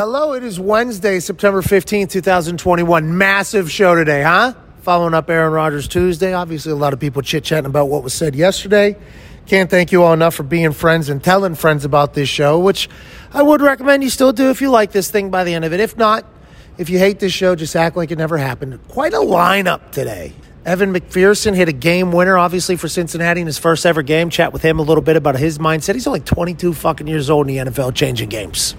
[0.00, 3.18] Hello, it is Wednesday, September 15th, 2021.
[3.18, 4.54] Massive show today, huh?
[4.80, 6.32] Following up Aaron Rodgers Tuesday.
[6.32, 8.96] Obviously, a lot of people chit chatting about what was said yesterday.
[9.44, 12.88] Can't thank you all enough for being friends and telling friends about this show, which
[13.34, 15.74] I would recommend you still do if you like this thing by the end of
[15.74, 15.80] it.
[15.80, 16.24] If not,
[16.78, 18.80] if you hate this show, just act like it never happened.
[18.88, 20.32] Quite a lineup today.
[20.64, 24.30] Evan McPherson hit a game winner, obviously, for Cincinnati in his first ever game.
[24.30, 25.92] Chat with him a little bit about his mindset.
[25.92, 28.74] He's only 22 fucking years old in the NFL changing games.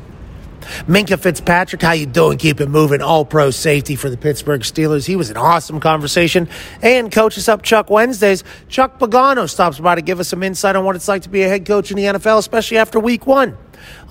[0.87, 2.37] Minkah Fitzpatrick, how you doing?
[2.37, 3.01] Keep it moving.
[3.01, 5.05] All pro safety for the Pittsburgh Steelers.
[5.05, 6.47] He was an awesome conversation.
[6.81, 8.43] And coaches up Chuck Wednesdays.
[8.69, 11.43] Chuck Pagano stops by to give us some insight on what it's like to be
[11.43, 13.57] a head coach in the NFL, especially after week one.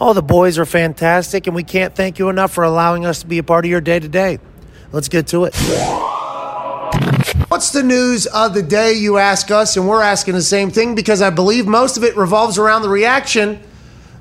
[0.01, 3.27] All the boys are fantastic, and we can't thank you enough for allowing us to
[3.27, 4.39] be a part of your day to day.
[4.93, 5.55] Let's get to it.
[7.49, 10.95] What's the news of the day, you ask us, and we're asking the same thing
[10.95, 13.61] because I believe most of it revolves around the reaction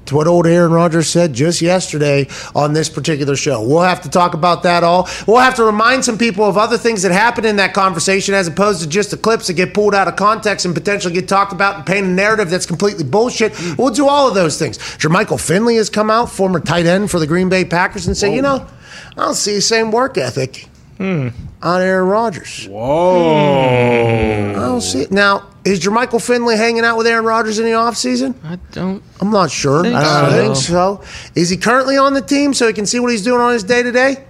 [0.05, 3.62] to what old Aaron Rodgers said just yesterday on this particular show.
[3.62, 5.08] We'll have to talk about that all.
[5.27, 8.47] We'll have to remind some people of other things that happened in that conversation as
[8.47, 11.53] opposed to just the clips that get pulled out of context and potentially get talked
[11.53, 13.53] about and paint a narrative that's completely bullshit.
[13.78, 14.78] We'll do all of those things.
[14.78, 18.34] Jermichael Finley has come out, former tight end for the Green Bay Packers, and say,
[18.36, 18.67] you know,
[19.11, 21.30] I don't see the same work ethic hmm.
[21.61, 22.67] on Aaron Rodgers.
[22.67, 24.52] Whoa.
[24.52, 25.11] I don't see it.
[25.11, 28.33] Now, is Jermichael Finley hanging out with Aaron Rodgers in the offseason?
[28.43, 29.03] I don't.
[29.19, 29.83] I'm not sure.
[29.83, 30.38] Think I don't so.
[30.38, 31.01] think so.
[31.35, 33.63] Is he currently on the team so he can see what he's doing on his
[33.63, 34.23] day to day?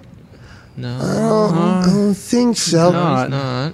[0.78, 0.98] No,
[1.54, 2.92] I don't think so.
[2.92, 3.74] no, he's not.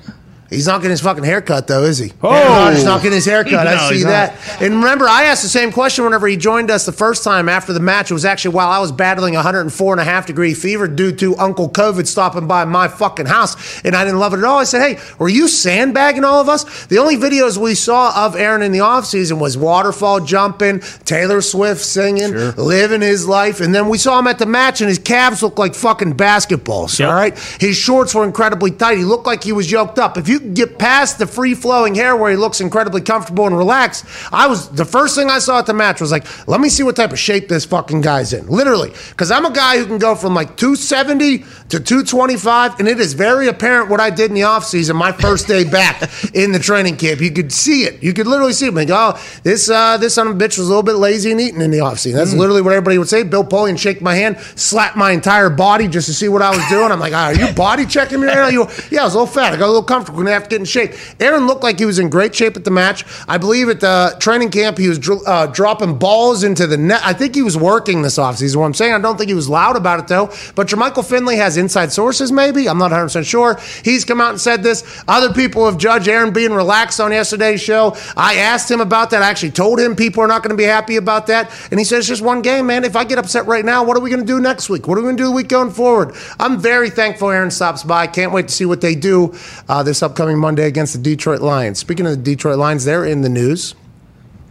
[0.50, 2.14] He's not getting his fucking haircut though, is he?
[2.22, 2.32] Oh.
[2.32, 3.68] Aaron Rodgers not getting his haircut.
[3.68, 4.38] I see that.
[4.62, 7.74] And remember, I asked the same question whenever he joined us the first time after
[7.74, 8.12] the match.
[8.12, 11.36] It was actually while I was battling 104 and a half degree fever due to
[11.38, 14.60] Uncle COVID stopping by my fucking house, and I didn't love it at all.
[14.60, 18.36] I said, "Hey, were you sandbagging all of us?" The only videos we saw of
[18.36, 23.90] Aaron in the offseason was waterfall jumping, Taylor Swift singing, living his life, and then
[23.90, 27.00] we saw him at the match, and his calves looked like fucking basketballs.
[27.00, 27.10] Yep.
[27.10, 28.98] All right, his shorts were incredibly tight.
[28.98, 30.18] He looked like he was yoked up.
[30.18, 33.58] If you could get past the free flowing hair where he looks incredibly comfortable and
[33.58, 36.70] relaxed, I was the first thing I saw at the match was like, let me
[36.70, 38.48] see what type of shape this fucking guy's in.
[38.48, 43.00] Literally, because I'm a guy who can go from like 270 to 225, and it
[43.00, 46.60] is very apparent what I did in the offseason, my first day back in the
[46.60, 47.22] training camp.
[47.22, 48.02] You could see it.
[48.04, 48.74] You could literally see it.
[48.74, 51.42] Like, oh, this uh, this son of a bitch was a little bit lazy and
[51.42, 52.14] eating in the offseason.
[52.16, 53.24] That's literally what everybody would say.
[53.24, 56.66] Bill Polian shake my hand, slap my entire body just to see what I was
[56.70, 56.92] doing.
[56.92, 58.48] I'm like, ah, are you body checking me right now?
[58.48, 59.54] You, yeah, I was a little fat.
[59.54, 60.25] I got a little comfortable.
[60.26, 60.94] Gonna have to get in shape.
[61.20, 63.06] Aaron looked like he was in great shape at the match.
[63.28, 67.02] I believe at the training camp he was uh, dropping balls into the net.
[67.04, 68.58] I think he was working this offseason.
[68.58, 70.32] What I'm saying, I don't think he was loud about it though.
[70.56, 72.68] But Jermichael Finley has inside sources, maybe.
[72.68, 73.60] I'm not 100 percent sure.
[73.84, 75.04] He's come out and said this.
[75.08, 77.96] Other people have judged Aaron being relaxed on yesterday's show.
[78.18, 79.22] I asked him about that.
[79.22, 81.84] I actually told him people are not going to be happy about that, and he
[81.84, 82.84] said it's just one game, man.
[82.84, 84.88] If I get upset right now, what are we going to do next week?
[84.88, 86.16] What are we going to do the week going forward?
[86.40, 88.08] I'm very thankful Aaron stops by.
[88.08, 89.36] Can't wait to see what they do
[89.68, 91.78] uh, this upcoming Monday against the Detroit Lions.
[91.78, 93.76] Speaking of the Detroit Lions, they're in the news.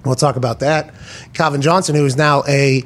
[0.04, 0.92] We'll talk about that.
[1.32, 2.84] Calvin Johnson, who is now a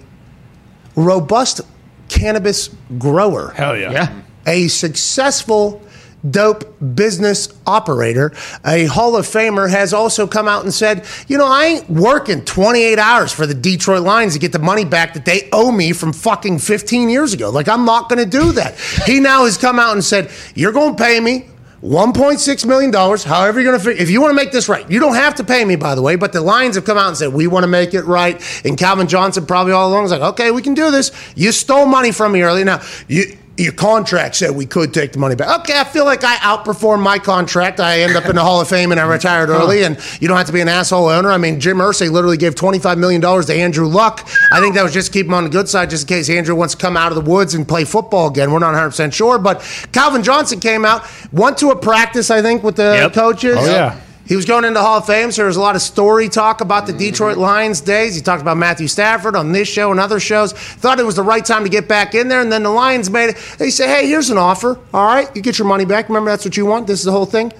[0.94, 1.60] robust
[2.08, 3.90] cannabis grower Hell yeah.
[3.90, 4.20] Yeah.
[4.46, 5.82] a successful
[6.30, 8.32] dope business operator,
[8.64, 12.44] a Hall of Famer, has also come out and said, you know, I ain't working
[12.44, 15.92] 28 hours for the Detroit Lions to get the money back that they owe me
[15.92, 17.50] from fucking 15 years ago.
[17.50, 18.78] Like, I'm not going to do that.
[19.04, 21.48] he now has come out and said, you're going to pay me.
[21.82, 25.14] $1.6 million, however you're going to if you want to make this right, you don't
[25.14, 27.32] have to pay me, by the way, but the Lions have come out and said,
[27.32, 28.42] we want to make it right.
[28.64, 31.12] And Calvin Johnson probably all along was like, okay, we can do this.
[31.36, 32.64] You stole money from me earlier.
[32.64, 35.60] Now, you, your contract said we could take the money back.
[35.60, 37.80] Okay, I feel like I outperformed my contract.
[37.80, 40.36] I end up in the Hall of Fame and I retired early, and you don't
[40.36, 41.30] have to be an asshole owner.
[41.30, 44.28] I mean, Jim Irsay literally gave $25 million to Andrew Luck.
[44.52, 46.30] I think that was just to keep him on the good side, just in case
[46.30, 48.52] Andrew wants to come out of the woods and play football again.
[48.52, 49.60] We're not 100% sure, but
[49.92, 53.12] Calvin Johnson came out, went to a practice, I think, with the Yep.
[53.12, 53.56] coaches.
[53.58, 53.96] Oh, yeah.
[54.28, 56.60] He was going into Hall of Fame, so there was a lot of story talk
[56.60, 58.14] about the Detroit Lions days.
[58.14, 60.52] He talked about Matthew Stafford on this show and other shows.
[60.52, 63.08] Thought it was the right time to get back in there, and then the Lions
[63.08, 63.36] made it.
[63.56, 64.78] They said, "Hey, here's an offer.
[64.92, 66.10] All right, you get your money back.
[66.10, 66.86] Remember, that's what you want.
[66.86, 67.54] This is the whole thing.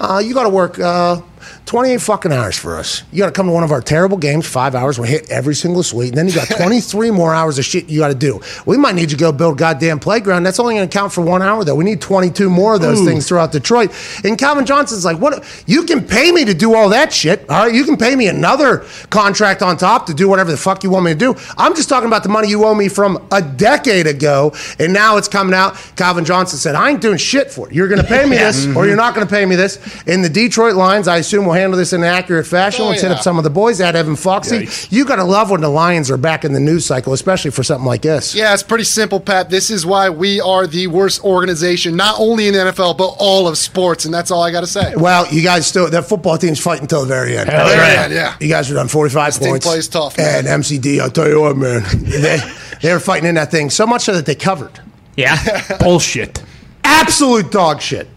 [0.00, 1.20] Uh, you got to work uh,
[1.66, 3.02] 28 fucking hours for us.
[3.12, 4.98] You got to come to one of our terrible games, five hours.
[4.98, 8.00] We hit every single suite, and then you got 23 more hours of shit you
[8.00, 8.40] got to do.
[8.66, 10.44] We might need you to go build goddamn playground.
[10.44, 11.74] That's only going to count for one hour, though.
[11.74, 13.92] We need 22 more of those things throughout Detroit.
[14.24, 15.44] And Calvin Johnson's like, what?
[15.66, 17.48] You can pay me to do all that shit.
[17.48, 20.82] All right, you can pay me another contract on top to do whatever the fuck
[20.84, 21.34] you want me to do.
[21.56, 25.16] I'm just talking about the money you owe me from a decade ago, and now
[25.16, 25.74] it's coming out.
[25.96, 27.74] Calvin Johnson said, I ain't doing shit for it.
[27.74, 29.78] You're going to pay me this, or you're not going to pay me this.
[30.06, 32.84] In the Detroit Lions, I assume will handle this in an accurate fashion.
[32.84, 34.60] Oh, Let's hit up some of the boys at Evan Foxy.
[34.60, 34.90] Yikes.
[34.90, 37.62] You got to love when the Lions are back in the news cycle, especially for
[37.62, 38.34] something like this.
[38.34, 39.50] Yeah, it's pretty simple, Pat.
[39.50, 43.46] This is why we are the worst organization, not only in the NFL, but all
[43.46, 44.06] of sports.
[44.06, 44.94] And that's all I got to say.
[44.96, 47.50] Well, you guys still that football team's fighting until the very end.
[47.50, 48.02] Hell yeah.
[48.04, 48.36] end, yeah.
[48.40, 49.38] You guys are done 45 points.
[49.38, 49.66] team points.
[49.66, 50.46] plays tough, man.
[50.46, 51.82] And MCD, I'll tell you what, man.
[52.04, 52.38] they,
[52.80, 54.80] they were fighting in that thing so much so that they covered.
[55.16, 55.76] Yeah.
[55.80, 56.42] Bullshit.
[56.84, 58.08] Absolute dog shit.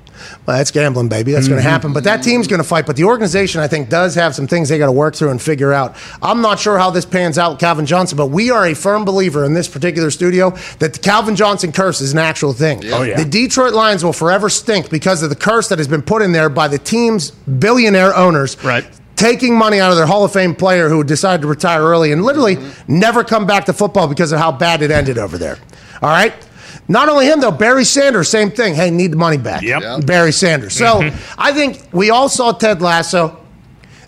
[0.45, 1.31] Well, that's gambling, baby.
[1.31, 1.71] That's going to mm-hmm.
[1.71, 1.93] happen.
[1.93, 2.85] But that team's going to fight.
[2.85, 5.41] But the organization, I think, does have some things they got to work through and
[5.41, 5.95] figure out.
[6.21, 9.05] I'm not sure how this pans out with Calvin Johnson, but we are a firm
[9.05, 12.83] believer in this particular studio that the Calvin Johnson curse is an actual thing.
[12.85, 13.17] Oh, yeah.
[13.17, 16.31] The Detroit Lions will forever stink because of the curse that has been put in
[16.31, 18.61] there by the team's billionaire owners.
[18.63, 18.85] Right.
[19.15, 22.23] Taking money out of their Hall of Fame player who decided to retire early and
[22.23, 22.99] literally mm-hmm.
[22.99, 25.57] never come back to football because of how bad it ended over there.
[26.01, 26.33] All right?
[26.87, 28.73] Not only him, though, Barry Sanders, same thing.
[28.73, 29.61] Hey, need the money back.
[29.61, 29.81] Yep.
[29.81, 30.05] Yep.
[30.05, 30.73] Barry Sanders.
[30.73, 31.41] So mm-hmm.
[31.41, 33.37] I think we all saw Ted Lasso.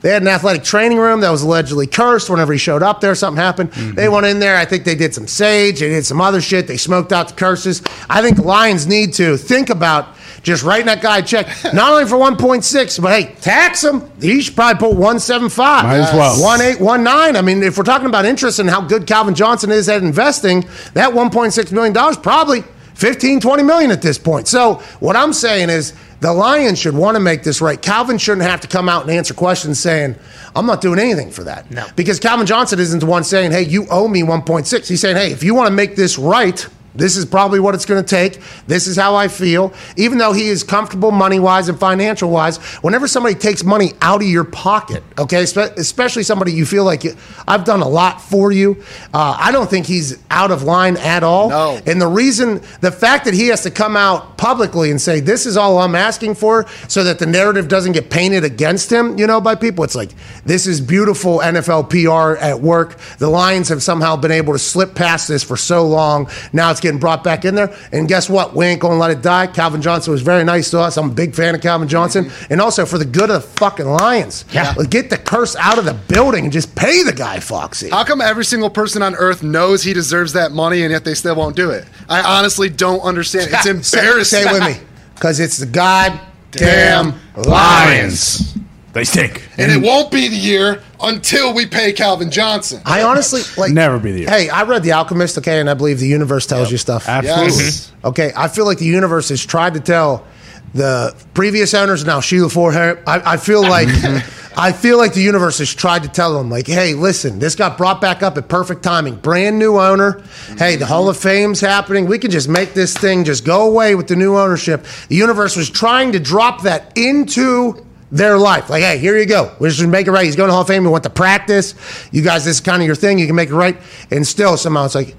[0.01, 2.30] They had an athletic training room that was allegedly cursed.
[2.30, 3.71] Whenever he showed up there, something happened.
[3.71, 3.95] Mm-hmm.
[3.95, 4.57] They went in there.
[4.57, 5.80] I think they did some sage.
[5.80, 6.68] They did some other shit.
[6.68, 7.81] They smoked out the curses.
[8.10, 10.10] I think the Lions need to think about
[10.43, 14.09] just writing that guy a check, not only for 1.6, but hey, tax him.
[14.21, 15.83] He should probably put 175.
[15.85, 16.39] Might as well.
[16.41, 17.35] 1819.
[17.37, 20.67] I mean, if we're talking about interest and how good Calvin Johnson is at investing,
[20.93, 22.63] that 1.6 million dollars probably
[22.95, 24.47] 15, 20 million at this point.
[24.47, 27.81] So what I'm saying is the Lions should want to make this right.
[27.81, 30.15] Calvin shouldn't have to come out and answer questions saying,
[30.55, 31.71] I'm not doing anything for that.
[31.71, 31.87] No.
[31.95, 34.87] Because Calvin Johnson isn't the one saying, hey, you owe me 1.6.
[34.87, 37.85] He's saying, hey, if you want to make this right, this is probably what it's
[37.85, 38.41] going to take.
[38.67, 39.73] This is how I feel.
[39.97, 44.21] Even though he is comfortable money wise and financial wise, whenever somebody takes money out
[44.21, 47.15] of your pocket, okay, especially somebody you feel like you,
[47.47, 51.23] I've done a lot for you, uh, I don't think he's out of line at
[51.23, 51.49] all.
[51.49, 51.79] No.
[51.85, 55.45] And the reason, the fact that he has to come out publicly and say, this
[55.45, 59.25] is all I'm asking for so that the narrative doesn't get painted against him, you
[59.25, 60.11] know, by people, it's like,
[60.45, 62.97] this is beautiful NFL PR at work.
[63.17, 66.29] The Lions have somehow been able to slip past this for so long.
[66.51, 67.75] Now it's getting brought back in there.
[67.91, 68.56] And guess what?
[68.56, 69.47] We ain't going to let it die.
[69.47, 70.97] Calvin Johnson was very nice to us.
[70.97, 72.25] I'm a big fan of Calvin Johnson.
[72.25, 72.53] Mm-hmm.
[72.53, 74.45] And also for the good of the fucking Lions.
[74.51, 74.75] Yeah.
[74.89, 77.89] Get the curse out of the building and just pay the guy, Foxy.
[77.89, 81.15] How come every single person on earth knows he deserves that money and yet they
[81.15, 81.85] still won't do it?
[82.07, 83.50] I honestly don't understand.
[83.51, 84.44] It's Say- embarrassing.
[84.44, 84.86] Say it with me.
[85.15, 86.19] Because it's the goddamn
[86.51, 88.56] Damn Lions.
[88.94, 89.47] They stink.
[89.57, 92.81] And it won't be the year until we pay Calvin Johnson.
[92.85, 94.29] I honestly like Never be the year.
[94.29, 97.07] Hey, I read The Alchemist, okay, and I believe the universe tells you stuff.
[97.07, 97.45] Absolutely.
[97.65, 97.88] Yes.
[97.88, 98.07] Mm-hmm.
[98.07, 100.25] Okay, I feel like the universe has tried to tell
[100.73, 102.75] the previous owners now Sheila Ford.
[102.75, 103.89] I, I feel like
[104.57, 107.77] I feel like the universe has tried to tell them, like, hey, listen, this got
[107.77, 109.15] brought back up at perfect timing.
[109.15, 110.23] Brand new owner.
[110.57, 112.05] Hey, the Hall of Fame's happening.
[112.05, 114.85] We can just make this thing just go away with the new ownership.
[115.09, 118.69] The universe was trying to drop that into their life.
[118.69, 119.51] Like, hey, here you go.
[119.60, 120.24] We're just gonna make it right.
[120.24, 120.83] He's going to Hall of Fame.
[120.83, 121.74] We want to practice.
[122.12, 123.18] You guys, this is kind of your thing.
[123.18, 123.75] You can make it right.
[124.12, 125.15] And still, somehow it's like,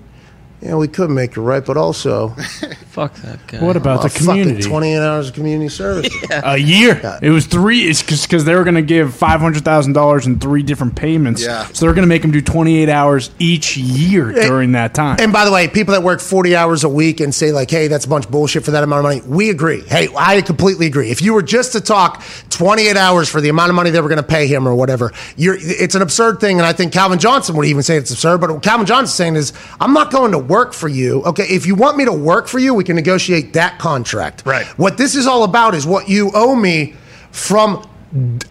[0.65, 2.31] yeah, we could make it right, but also
[2.95, 3.59] Fuck that guy.
[3.59, 4.63] What about a the fucking community?
[4.63, 6.15] 28 hours of community service.
[6.31, 7.19] A year.
[7.21, 7.83] It was three.
[7.89, 11.43] It's because they were going to give five hundred thousand dollars in three different payments.
[11.43, 11.67] Yeah.
[11.73, 15.17] So they're going to make them do twenty eight hours each year during that time.
[15.19, 17.89] And by the way, people that work 40 hours a week and say, like, hey,
[17.89, 19.81] that's a bunch of bullshit for that amount of money, we agree.
[19.81, 21.11] Hey, I completely agree.
[21.11, 24.09] If you were just to talk 28 hours for the amount of money they were
[24.09, 26.59] going to pay him or whatever, you're, it's an absurd thing.
[26.59, 28.41] And I think Calvin Johnson would even say it's absurd.
[28.41, 31.23] But what Calvin Johnson's saying is, I'm not going to work for you.
[31.25, 34.45] Okay, if you want me to work for you, we can negotiate that contract.
[34.47, 34.65] Right.
[34.79, 36.95] What this is all about is what you owe me
[37.33, 37.85] from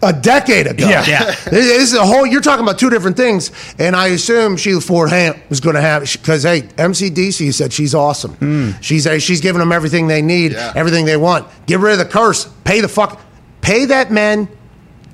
[0.02, 0.86] a decade ago.
[0.86, 1.04] Yeah.
[1.06, 1.34] Yeah.
[1.50, 2.26] This is a whole.
[2.26, 5.80] You're talking about two different things, and I assume Sheila Ford Hamp was going to
[5.80, 8.74] have because hey, MCDC said she's awesome.
[8.82, 10.72] She's uh, she's giving them everything they need, Yeah.
[10.76, 11.46] everything they want.
[11.66, 12.46] Get rid of the curse.
[12.64, 13.20] Pay the fuck.
[13.62, 14.48] Pay that man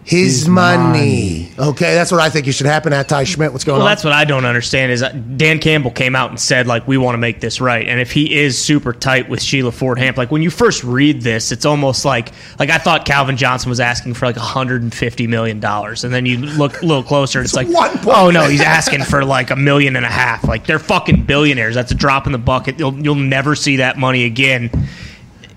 [0.04, 1.52] his, His money.
[1.58, 2.92] Okay, that's what I think you should happen.
[2.92, 3.84] At Ty Schmidt, what's going Well, on?
[3.86, 6.88] Well, that's what I don't understand is uh, Dan Campbell came out and said like
[6.88, 9.98] we want to make this right, and if he is super tight with Sheila Ford
[9.98, 13.68] Hamp, like when you first read this, it's almost like like I thought Calvin Johnson
[13.68, 17.54] was asking for like 150 million dollars, and then you look a little closer, it's
[17.54, 18.16] like one point.
[18.16, 20.44] oh no, he's asking for like a million and a half.
[20.44, 21.74] Like they're fucking billionaires.
[21.74, 22.78] That's a drop in the bucket.
[22.78, 24.70] You'll you'll never see that money again.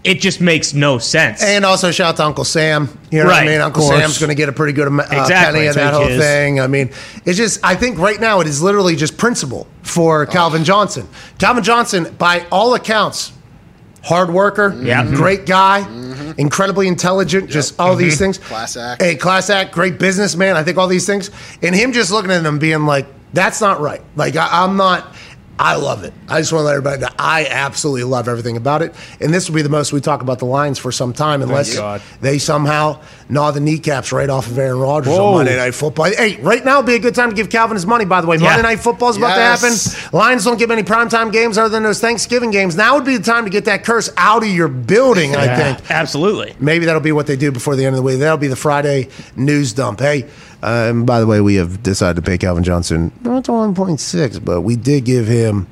[0.03, 1.41] It just makes no sense.
[1.41, 2.89] And also shout out to Uncle Sam.
[3.09, 3.61] You know what I Right, mean?
[3.61, 3.83] Uncle.
[3.83, 6.13] Sam's going to get a pretty good am- uh, Exactly, penny of that whole he
[6.15, 6.21] is.
[6.21, 6.59] thing.
[6.59, 6.89] I mean,
[7.23, 11.07] it's just I think right now it is literally just principle for Calvin Johnson.
[11.39, 13.31] Calvin Johnson, by all accounts,
[14.03, 15.03] hard worker, Yeah.
[15.05, 15.15] Mhm.
[15.15, 15.87] great guy,
[16.37, 18.37] incredibly intelligent, just all these things.
[18.37, 19.01] Class act.
[19.01, 20.57] A class act, great businessman.
[20.57, 21.31] I think all these things,
[21.61, 25.15] and him just looking at them being like, "That's not right." Like I, I'm not.
[25.59, 26.13] I love it.
[26.27, 28.93] I just want to let everybody know I absolutely love everything about it.
[29.21, 31.79] And this will be the most we talk about the Lions for some time, unless
[32.21, 35.27] they somehow gnaw the kneecaps right off of Aaron Rodgers Whoa.
[35.27, 36.05] on Monday Night Football.
[36.05, 38.27] Hey, right now would be a good time to give Calvin his money, by the
[38.27, 38.37] way.
[38.37, 38.49] Yeah.
[38.49, 39.61] Monday Night Football is about Yes.
[39.61, 40.17] to happen.
[40.17, 42.75] Lions don't give any primetime games other than those Thanksgiving games.
[42.75, 45.91] Now would be the time to get that curse out of your building, I think.
[45.91, 46.55] Absolutely.
[46.59, 48.19] Maybe that'll be what they do before the end of the week.
[48.19, 49.99] That'll be the Friday news dump.
[49.99, 50.25] Hey,
[50.63, 53.99] uh, and by the way, we have decided to pay Calvin Johnson not one point
[53.99, 55.67] six, but we did give him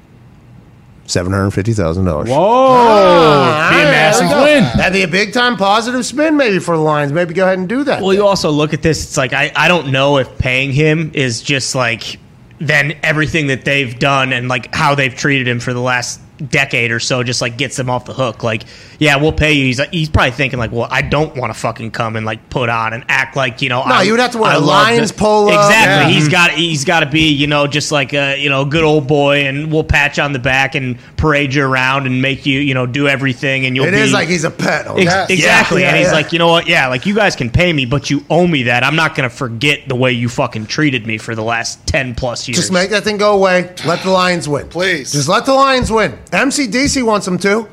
[1.05, 2.29] seven hundred fifty thousand dollars.
[2.29, 2.37] Whoa!
[2.37, 4.63] Ah, be a massive win.
[4.77, 7.11] That'd be a big time positive spin, maybe for the Lions.
[7.11, 8.01] Maybe go ahead and do that.
[8.01, 9.03] Well, you also look at this.
[9.03, 12.19] It's like I, I don't know if paying him is just like
[12.59, 16.19] then everything that they've done and like how they've treated him for the last
[16.49, 18.43] decade or so just like gets them off the hook.
[18.43, 18.63] Like,
[18.99, 19.65] yeah, we'll pay you.
[19.65, 22.69] He's he's probably thinking like, well, I don't want to fucking come and like put
[22.69, 23.83] on and act like you know.
[23.83, 25.47] No, I, you would have to wear I a Lions the- polo.
[25.47, 25.81] Exactly.
[25.81, 26.09] Yeah.
[26.09, 26.31] He's mm-hmm.
[26.31, 29.45] got he's got to be you know just like a you know good old boy,
[29.45, 32.73] and we'll pat you on the back and parade you around and make you you
[32.73, 34.87] know do everything, and you'll it be is like he's a pet.
[34.87, 35.27] Ex- Yeah.
[35.29, 35.81] Exactly.
[35.81, 36.13] Yeah, and he's yeah.
[36.13, 36.67] like, you know what?
[36.67, 38.83] Yeah, like you guys can pay me, but you owe me that.
[38.83, 42.15] I'm not going to forget the way you fucking treated me for the last 10
[42.15, 42.57] plus years.
[42.57, 43.73] Just make that thing go away.
[43.85, 44.69] Let the Lions win.
[44.69, 45.11] Please.
[45.11, 46.17] Just let the Lions win.
[46.31, 47.67] MCDC wants them to.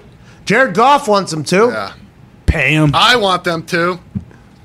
[0.44, 1.68] Jared Goff wants them to.
[1.68, 1.92] Yeah.
[2.46, 2.92] Pay him.
[2.94, 4.00] I want them to.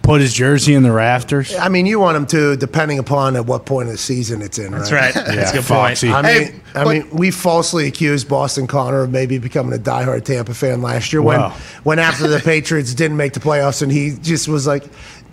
[0.02, 1.56] Put his jersey in the rafters.
[1.56, 4.60] I mean, you want them to, depending upon at what point of the season it's
[4.60, 4.72] in.
[4.72, 5.14] That's right.
[5.14, 6.12] That's a good Foxy.
[6.12, 6.26] point.
[6.26, 10.26] I Hey, mean, I mean, we falsely accused Boston Connor of maybe becoming a diehard
[10.26, 11.40] Tampa fan last year when,
[11.84, 14.84] when after the Patriots didn't make the playoffs, and he just was like,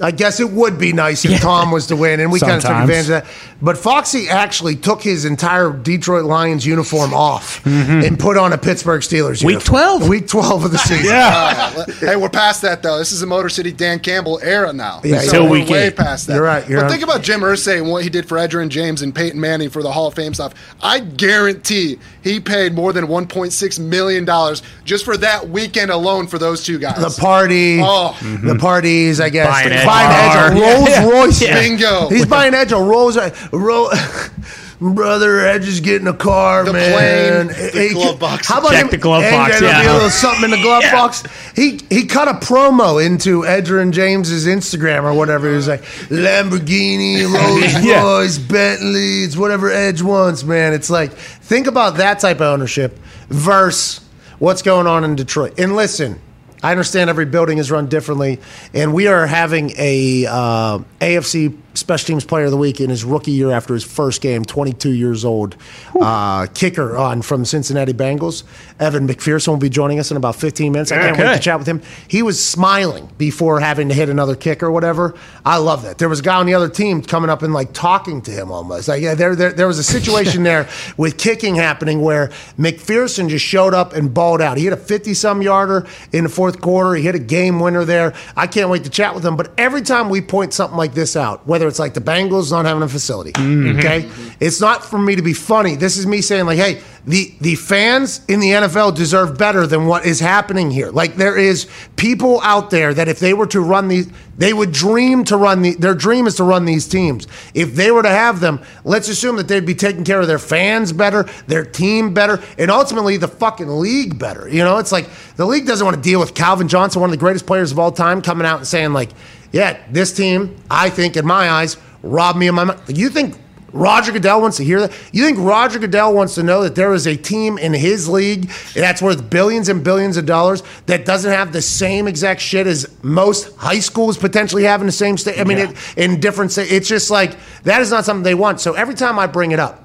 [0.01, 2.63] I guess it would be nice if Tom was to win, and we kind of
[2.63, 3.27] took advantage of that.
[3.63, 8.07] But Foxy actually took his entire Detroit Lions uniform off mm-hmm.
[8.07, 10.01] and put on a Pittsburgh Steelers Week uniform.
[10.01, 10.09] 12?
[10.09, 11.07] Week twelve of the season.
[11.07, 11.85] Yeah.
[12.01, 12.99] hey, we're past that though.
[12.99, 15.01] This is a Motor City Dan Campbell era now.
[15.05, 15.97] Yeah, so we're way eight.
[15.97, 16.35] past that.
[16.35, 16.93] You're right, you're but right.
[16.93, 19.83] think about Jim Irsay and what he did for Edgerrin James and Peyton Manning for
[19.83, 20.55] the Hall of Fame stuff.
[20.83, 26.39] I guarantee he paid more than 1.6 million dollars just for that weekend alone for
[26.39, 27.17] those two guys.
[27.17, 28.17] The party, Oh.
[28.21, 28.57] the mm-hmm.
[28.59, 29.49] parties, I guess.
[29.49, 31.09] Buying The- Edge buying a Edge a Rolls Yeah.
[31.09, 31.43] Royce.
[31.43, 31.61] Yeah.
[31.61, 32.09] Bingo.
[32.09, 33.19] He's buying Edge a Rolls
[33.53, 34.31] Royce.
[34.83, 37.49] Brother Edge is getting a car, The man.
[37.49, 38.47] plane, the glove box.
[38.49, 38.89] How about Check him?
[38.91, 39.93] the glove and box, There'll be yeah.
[39.93, 40.93] a little something in the glove Yeah.
[40.95, 41.23] box.
[41.55, 45.51] He he cut a promo into Edgerrin James's Instagram or whatever.
[45.51, 48.03] He was like Lamborghini, Rolls Yeah.
[48.03, 50.73] Royce, Bentley, it's whatever Edge wants, man.
[50.73, 54.01] It's like think about that type of ownership versus
[54.39, 55.59] what's going on in Detroit.
[55.59, 56.19] And listen.
[56.63, 58.39] I understand every building is run differently,
[58.75, 63.05] and we are having a uh, AFC Special Teams Player of the Week in his
[63.05, 65.57] rookie year after his first game, 22 years old,
[66.01, 68.43] uh, kicker on from Cincinnati Bengals.
[68.81, 70.91] Evan McPherson will be joining us in about 15 minutes.
[70.91, 71.83] I can't wait to chat with him.
[72.09, 75.15] He was smiling before having to hit another kick or whatever.
[75.45, 75.99] I love that.
[75.99, 78.51] There was a guy on the other team coming up and like talking to him
[78.51, 78.89] almost.
[78.89, 83.45] Like yeah, there, there, there was a situation there with kicking happening where McPherson just
[83.45, 84.57] showed up and balled out.
[84.57, 86.95] He hit a 50 some yarder in the fourth quarter.
[86.95, 88.15] He hit a game winner there.
[88.37, 89.37] I can't wait to chat with him.
[89.37, 92.65] But every time we point something like this out, whether it's like the Bengals not
[92.65, 93.79] having a facility, mm-hmm.
[93.79, 94.09] okay,
[94.41, 95.77] it's not for me to be funny.
[95.77, 99.87] This is me saying like, hey, the the fans in the NFL deserve better than
[99.87, 100.91] what is happening here.
[100.91, 104.73] Like there is people out there that if they were to run these, they would
[104.73, 105.75] dream to run the.
[105.75, 107.27] Their dream is to run these teams.
[107.55, 110.39] If they were to have them, let's assume that they'd be taking care of their
[110.39, 114.49] fans better, their team better, and ultimately the fucking league better.
[114.49, 117.13] You know, it's like the league doesn't want to deal with Calvin Johnson, one of
[117.13, 119.11] the greatest players of all time, coming out and saying like,
[119.53, 122.79] yeah, this team, I think in my eyes, robbed me of my.
[122.89, 123.37] You think
[123.73, 124.93] Roger Goodell wants to hear that?
[125.13, 128.51] You think Roger Goodell wants to know that there is a team in his league
[128.75, 132.97] that's worth billions and billions of dollars that doesn't have the same exact shit as
[133.03, 135.39] most high schools potentially have in the same state?
[135.39, 136.73] I mean, it, in different states.
[136.73, 138.61] It's just like that is not something they want.
[138.61, 139.85] So every time I bring it up,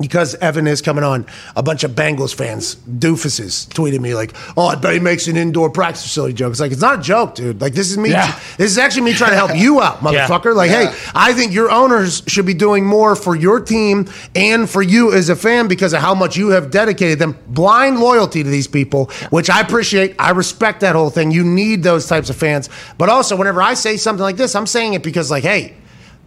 [0.00, 4.66] because Evan is coming on, a bunch of Bengals fans, doofuses, tweeted me like, "Oh,
[4.66, 7.34] I bet he makes an indoor practice facility joke." It's like it's not a joke,
[7.34, 7.60] dude.
[7.60, 8.10] Like this is me.
[8.10, 8.38] Yeah.
[8.56, 10.54] This is actually me trying to help you out, motherfucker.
[10.54, 14.82] Like, hey, I think your owners should be doing more for your team and for
[14.82, 17.38] you as a fan because of how much you have dedicated them.
[17.48, 20.16] Blind loyalty to these people, which I appreciate.
[20.18, 21.30] I respect that whole thing.
[21.30, 24.66] You need those types of fans, but also whenever I say something like this, I'm
[24.66, 25.76] saying it because, like, hey,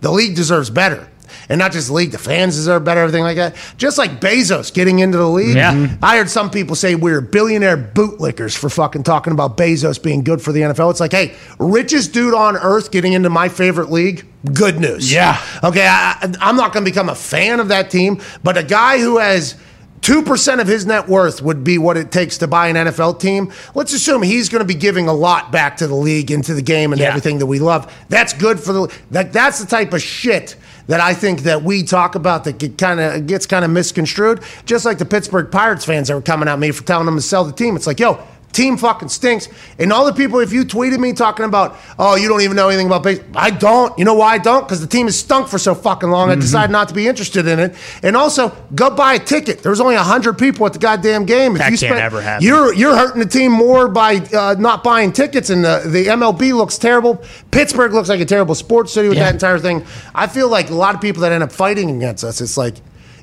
[0.02, 1.10] the league deserves better.
[1.50, 3.56] And not just the league, the fans deserve better, everything like that.
[3.78, 5.56] Just like Bezos getting into the league.
[5.56, 5.74] Yeah.
[5.74, 5.98] Mhm.
[6.02, 10.42] I heard some people say we're billionaire bootlickers for fucking talking about Bezos being good
[10.42, 10.92] for the NFL.
[10.92, 15.12] It's like, hey, richest dude on earth getting into my favorite league, good news.
[15.12, 15.40] Yeah.
[15.64, 19.00] Okay, I, I'm not going to become a fan of that team, but a guy
[19.00, 19.56] who has.
[20.02, 23.50] 2% of his net worth would be what it takes to buy an NFL team.
[23.74, 26.54] Let's assume he's going to be giving a lot back to the league and to
[26.54, 27.08] the game and Yeah.
[27.08, 27.90] everything that we love.
[28.10, 31.84] That's good for the that that's the type of shit that I think that we
[31.84, 34.42] talk about that get kind of gets kind of misconstrued.
[34.66, 37.22] Just like the Pittsburgh Pirates fans that were coming at me for telling them to
[37.22, 37.76] sell the team.
[37.76, 38.22] It's like, yo,
[38.54, 39.50] team fucking stinks.
[39.80, 42.70] And all the people, if you tweeted me talking about, oh, you don't even know
[42.70, 43.98] anything about baseball, I don't.
[44.00, 44.64] You know why I don't?
[44.64, 46.30] Because the team has stunk for so fucking long.
[46.30, 47.76] I decided not to be interested in it.
[48.04, 49.64] And also, go buy a ticket.
[49.64, 51.54] There was only hundred people at the goddamn game.
[51.54, 52.46] If That you can't ever happen.
[52.48, 56.54] You're you're hurting the team more by uh, not buying tickets, and the, the MLB
[56.54, 57.24] looks terrible.
[57.52, 59.26] Pittsburgh looks like a terrible sports city with Yeah.
[59.26, 59.86] that entire thing.
[60.14, 62.76] I feel like a lot of people that end up fighting against us, it's like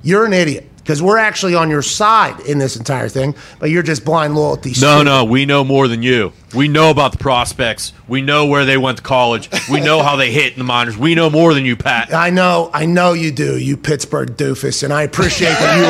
[0.03, 3.83] you're an idiot because we're actually on your side in this entire thing, but you're
[3.83, 4.73] just blind loyalty.
[4.81, 6.33] No, no, we know more than you.
[6.55, 7.93] We know about the prospects.
[8.09, 9.49] We know where they went to college.
[9.71, 10.97] We know how they hit in the minors.
[10.97, 12.13] We know more than you, Pat.
[12.13, 15.85] I know, I know you do, you Pittsburgh doofus, and I appreciate that you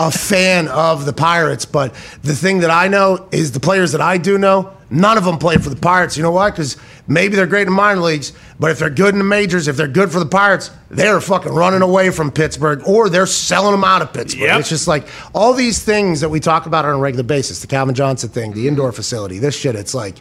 [0.00, 1.66] are a fan of the Pirates.
[1.66, 1.92] But
[2.22, 5.38] the thing that I know is the players that I do know, none of them
[5.38, 6.16] play for the Pirates.
[6.16, 6.50] You know why?
[6.50, 9.76] Because maybe they're great in minor leagues, but if they're good in the majors, if
[9.76, 13.84] they're good for the Pirates, they're fucking running away from Pittsburgh, or they're selling them
[13.84, 14.42] out of Pittsburgh.
[14.42, 14.60] Yep.
[14.60, 17.66] It's just like all these things that we talk about on a regular basis, the
[17.66, 19.74] Calvin Johnson thing, the indoor facility, this shit.
[19.74, 20.16] It's like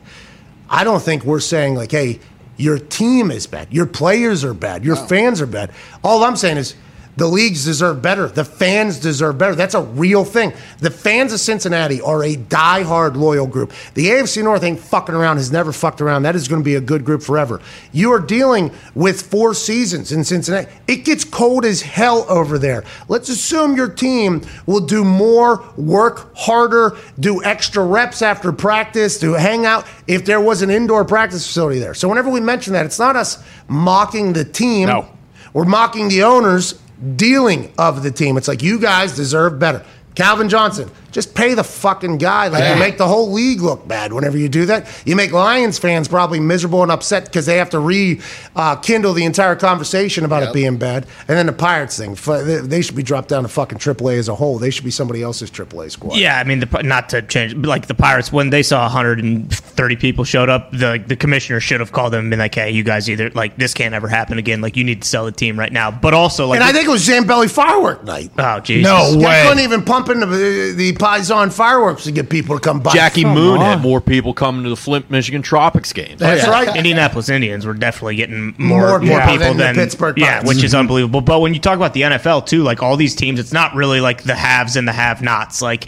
[0.70, 2.20] I don't think we're saying like, hey,
[2.58, 5.72] your team is bad, your players are bad, your fans are bad.
[6.04, 6.76] All I'm saying is
[7.16, 8.28] the leagues deserve better.
[8.28, 9.56] The fans deserve better.
[9.56, 10.54] That's a real thing.
[10.80, 13.72] The fans of Cincinnati are a die-hard loyal group.
[13.94, 16.24] The AFC North ain't fucking around, has never fucked around.
[16.24, 17.62] That is going to be a good group forever.
[17.92, 20.72] You are dealing with four seasons in Cincinnati.
[20.88, 22.84] It gets cold as hell over there.
[23.08, 29.34] Let's assume your team will do more, work harder, do extra reps after practice, to
[29.34, 31.94] hang out if there was an indoor practice facility there.
[31.94, 34.88] So whenever we mention that, it's not us mocking the team.
[34.88, 35.08] No.
[35.54, 36.80] We're mocking the owners
[37.16, 38.38] dealing of the team.
[38.38, 39.86] It's like you guys deserve better.
[40.16, 42.48] Calvin Johnson, just pay the fucking guy.
[42.50, 44.88] Like you make the whole league look bad whenever you do that.
[45.06, 49.24] You make Lions fans probably miserable and upset because they have to rekindle uh, the
[49.24, 51.06] entire conversation about it being bad.
[51.28, 54.18] And then the Pirates thing, fu- they- they should be dropped down to fucking AAA
[54.18, 54.58] as a whole.
[54.58, 56.18] They should be somebody else's AAA squad.
[56.18, 59.96] Yeah, I mean, the, not to change, but like the Pirates, when they saw 130
[59.98, 62.84] people showed up, the the commissioner should have called them and been like, "Hey, you
[62.84, 64.62] guys either like this can't ever happen again.
[64.62, 66.88] Like, you need to sell the team right now." But also, like, And I think
[66.88, 68.32] it was Zambelli firework night.
[68.38, 68.90] oh, Jesus.
[68.90, 69.44] No Guy way.
[69.48, 72.94] couldn't even pump in the, the Paisan fireworks to get people to come by.
[72.94, 73.66] Jackie Moon on.
[73.66, 76.20] had more people coming to the Flint, Michigan Tropics games.
[76.20, 76.50] That's Yeah.
[76.52, 76.76] right.
[76.76, 80.28] Indianapolis Indians were definitely getting more More more, people people than the than, Pittsburgh yeah,
[80.40, 80.48] Pirates.
[80.48, 81.22] which is unbelievable.
[81.22, 84.00] But when you talk about the NFL too, like all these teams, it's not really
[84.00, 85.62] like the haves and the have-nots.
[85.62, 85.88] Like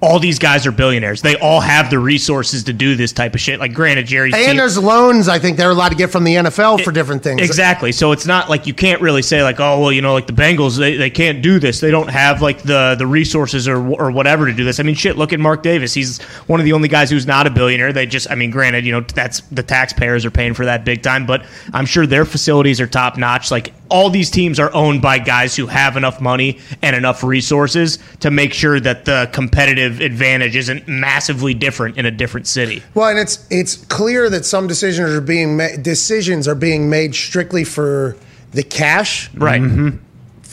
[0.00, 1.22] all these guys are billionaires.
[1.22, 3.58] They all have the resources to do this type of shit.
[3.58, 6.34] Like granted, Jerry's team, And there's loans I think they're allowed to get from the
[6.34, 7.40] NFL for different things.
[7.40, 7.90] Exactly.
[7.90, 10.34] So it's not like you can't really say like, oh well, you know, like the
[10.34, 11.80] Bengals, they, they can't do this.
[11.80, 14.78] They don't have like the the resources or or whatever to do this.
[14.78, 15.16] I mean, shit.
[15.16, 15.94] Look at Mark Davis.
[15.94, 17.92] He's one of the only guys who's not a billionaire.
[17.92, 21.02] They just, I mean, granted, you know, that's the taxpayers are paying for that big
[21.02, 23.50] time, but I'm sure their facilities are top notch.
[23.50, 28.00] Like all these teams are owned by guys who have enough money and enough resources
[28.18, 32.82] to make sure that the competitive advantage isn't massively different in a different city.
[32.94, 37.14] Well, and it's it's clear that some decisions are being ma- decisions are being made
[37.14, 38.16] strictly for
[38.50, 39.60] the cash Right.
[39.60, 39.98] Mm-hmm.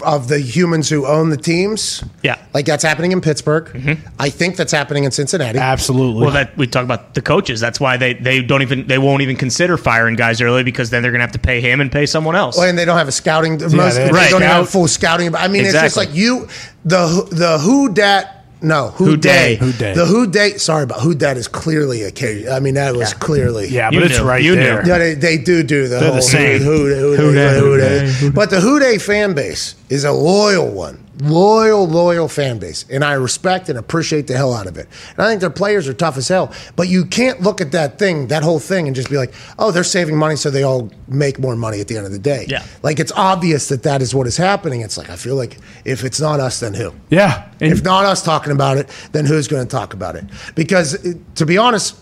[0.04, 2.04] Of the humans who own the teams.
[2.24, 2.38] Yeah.
[2.54, 3.66] like that's happening in Pittsburgh.
[3.66, 4.08] Mm-hmm.
[4.20, 5.58] I think that's happening in Cincinnati.
[5.60, 6.22] Absolutely.
[6.24, 7.60] Well, that we talk about the coaches.
[7.60, 11.02] That's why they, they don't even they won't even consider firing guys early because then
[11.04, 12.58] they're gonna have to pay him and pay someone else.
[12.58, 13.54] Well, and they don't have a scouting.
[13.54, 14.30] most they- they, Right.
[14.30, 14.72] don't even have Scout.
[14.72, 15.36] full scouting.
[15.36, 16.48] I mean, it's just like you,
[16.86, 18.41] the the who dat.
[18.64, 19.56] No, who, Who day?
[19.58, 19.66] day.
[19.66, 19.94] Who day.
[19.96, 20.58] The who day.
[20.58, 22.48] Sorry, but who dat is clearly a case.
[22.48, 23.68] I mean, that was clearly.
[23.70, 24.26] yeah, You but it's knew.
[24.28, 24.62] right You knew.
[24.64, 24.88] there.
[24.88, 26.62] Yeah, they, they do do the They're whole the same.
[26.62, 28.14] Who, who, Who who, dey, who, who dey.
[28.22, 28.30] dey.
[28.30, 31.04] But the Who Dey fan base is a loyal one.
[31.22, 32.84] Loyal, loyal fan base.
[32.90, 34.88] And I respect and appreciate the hell out of it.
[35.12, 36.52] And I think their players are tough as hell.
[36.76, 39.70] But you can't look at that thing, that whole thing, and just be like, oh,
[39.70, 42.48] they're saving money so they all make more money at the end of the day.
[42.50, 42.66] Yeah.
[42.82, 44.82] Like it's obvious that that is what is happening.
[44.82, 46.92] It's like, I feel like if it's not us, then who?
[47.10, 47.48] Yeah.
[47.60, 50.26] And If not us talking about it, then who's going to talk about it?
[50.56, 51.98] Because to be honest,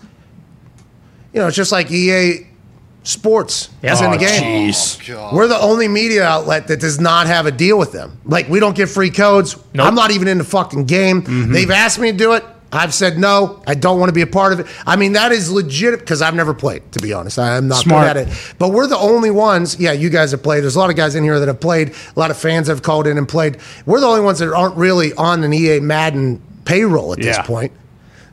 [1.34, 2.46] you know, it's just like EA
[3.02, 3.94] Sports Yeah.
[3.94, 4.70] is in the Oh, game.
[4.70, 4.98] jeez.
[5.10, 5.34] Oh, God.
[5.34, 8.18] We're the only media outlet that does not have a deal with them.
[8.26, 9.56] Like we don't get free codes.
[9.74, 9.86] Nope.
[9.86, 11.22] I'm not even in the fucking game.
[11.22, 11.52] Mm-hmm.
[11.52, 12.44] They've asked me to do it.
[12.72, 13.60] I've said no.
[13.66, 14.66] I don't want to be a part of it.
[14.86, 16.92] I mean, that is legit because I've never played.
[16.92, 18.06] To be honest, I am not Smart.
[18.14, 18.54] good at it.
[18.60, 19.76] But we're the only ones.
[19.80, 20.62] Yeah, you guys have played.
[20.62, 21.94] There's a lot of guys in here that have played.
[22.14, 23.56] A lot of fans have called in and played.
[23.86, 27.72] We're the only ones that aren't really on an EA Madden payroll at this point.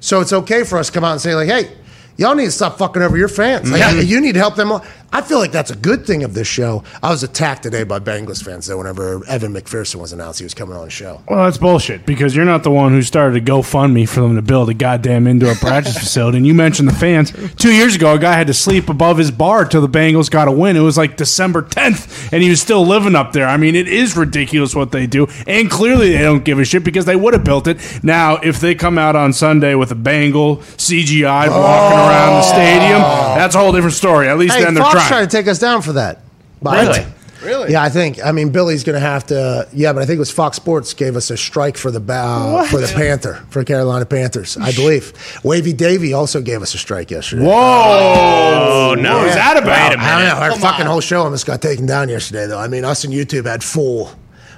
[0.02, 1.70] So it's okay for us to come out and say like, hey.
[2.18, 3.70] Y'all need to stop fucking over your fans.
[3.70, 3.98] Mm-hmm.
[3.98, 4.72] Like, you need to help them.
[5.12, 6.84] I feel like that's a good thing of this show.
[7.02, 8.78] I was attacked today by Bengals fans though.
[8.78, 11.22] Whenever Evan McPherson was announced, he was coming on the show.
[11.30, 14.42] Well, that's bullshit because you're not the one who started a GoFundMe for them to
[14.42, 16.38] build a goddamn indoor practice facility.
[16.38, 17.32] And you mentioned the fans.
[17.56, 20.48] Two years ago, a guy had to sleep above his bar till the Bengals got
[20.48, 20.76] a win.
[20.76, 23.48] It was like December 10th, and he was still living up there.
[23.48, 25.28] I mean, it is ridiculous what they do.
[25.48, 28.04] And clearly, they don't give a shit because they would have built it.
[28.04, 32.08] Now, if they come out on Sunday with a Bengal CGI walking oh.
[32.08, 34.28] around the stadium, that's a whole different story.
[34.28, 35.28] At least Hey, then they're Fox trying.
[35.28, 36.20] to take us down for that.
[36.62, 37.00] By the Really?
[37.00, 37.14] way.
[37.44, 37.72] Really?
[37.74, 38.18] Yeah, I think.
[38.26, 39.68] I mean, Billy's going to have to.
[39.72, 42.66] Yeah, but I think it was Fox Sports gave us a strike for the ba-
[42.72, 44.58] for the Panther for Carolina Panthers.
[44.58, 45.14] I believe.
[45.44, 47.44] Wavy Davy also gave us a strike yesterday.
[47.46, 48.96] Whoa!
[48.98, 49.18] no.
[49.18, 49.90] What was that Wait a about?
[49.92, 50.04] minute.
[50.04, 50.44] I don't know.
[50.44, 50.92] Our Come fucking on.
[50.92, 52.58] whole show almost got taken down yesterday, though.
[52.60, 54.10] I mean, us and YouTube had full.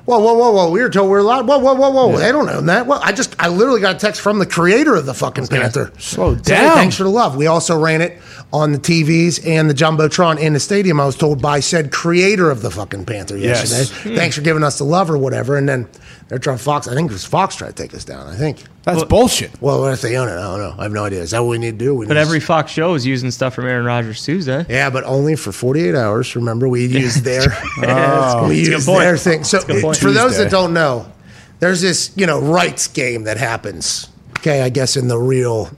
[0.09, 0.71] Whoa, whoa, whoa, whoa!
[0.71, 1.47] We were told we were allowed.
[1.47, 2.17] Whoa, whoa, whoa, whoa!
[2.17, 2.87] They don't know that.
[2.87, 5.91] Well, I just, I literally got a text from the creator of the fucking Panther.
[5.99, 6.77] Slow Said, "Hey, down.
[6.77, 7.35] thanks for the love.
[7.35, 8.19] We also ran it
[8.51, 10.99] on the TVs and the jumbotron in the stadium.
[10.99, 13.69] I was told by said creator of the fucking Panther Yes.
[13.71, 14.15] yesterday.
[14.15, 15.55] Thanks for giving us the love or whatever.
[15.57, 15.87] And then
[16.29, 16.87] they're trying Fox.
[16.87, 18.27] I think it was Fox trying to take us down.
[18.27, 18.63] I think.
[18.83, 19.61] That's bullshit.
[19.61, 20.31] Well, what if they own it?
[20.33, 20.75] I don't know.
[20.79, 21.21] I have no idea.
[21.21, 21.93] Is that what we need to do?
[21.93, 24.65] We But need to- every Fox show is using stuff from Aaron Rodgers Tuesday.
[24.69, 26.35] Yeah, but only for 48 hours.
[26.35, 27.41] Remember, we used their
[27.83, 29.43] Oh, we that's a good used their thing.
[29.43, 29.97] So a good point.
[29.97, 31.11] for those that don't know,
[31.59, 34.07] there's this you know rights game that happens.
[34.39, 35.69] Okay, I guess in the real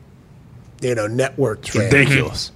[0.82, 1.84] you know network game.
[1.84, 2.52] Ridiculous.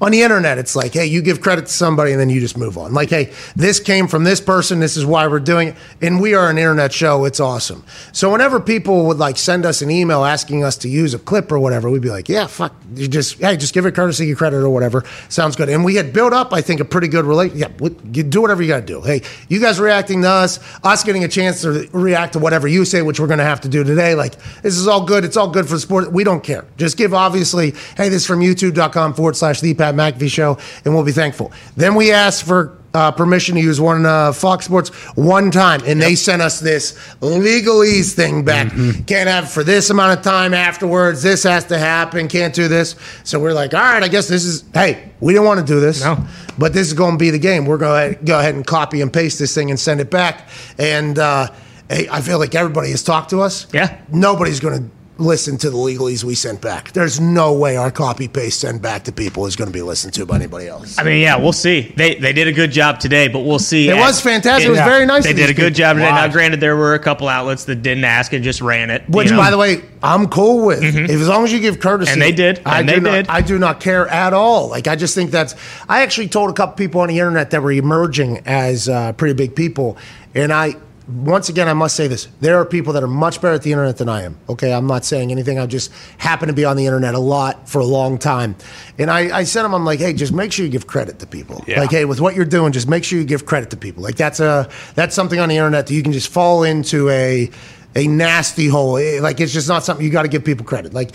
[0.00, 2.56] On the internet, it's like, hey, you give credit to somebody and then you just
[2.56, 2.92] move on.
[2.92, 4.80] Like, hey, this came from this person.
[4.80, 5.76] This is why we're doing it.
[6.02, 7.24] And we are an internet show.
[7.24, 7.84] It's awesome.
[8.12, 11.50] So whenever people would like send us an email asking us to use a clip
[11.50, 14.58] or whatever, we'd be like, yeah, fuck, you just, hey, just give it courtesy credit
[14.58, 15.04] or whatever.
[15.28, 15.68] Sounds good.
[15.68, 17.58] And we had built up, I think, a pretty good relation.
[17.58, 19.00] Yeah, do whatever you got to do.
[19.00, 22.84] Hey, you guys reacting to us, us getting a chance to react to whatever you
[22.84, 24.14] say, which we're going to have to do today.
[24.14, 25.24] Like, this is all good.
[25.24, 26.12] It's all good for the sport.
[26.12, 26.64] We don't care.
[26.76, 30.94] Just give, obviously, hey, this is from youtube.com forward slash the Pat McAfee show, and
[30.94, 31.52] we'll be thankful.
[31.76, 36.00] Then we asked for uh, permission to use one uh, Fox Sports one time, and
[36.00, 38.70] they sent us this legalese thing back.
[39.06, 41.22] Can't have it for this amount of time afterwards.
[41.22, 42.26] This has to happen.
[42.28, 42.96] Can't do this.
[43.24, 44.64] So we're like, all right, I guess this is.
[44.72, 46.24] Hey, we didn't want to do this, No.
[46.56, 47.66] but this is going to be the game.
[47.66, 50.48] We're going to go ahead and copy and paste this thing and send it back.
[50.78, 51.50] And uh,
[51.90, 53.66] hey, I feel like everybody has talked to us.
[53.74, 54.00] Yeah.
[54.10, 56.92] nobody's going to listen to the legalese we sent back.
[56.92, 60.12] There's no way our copy paste send back to people is going to be listened
[60.14, 60.98] to by anybody else.
[60.98, 61.92] I mean, yeah, we'll see.
[61.96, 63.88] They they did a good job today, but we'll see.
[63.88, 64.66] It was fantastic.
[64.66, 64.84] It was Yeah.
[64.88, 65.24] very nice.
[65.24, 65.78] They did a good people.
[65.78, 66.10] job today.
[66.10, 69.08] Now, granted, there were a couple outlets that didn't ask and just ran it.
[69.08, 69.42] Which, you know.
[69.42, 70.82] by the way, I'm cool with.
[70.82, 72.60] If as long as you give courtesy, And they did.
[72.66, 73.28] I And do they not, did.
[73.28, 74.68] I do not care at all.
[74.68, 75.54] Like I just think that's.
[75.88, 79.34] I actually told a couple people on the internet that were emerging as uh, pretty
[79.34, 79.96] big people,
[80.34, 80.74] and I.
[81.08, 83.70] Once again, I must say this: there are people that are much better at the
[83.70, 84.36] internet than I am.
[84.48, 85.56] Okay, I'm not saying anything.
[85.56, 88.56] I just happen to be on the internet a lot for a long time,
[88.98, 91.26] and I, I said them, I'm like, hey, just make sure you give credit to
[91.26, 91.62] people.
[91.68, 91.80] Yeah.
[91.80, 94.02] Like, hey, with what you're doing, just make sure you give credit to people.
[94.02, 97.50] Like that's a that's something on the internet that you can just fall into a
[97.94, 98.96] a nasty hole.
[98.96, 100.92] Eh, Like it's just not something you got to give people credit.
[100.92, 101.12] Like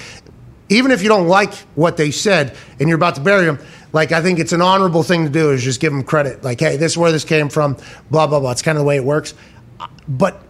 [0.70, 3.60] even if you don't like what they said and you're about to bury them,
[3.92, 6.46] like I think it's an honorable thing to do is just give them credit.
[6.46, 7.76] Like, hey, this is where this came from.
[8.10, 8.52] Blah blah blah.
[8.52, 9.34] It's kind of the way it works.
[10.08, 10.42] But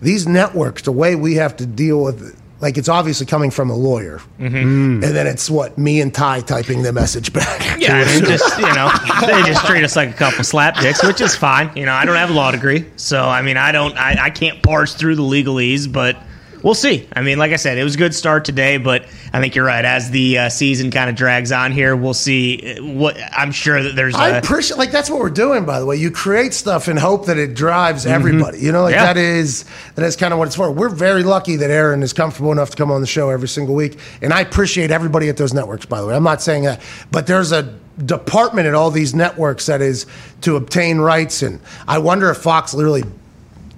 [0.00, 2.22] these networks, the way we have to deal with.
[2.22, 5.02] it, Like it's obviously coming from a lawyer, mm-hmm.
[5.02, 7.80] and then it's what me and Ty typing the message back.
[7.80, 8.90] Yeah, I just you know,
[9.26, 11.74] they just treat us like a couple slapdicks, which is fine.
[11.74, 14.30] You know, I don't have a law degree, so I mean, I don't, I, I
[14.30, 16.18] can't parse through the legalese, but
[16.62, 17.08] we'll see.
[17.12, 19.64] I mean, like I said, it was a good start today, but I think you're
[19.64, 19.84] right.
[19.84, 23.16] As the uh, season kind of drags on here, we'll see uh, what.
[23.32, 24.14] I'm sure that there's.
[24.14, 25.64] I a, appreciate like that's what we're doing.
[25.64, 28.58] By the way, you create stuff and hope that it drives everybody.
[28.58, 29.06] You know, like Yeah.
[29.06, 30.70] that is that is kind of what it's for.
[30.70, 33.74] We're very lucky that Aaron is comfortable enough to come on the show every single
[33.74, 35.86] week, and I appreciate everybody at those networks.
[35.86, 39.66] By the way, I'm not saying that, but there's a department at all these networks
[39.66, 40.06] that is
[40.42, 43.04] to obtain rights, and I wonder if Fox literally.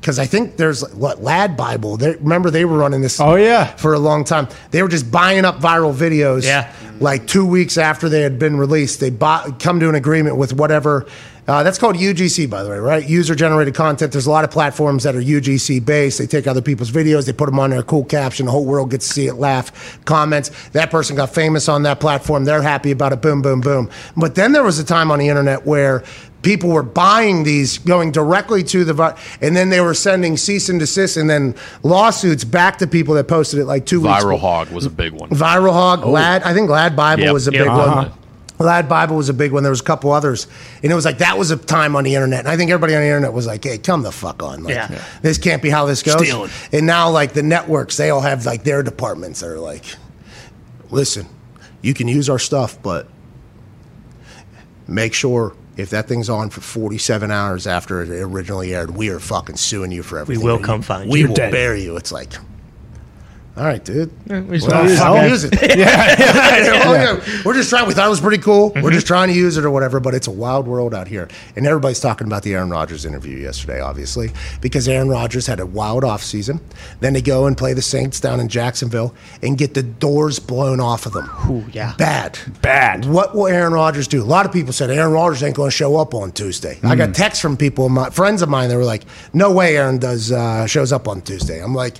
[0.02, 1.96] Because I think there's what Lad Bible.
[1.96, 3.20] They, remember they were running this.
[3.20, 3.66] Oh, yeah.
[3.76, 4.48] for a long time.
[4.72, 6.42] They were just buying up viral videos.
[6.42, 6.74] Yeah.
[6.98, 10.54] Like two weeks after they had been released, they bought, come to an agreement with
[10.54, 11.06] whatever.
[11.46, 13.08] Uh, that's called UGC, by the way, right?
[13.08, 14.10] User generated content.
[14.10, 16.18] There's a lot of platforms that are UGC based.
[16.18, 18.46] They take other people's videos, they put them on there, cool caption.
[18.46, 20.50] The whole world gets to see it, laugh, comments.
[20.70, 22.44] That person got famous on that platform.
[22.44, 23.22] They're happy about it.
[23.22, 23.90] Boom, boom, boom.
[24.16, 26.02] But then there was a time on the internet where
[26.42, 30.68] people were buying these, going directly to the, vi- and then they were sending cease
[30.68, 34.22] and desist and then lawsuits back to people that posted it like two weeks.
[34.24, 35.30] Viral hog was a big one.
[35.30, 36.42] Viral Hog, Lad.
[36.42, 37.32] I think Lad Bible Yep.
[37.32, 37.60] was a Yep.
[37.62, 37.94] big Uh-huh.
[37.94, 38.12] one.
[38.58, 39.64] Lad Bible was a big one.
[39.64, 40.46] There was a couple others,
[40.84, 42.40] and it was like that was a time on the internet.
[42.40, 44.62] And I think everybody on the internet was like, "Hey, come the fuck on!
[44.62, 44.86] Like, Yeah.
[44.88, 44.98] Yeah.
[45.20, 46.50] this can't be how this goes." Stealing.
[46.72, 49.84] And now, like the networks, they all have like their departments that are like,
[50.92, 51.26] "Listen,
[51.80, 53.08] you can use our stuff, but
[54.86, 59.18] make sure if that thing's on for 47 hours after it originally aired, we are
[59.20, 60.44] fucking suing you for everything.
[60.44, 61.24] We will come you- find We you.
[61.24, 61.52] We will dead.
[61.52, 61.96] bury you.
[61.96, 62.32] It's like,
[63.54, 64.10] all right, dude.
[64.28, 65.76] We just Well, wanna- fucking use it.
[65.76, 66.16] yeah,
[66.86, 67.86] Well, yeah, We're just trying.
[67.86, 68.70] We thought it was pretty cool.
[68.70, 68.80] Mm-hmm.
[68.82, 70.00] We're just trying to use it or whatever.
[70.00, 73.36] But it's a wild world out here, and everybody's talking about the Aaron Rodgers interview
[73.38, 74.30] yesterday, obviously,
[74.62, 76.60] because Aaron Rodgers had a wild offseason.
[77.00, 80.80] Then they go and play the Saints down in Jacksonville and get the doors blown
[80.80, 81.28] off of them.
[81.50, 81.94] Ooh, yeah.
[81.98, 82.38] Bad.
[82.62, 83.04] Bad.
[83.04, 84.22] What will Aaron Rodgers do?
[84.22, 86.78] A lot of people said Aaron Rodgers ain't going to show up on Tuesday.
[86.82, 86.98] I Mm.
[86.98, 89.02] got texts from people, my friends of mine, that were like,
[89.34, 91.96] "No way, Aaron does uh, shows up on Tuesday." I'm like,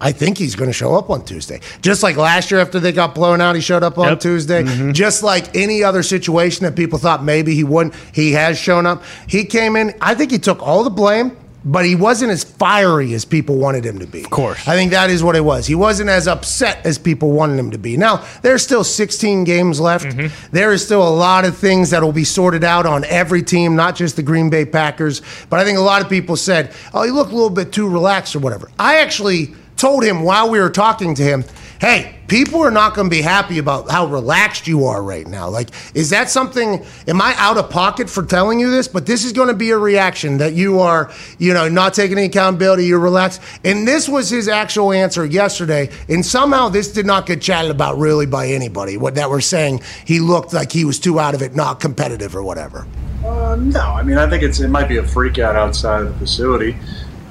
[0.00, 1.60] I think he's going to show up on Tuesday.
[1.80, 4.20] Just like last year after they got blown out, he showed up on Yep.
[4.20, 4.62] Tuesday.
[4.62, 4.92] Mm-hmm.
[4.92, 9.02] Just like any other situation that people thought maybe he wouldn't, he has shown up.
[9.26, 13.12] He came in, I think he took all the blame, but he wasn't as fiery
[13.14, 14.22] as people wanted him to be.
[14.22, 14.68] Of course.
[14.68, 15.66] I think that is what it was.
[15.66, 17.96] He wasn't as upset as people wanted him to be.
[17.96, 20.04] Now, there's still 16 games left.
[20.04, 20.48] Mm-hmm.
[20.52, 23.74] There is still a lot of things that will be sorted out on every team,
[23.74, 25.22] not just the Green Bay Packers.
[25.50, 27.88] But I think a lot of people said, oh, he looked a little bit too
[27.88, 28.70] relaxed or whatever.
[28.78, 31.44] I actually told him while we were talking to him,
[31.80, 35.48] hey, people are not going to be happy about how relaxed you are right now.
[35.48, 38.88] Like, is that something, am I out of pocket for telling you this?
[38.88, 42.16] But this is going to be a reaction that you are, you know, not taking
[42.16, 43.42] any accountability, you're relaxed.
[43.64, 45.90] And this was his actual answer yesterday.
[46.08, 48.96] And somehow this did not get chatted about really by anybody.
[48.96, 52.34] What that were saying he looked like he was too out of it, not competitive
[52.34, 52.86] or whatever.
[53.24, 56.12] Uh, no, I mean I think it's it might be a freak out outside of
[56.12, 56.76] the facility.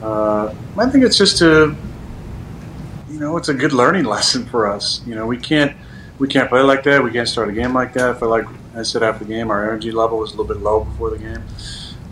[0.01, 1.75] Uh, I think it's just a
[3.15, 5.01] you know it's a good learning lesson for us.
[5.07, 5.75] You know we can't
[6.19, 7.01] we can't play like that.
[7.01, 8.09] We can't start a game like that.
[8.09, 10.61] I feel like I said after the game, our energy level was a little bit
[10.61, 11.43] low before the game.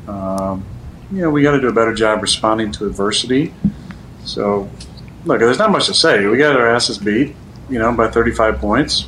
[0.07, 0.65] Um,
[1.11, 3.53] you know we got to do a better job responding to adversity.
[4.23, 4.69] So
[5.25, 6.25] look, there's not much to say.
[6.25, 7.35] We got our asses beat,
[7.69, 9.05] you know, by 35 points.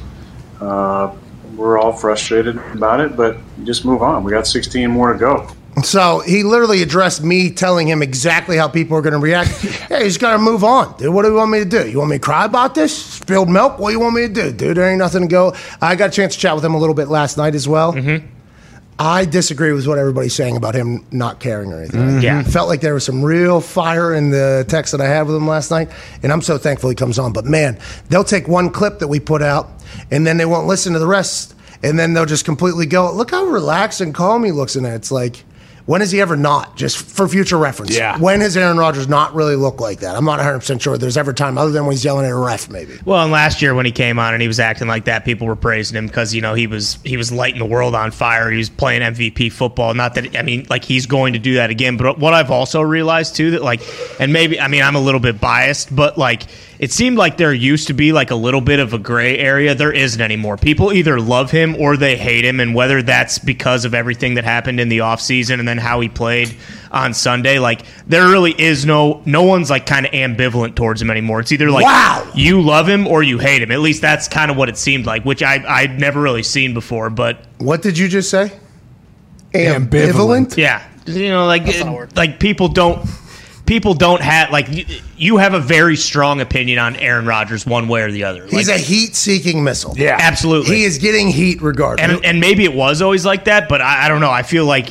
[0.59, 1.15] Uh,
[1.55, 4.25] we're all frustrated about it, but just move on.
[4.25, 5.47] We got 16 more to go.
[5.83, 9.49] So he literally addressed me telling him exactly how people are going to react.
[9.89, 11.13] hey, he's got to move on, dude.
[11.13, 11.89] What do you want me to do?
[11.89, 12.95] You want me to cry about this?
[12.97, 13.77] Spilled milk?
[13.77, 14.77] What do you want me to do, dude?
[14.77, 15.53] There ain't nothing to go.
[15.81, 17.93] I got a chance to chat with him a little bit last night as well.
[17.93, 18.25] Mm-hmm.
[18.97, 21.99] I disagree with what everybody's saying about him not caring or anything.
[21.99, 22.19] Mm-hmm.
[22.21, 22.39] Yeah.
[22.39, 25.35] I felt like there was some real fire in the text that I had with
[25.35, 25.89] him last night,
[26.23, 27.33] and I'm so thankful he comes on.
[27.33, 29.69] But man, they'll take one clip that we put out,
[30.11, 33.31] and then they won't listen to the rest, and then they'll just completely go, "Look
[33.31, 35.43] how relaxed and calm he looks in there." It's like.
[35.85, 36.75] When has he ever not?
[36.75, 37.95] Just for future reference.
[37.95, 38.17] Yeah.
[38.17, 40.15] When has Aaron Rodgers not really looked like that?
[40.15, 42.69] I'm not 100% sure there's ever time other than when he's yelling at a ref,
[42.69, 42.97] maybe.
[43.05, 45.45] Well, and last year when he came on and he was acting like that, people
[45.45, 48.49] were praising him because you know he was he was lighting the world on fire.
[48.49, 49.93] He was playing MVP football.
[49.93, 51.97] Not that I mean, like he's going to do that again.
[51.97, 53.81] But what I've also realized too that like,
[54.19, 56.43] and maybe I mean I'm a little bit biased, but like
[56.79, 59.73] it seemed like there used to be like a little bit of a gray area.
[59.75, 60.57] There isn't anymore.
[60.57, 64.43] People either love him or they hate him, and whether that's because of everything that
[64.43, 66.55] happened in the offseason and then how he played
[66.91, 71.09] on Sunday, like there really is no no one's like kind of ambivalent towards him
[71.09, 71.39] anymore.
[71.41, 72.29] It's either like Wow.
[72.35, 73.71] you love him or you hate him.
[73.71, 76.73] At least that's kind of what it seemed like, which I I'd never really seen
[76.73, 77.09] before.
[77.09, 78.51] But What did you just say?
[79.53, 80.57] Ambivalent.
[80.57, 83.07] yeah, you know, like uh, like people don't
[83.65, 84.85] people don't have like you,
[85.17, 88.45] you have a very strong opinion on Aaron Rodgers one way or the other.
[88.47, 89.93] He's Like, a heat seeking missile.
[89.97, 90.17] Yeah.
[90.19, 90.75] absolutely.
[90.77, 92.09] He is getting heat regardless.
[92.09, 94.31] and and maybe it was always like that, but I, I don't know.
[94.31, 94.87] I feel like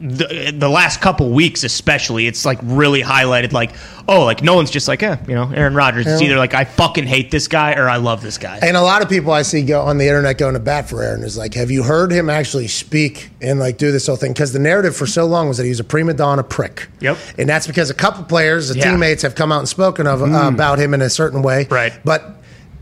[0.00, 3.52] the, the last couple weeks, especially, it's like really highlighted.
[3.52, 3.72] Like,
[4.06, 6.06] oh, like no one's just like, eh, you know, Aaron Rodgers.
[6.06, 8.58] It's either like I fucking hate this guy or I love this guy.
[8.62, 11.02] And a lot of people I see go on the internet going to bat for
[11.02, 14.32] Aaron is like, have you heard him actually speak and like do this whole thing?
[14.32, 16.88] Because the narrative for so long was that he was a prima donna prick.
[17.00, 17.18] Yep.
[17.36, 18.92] And that's because a couple players, the Yeah.
[18.92, 21.66] teammates, have come out and spoken of uh, about him in a certain way.
[21.70, 21.92] Right.
[22.04, 22.36] But.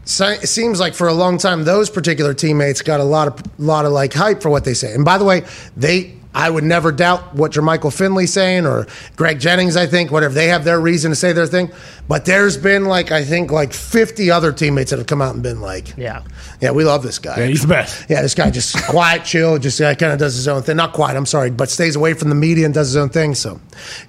[0.09, 3.59] So it seems like for a long time those particular teammates got a lot of
[3.59, 4.94] lot of like hype for what they say.
[4.94, 5.42] And by the way,
[5.76, 10.35] they I would never doubt what Jermichael Finley's saying or Greg Jennings, I think, whatever.
[10.35, 11.70] They have their reason to say their thing.
[12.09, 15.42] But there's been like I think like 50 other teammates that have come out and
[15.42, 16.22] been like, Yeah.
[16.61, 17.38] yeah, we love this guy.
[17.38, 18.05] Yeah, he's the best.
[18.11, 20.77] Yeah, this guy just quiet, chill, just uh, kind of does his own thing.
[20.77, 23.35] Not quiet, I'm sorry, but stays away from the media and does his own thing.
[23.35, 23.59] So,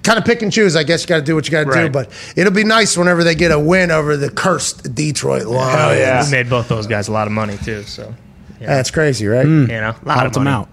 [0.03, 0.75] kind of pick and choose.
[0.75, 1.89] I guess you got to do what you got to do.
[1.89, 5.99] But it'll be nice whenever they get a win over the cursed Detroit Lions.
[5.99, 6.25] yeah.
[6.25, 7.83] We made both those guys a lot of money too.
[7.83, 8.13] So
[8.59, 8.67] yeah.
[8.67, 9.45] That's crazy, right?
[9.45, 10.67] you know, a lot Helped of them out.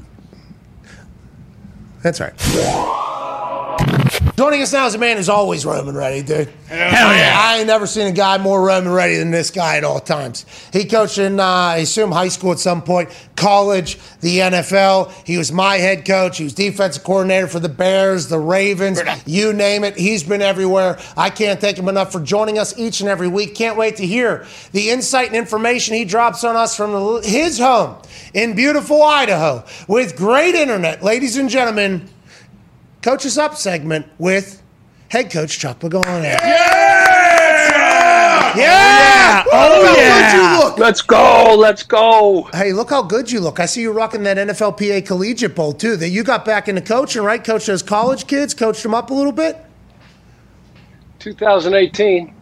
[2.05, 3.04] That's right.
[4.37, 6.49] Joining us now is a man who's always roaming ready, dude.
[6.67, 7.37] Hell yeah.
[7.39, 10.45] I ain't never seen a guy more roaming ready than this guy at all times.
[10.73, 15.13] He coached in, uh, I assume, high school at some point, college, the NFL.
[15.25, 16.39] He was my head coach.
[16.39, 19.97] He was defensive coordinator for the Bears, the Ravens, you name it.
[19.97, 20.99] He's been everywhere.
[21.17, 23.55] I can't thank him enough for joining us each and every week.
[23.55, 27.57] Can't wait to hear the insight and information he drops on us from the, his
[27.61, 31.05] home in beautiful Idaho with great internet.
[31.05, 32.09] Ladies and gentlemen,
[33.05, 34.63] Coach Us Up segment with
[35.11, 36.23] head coach Chuck Pagano.
[38.57, 39.45] Yeah!
[39.53, 40.33] Oh, Look how yeah.
[40.33, 40.79] good you look.
[40.79, 41.55] Let's go.
[41.55, 42.49] Let's go.
[42.55, 43.61] Hey, look how good you look.
[43.61, 45.99] I see you rocking that NFLPA Collegiate Bowl too.
[45.99, 47.45] That you got back into coaching, right?
[47.45, 49.59] Coached those college kids, coached them up a little bit.
[51.19, 52.35] 2018.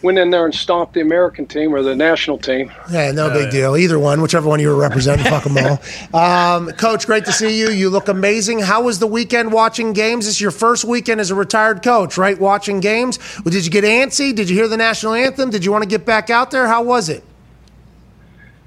[0.00, 2.70] Went in there and stomped the American team or the national team.
[2.90, 3.76] Yeah, no big deal.
[3.76, 5.80] Either one, whichever one you were representing, fuck them all.
[6.14, 7.70] Um, Coach, great to see you.
[7.70, 8.60] You look amazing.
[8.60, 10.24] How was the weekend watching games?
[10.26, 12.38] This is your first weekend as a retired coach, right?
[12.38, 13.18] Watching games.
[13.44, 14.34] Well, did you get antsy?
[14.34, 15.50] Did you hear the national anthem?
[15.50, 16.66] Did you want to get back out there?
[16.66, 17.24] How was it?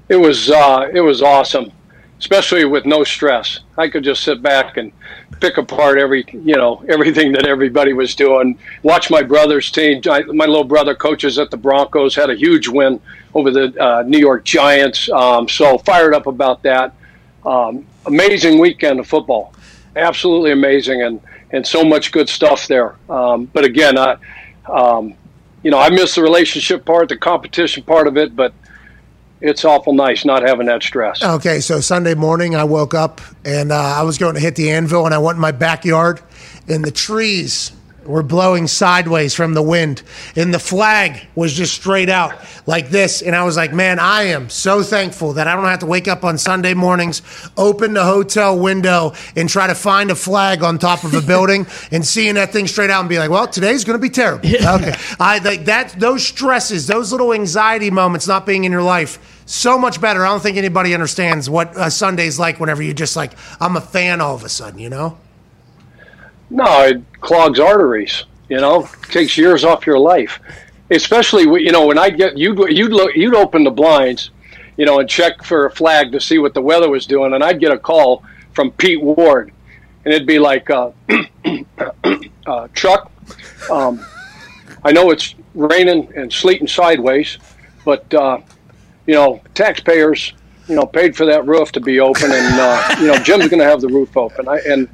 [0.08, 1.72] It was uh, it was awesome,
[2.22, 3.58] especially with no stress.
[3.76, 4.92] I could just sit back and
[5.40, 8.56] pick apart every you know everything that everybody was doing.
[8.84, 10.00] Watch my brother's team.
[10.08, 12.14] I, my little brother coaches at the Broncos.
[12.14, 13.00] Had a huge win
[13.34, 15.10] over the uh, New York Giants.
[15.10, 16.94] Um, so fired up about that.
[17.44, 19.52] Um, amazing weekend of football,
[19.96, 22.94] absolutely amazing, and and so much good stuff there.
[23.10, 24.16] Um, but again, I.
[24.70, 25.14] Um,
[25.64, 28.52] you know, I miss the relationship part, the competition part of it, but
[29.42, 31.22] it's awful nice not having that stress.
[31.22, 34.70] Okay, so Sunday morning I woke up and uh, I was going to hit the
[34.70, 36.20] anvil and I went in my backyard
[36.68, 37.72] and the trees
[38.04, 40.02] were blowing sideways from the wind
[40.34, 42.34] and the flag was just straight out
[42.66, 45.80] like this and I was like, "Man, I am so thankful that I don't have
[45.80, 47.22] to wake up on Sunday mornings,
[47.56, 51.66] open the hotel window and try to find a flag on top of a building
[51.90, 54.48] and seeing that thing straight out and be like, "Well, today's going to be terrible."
[54.48, 54.94] Okay.
[55.20, 59.78] I like that those stresses, those little anxiety moments not being in your life so
[59.78, 60.24] much better.
[60.24, 63.80] I don't think anybody understands what a Sunday's like whenever you just like, I'm a
[63.80, 65.18] fan all of a sudden, you know?
[66.50, 68.24] No, it clogs arteries.
[68.48, 70.38] You know, takes years off your life.
[70.90, 74.30] Especially, you know, when I get you'd you'd look, you'd open the blinds,
[74.76, 77.42] you know, and check for a flag to see what the weather was doing, and
[77.42, 79.52] I'd get a call from Pete Ward,
[80.04, 80.90] and it'd be like, uh,
[82.46, 83.10] uh, Chuck,
[83.70, 84.04] um,
[84.84, 87.38] I know it's raining and sleeting sideways,
[87.86, 88.40] but uh,
[89.06, 90.32] you know, taxpayers,
[90.68, 93.58] you know, paid for that roof to be open, and uh, you know, Jim's going
[93.60, 94.48] to have the roof open.
[94.48, 94.88] I, and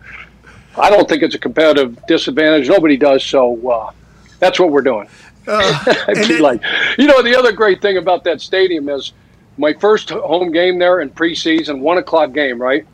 [0.77, 2.68] I don't think it's a competitive disadvantage.
[2.68, 3.90] Nobody does, so uh,
[4.38, 5.09] that's what we're doing.
[5.44, 6.61] Then- like,
[6.99, 9.12] you know, the other great thing about that stadium is
[9.57, 12.87] my first home game there in preseason, one o'clock game, right?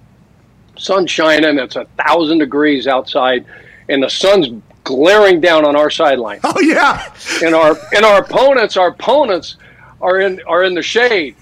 [0.77, 3.45] Sun shining, it's a thousand degrees outside,
[3.89, 4.49] and the sun's
[4.83, 7.13] glaring down on our sideline Oh, yeah.
[7.43, 9.57] and our and our opponents, our opponents
[10.05, 11.35] are in are in the shade.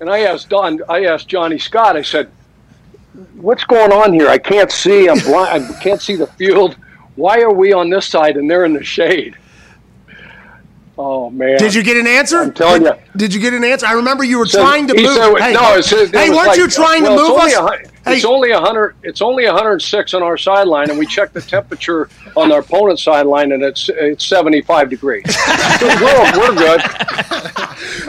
[0.00, 1.96] And I asked Don, I asked Johnny Scott.
[1.96, 2.28] I said,
[3.36, 4.28] "What's going on here?
[4.28, 5.08] I can't see.
[5.08, 5.64] I'm blind.
[5.64, 6.76] I can't see the field.
[7.14, 9.36] Why are we on this side and they're in the shade?"
[10.96, 11.58] Oh man!
[11.58, 12.38] Did you get an answer?
[12.38, 13.00] I'm telling did, you.
[13.16, 13.86] Did you get an answer?
[13.86, 15.14] I remember you were Said- trying to move.
[15.16, 17.90] said- hey, no, said- hey weren't like- you trying well, to move us?
[18.04, 18.96] Hey, It's only a hundred.
[19.02, 23.52] It's only 106 on our sideline, and we check the temperature on our opponent's sideline,
[23.52, 25.24] and it's it's 75 degrees.
[25.74, 26.80] So we're, we're good.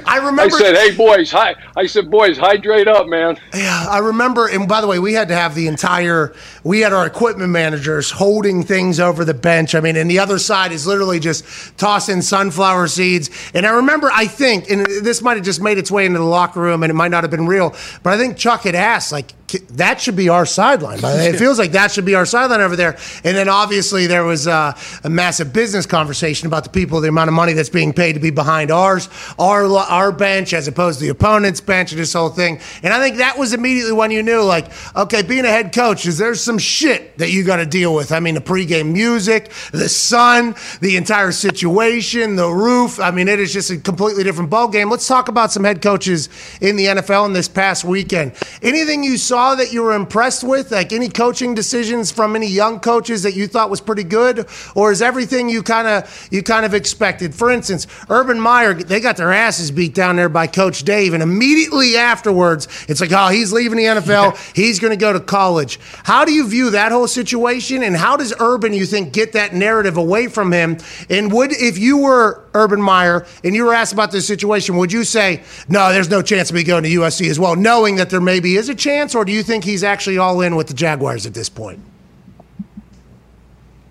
[0.06, 0.56] I remember.
[0.56, 4.48] I said, "Hey boys, hi." I said, "Boys, hydrate up, man." Yeah, I remember.
[4.48, 6.34] And by the way, we had to have the entire.
[6.64, 9.74] We had our equipment managers holding things over the bench.
[9.74, 13.30] I mean, and the other side is literally just tossing sunflower seeds.
[13.54, 16.26] And I remember, I think, and this might have just made its way into the
[16.26, 19.12] locker room, and it might not have been real, but I think Chuck had asked,
[19.12, 21.00] like, "K- that should be our sideline.
[21.00, 21.28] By the way.
[21.30, 22.98] It feels like that should be our sideline over there.
[23.24, 27.28] And then obviously there was uh, a massive business conversation about the people, the amount
[27.28, 31.06] of money that's being paid to be behind ours, our our bench as opposed to
[31.06, 32.60] the opponent's bench, and this whole thing.
[32.82, 36.06] And I think that was immediately when you knew, like, okay, being a head coach
[36.06, 38.12] is there's some shit that you got to deal with.
[38.12, 43.00] I mean, the pregame music, the sun, the entire situation, the roof.
[43.00, 44.90] I mean, it is just a completely different ball game.
[44.90, 46.30] Let's talk about some head coaches
[46.62, 48.34] in the NFL in this past weekend.
[48.62, 52.80] Anything you saw that you were impressed with, like any coaching decisions from any young
[52.80, 56.66] coaches that you thought was pretty good, or is everything you kind of you kind
[56.66, 57.36] of expected?
[57.36, 61.22] For instance, Urban Meyer, they got their asses beat down there by Coach Dave, and
[61.22, 65.80] immediately afterwards, it's like, oh, he's leaving the NFL, he's going to go to college.
[66.04, 69.54] How do you view that whole situation, and how does Urban, you think, get that
[69.54, 70.78] narrative away from him?
[71.10, 74.92] And would if you were Urban Meyer and you were asked about this situation, would
[74.92, 78.10] you say, no, there's no chance of me going to USC as well, knowing that
[78.10, 80.74] there maybe is a chance, or do you think he's actually all in with the
[80.74, 81.80] Jaguars at this point?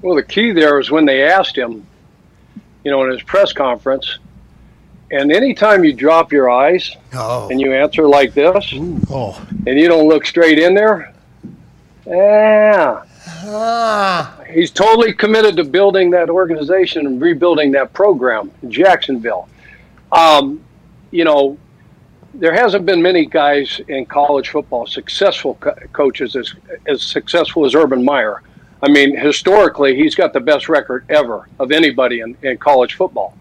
[0.02, 1.86] Well, the key there is when they asked him,
[2.84, 4.18] you know, in his press conference,
[5.10, 7.48] and anytime you drop your eyes Oh.
[7.50, 8.72] and you answer like this,
[9.10, 9.40] Oh.
[9.66, 11.12] and you don't look straight in there,
[12.06, 13.02] yeah,
[13.46, 14.34] Ah.
[14.52, 19.48] he's totally committed to building that organization and rebuilding that program in Jacksonville.
[20.12, 20.60] Um,
[21.10, 21.56] you know,
[22.34, 26.54] there hasn't been many guys in college football successful co- coaches as
[26.86, 28.42] as successful as Urban Meyer.
[28.82, 33.34] I mean, historically, he's got the best record ever of anybody in, in college football.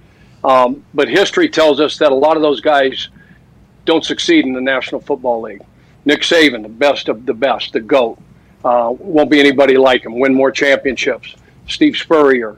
[0.43, 3.09] Um, but history tells us that a lot of those guys
[3.85, 5.61] don't succeed in the National Football League.
[6.05, 8.17] Nick Saban, the best of the best, the GOAT.
[8.63, 10.19] Uh, won't be anybody like him.
[10.19, 11.35] Win more championships.
[11.67, 12.57] Steve Spurrier.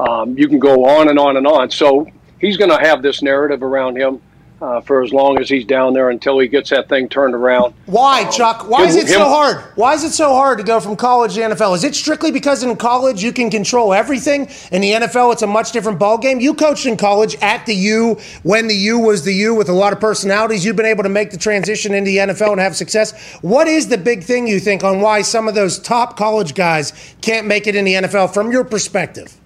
[0.00, 1.70] Um, you can go on and on and on.
[1.70, 2.08] So
[2.40, 4.20] he's going to have this narrative around him
[4.64, 7.74] uh, for as long as he's down there until he gets that thing turned around.
[7.84, 8.66] Why, Chuck?
[8.66, 9.58] Why is it so hard?
[9.74, 11.74] Why is it so hard to go from college to NFL?
[11.74, 14.48] Is it strictly because in college you can control everything?
[14.72, 16.40] In the NFL, it's a much different ballgame.
[16.40, 19.72] You coached in college at the U when the U was the U with a
[19.72, 20.64] lot of personalities.
[20.64, 23.34] You've been able to make the transition into the NFL and have success.
[23.42, 27.14] What is the big thing you think on why some of those top college guys
[27.20, 29.38] can't make it in the NFL from your perspective?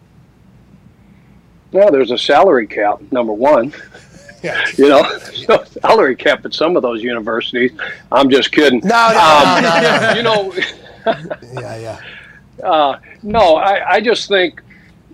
[1.72, 3.74] Well, there's a salary cap, number one.
[4.42, 4.64] Yeah.
[4.76, 5.02] You know,
[5.48, 7.72] no salary cap at some of those universities.
[8.12, 8.82] I'm just kidding.
[8.84, 10.14] Um, No, no, no, no, no.
[10.14, 10.52] You know,
[11.60, 12.68] Yeah, yeah.
[12.68, 14.62] uh, no, I, I just think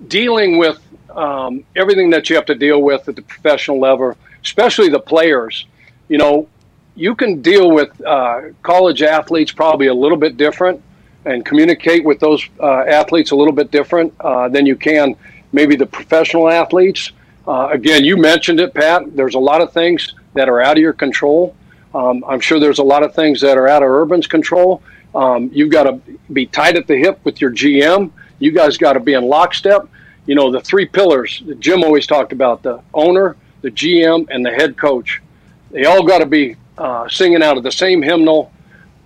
[0.08, 4.88] dealing with um, everything that you have to deal with at the professional level, especially
[4.88, 5.66] the players,
[6.08, 6.48] you know,
[6.96, 10.82] you can deal with uh, college athletes probably a little bit different
[11.24, 15.16] and communicate with those uh, athletes a little bit different uh, than you can
[15.52, 17.12] maybe the professional athletes.
[17.46, 19.14] Uh, again, you mentioned it, Pat.
[19.14, 21.54] There's a lot of things that are out of your control.
[21.94, 24.82] Um, I'm sure there's a lot of things that are out of Urban's control.
[25.14, 26.00] Um, you've got to
[26.32, 28.10] be tight at the hip with your GM.
[28.40, 29.88] You guys got to be in lockstep.
[30.26, 34.44] You know, the three pillars that Jim always talked about the owner, the GM, and
[34.44, 35.22] the head coach.
[35.70, 38.50] They all got to be uh, singing out of the same hymnal,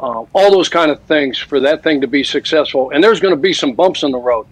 [0.01, 2.91] uh, all those kind of things for that thing to be successful.
[2.91, 4.47] And there's going to be some bumps in the road.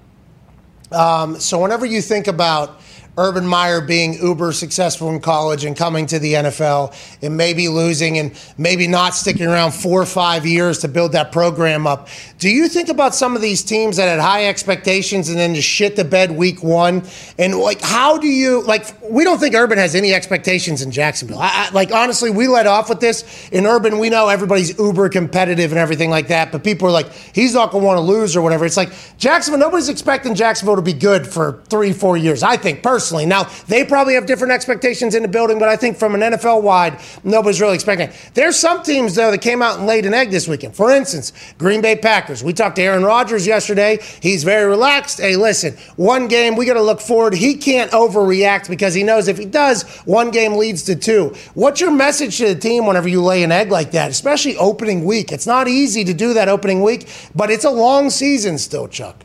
[0.93, 2.81] Um, so whenever you think about
[3.19, 8.19] Urban Meyer being uber successful in college and coming to the NFL and maybe losing
[8.19, 12.09] and maybe not sticking around four or five years to build that program up,
[12.39, 15.67] do you think about some of these teams that had high expectations and then just
[15.67, 17.05] shit the bed week one?
[17.39, 18.85] And like, how do you like?
[19.03, 21.39] We don't think Urban has any expectations in Jacksonville.
[21.39, 23.99] I, I, like honestly, we let off with this in Urban.
[23.99, 27.71] We know everybody's uber competitive and everything like that, but people are like, he's not
[27.71, 28.67] going to want to lose or whatever.
[28.67, 29.61] It's like Jacksonville.
[29.61, 32.43] Nobody's expecting Jacksonville to be good for three, four years.
[32.43, 33.06] I think personally.
[33.13, 36.63] Now they probably have different expectations in the building, but I think from an NFL
[36.63, 38.09] wide, nobody's really expecting.
[38.09, 38.31] it.
[38.35, 40.75] There's some teams though that came out and laid an egg this weekend.
[40.75, 42.43] For instance, Green Bay Packers.
[42.43, 43.99] We talked to Aaron Rodgers yesterday.
[44.21, 45.21] He's very relaxed.
[45.21, 47.35] Hey, listen, one game we got to look forward.
[47.35, 51.35] He can't overreact because he knows if he does, one game leads to two.
[51.55, 55.05] What's your message to the team whenever you lay an egg like that, especially opening
[55.05, 55.33] week?
[55.33, 59.25] It's not easy to do that opening week, but it's a long season still, Chuck.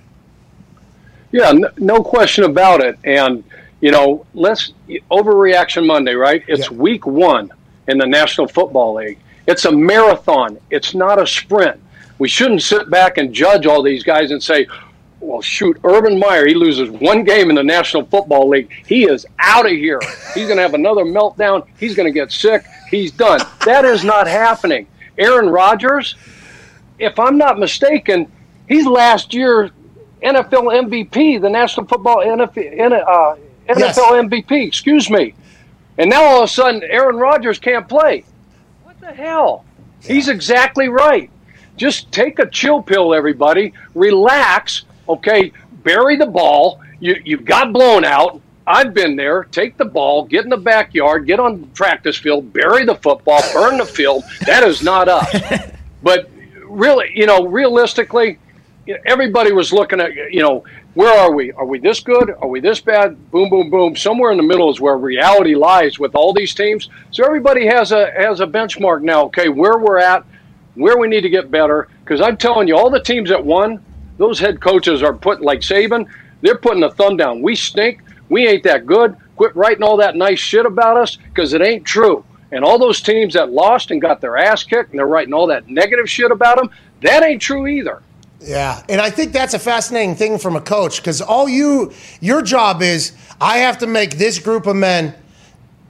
[1.31, 2.97] Yeah, n- no question about it.
[3.03, 3.43] And
[3.81, 4.73] you know, let's
[5.09, 6.43] overreaction Monday, right?
[6.47, 6.77] It's Yeah.
[6.77, 7.51] week one
[7.87, 9.17] in the National Football League.
[9.47, 10.57] It's a marathon.
[10.69, 11.79] It's not a sprint.
[12.19, 14.67] We shouldn't sit back and judge all these guys and say,
[15.19, 18.69] "Well, shoot, Urban Meyer, he loses one game in the National Football League.
[18.85, 19.99] He is out of here.
[20.35, 21.63] He's going to have another meltdown.
[21.79, 22.63] He's going to get sick.
[22.91, 24.85] He's done." That is not happening.
[25.17, 26.15] Aaron Rodgers,
[26.99, 28.31] if I'm not mistaken,
[28.69, 29.71] he's last year
[30.21, 33.35] NFL MVP, the National Football NFL, uh,
[33.77, 33.97] Yes.
[33.97, 34.67] NFL MVP.
[34.67, 35.33] Excuse me.
[35.97, 38.23] And now all of a sudden, Aaron Rodgers can't play.
[38.83, 39.65] What the hell?
[40.01, 41.29] He's exactly right.
[41.77, 43.73] Just take a chill pill, everybody.
[43.93, 44.83] Relax.
[45.07, 45.51] Okay,
[45.83, 46.81] bury the ball.
[46.99, 48.41] You you got blown out.
[48.67, 49.45] I've been there.
[49.45, 53.41] Take the ball, get in the backyard, get on the practice field, bury the football,
[53.53, 54.23] burn the field.
[54.45, 55.71] That is not us.
[56.03, 56.31] But
[56.65, 58.39] really, you know, realistically,
[58.85, 60.63] you know, everybody was looking at, you know,
[60.93, 61.51] where are we?
[61.53, 62.31] Are we this good?
[62.41, 63.31] Are we this bad?
[63.31, 63.95] Boom, boom, boom.
[63.95, 66.89] Somewhere in the middle is where reality lies with all these teams.
[67.11, 69.25] So everybody has a has a benchmark now.
[69.25, 70.25] Okay, where we're at,
[70.75, 71.87] where we need to get better.
[72.03, 73.83] Because I'm telling you, all the teams that won,
[74.17, 76.07] those head coaches are putting like Saban.
[76.41, 77.41] They're putting the thumb down.
[77.41, 78.01] We stink.
[78.29, 79.15] We ain't that good.
[79.35, 82.25] Quit writing all that nice shit about us because it ain't true.
[82.51, 85.47] And all those teams that lost and got their ass kicked and they're writing all
[85.47, 86.69] that negative shit about them,
[87.01, 88.01] that ain't true either.
[88.41, 92.41] Yeah, and I think that's a fascinating thing from a coach because all you, your
[92.41, 95.13] job is, I have to make this group of men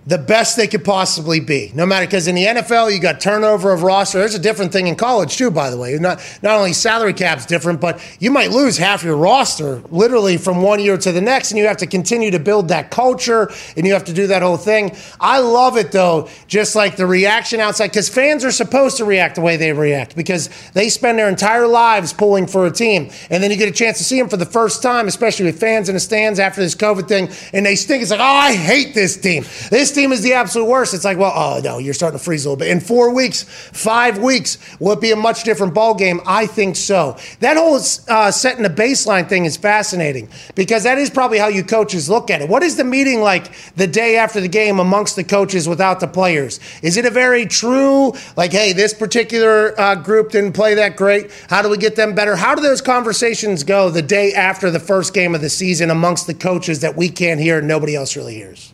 [0.07, 1.71] the best they could possibly be.
[1.75, 4.17] No matter because in the NFL you got turnover of roster.
[4.17, 5.95] There's a different thing in college too, by the way.
[5.99, 10.63] Not not only salary cap's different, but you might lose half your roster literally from
[10.63, 13.85] one year to the next, and you have to continue to build that culture and
[13.85, 14.95] you have to do that whole thing.
[15.19, 19.35] I love it though, just like the reaction outside, because fans are supposed to react
[19.35, 23.43] the way they react because they spend their entire lives pulling for a team, and
[23.43, 25.89] then you get a chance to see them for the first time, especially with fans
[25.89, 28.01] in the stands after this COVID thing, and they stink.
[28.01, 29.43] It's like, oh, I hate this team.
[29.69, 30.93] This team is the absolute worst.
[30.93, 32.69] It's like, well, oh no, you're starting to freeze a little bit.
[32.69, 36.21] In four weeks, five weeks, will it be a much different ball game?
[36.25, 37.17] I think so.
[37.39, 37.75] That whole
[38.07, 42.29] uh, setting the baseline thing is fascinating because that is probably how you coaches look
[42.29, 42.49] at it.
[42.49, 46.07] What is the meeting like the day after the game amongst the coaches without the
[46.07, 46.59] players?
[46.81, 51.31] Is it a very true, like, hey, this particular uh, group didn't play that great?
[51.49, 52.35] How do we get them better?
[52.35, 56.27] How do those conversations go the day after the first game of the season amongst
[56.27, 58.73] the coaches that we can't hear and nobody else really hears?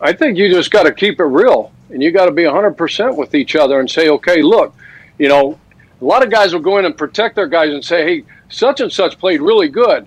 [0.00, 3.16] I think you just got to keep it real and you got to be 100%
[3.16, 4.74] with each other and say, okay, look,
[5.18, 5.58] you know,
[6.00, 8.80] a lot of guys will go in and protect their guys and say, hey, such
[8.80, 10.06] and such played really good.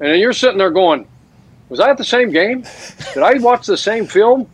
[0.00, 1.06] And then you're sitting there going,
[1.68, 2.64] was I at the same game?
[3.14, 4.48] Did I watch the same film?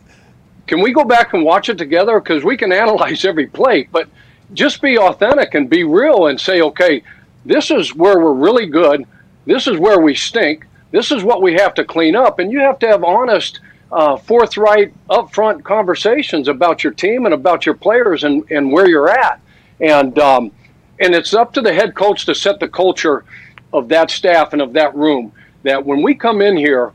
[0.67, 2.19] Can we go back and watch it together?
[2.19, 4.09] Because we can analyze every play, but
[4.53, 7.01] just be authentic and be real and say, okay,
[7.45, 9.05] this is where we're really good.
[9.45, 10.65] This is where we stink.
[10.91, 12.39] This is what we have to clean up.
[12.39, 13.61] And you have to have honest
[13.91, 19.09] uh, forthright, upfront conversations about your team and about your players and, and where you're
[19.09, 19.39] at.
[19.79, 20.51] And um,
[20.99, 23.23] and it's up to the head coach to set the culture
[23.71, 25.31] of that staff and of that room.
[25.63, 26.93] That when we come in here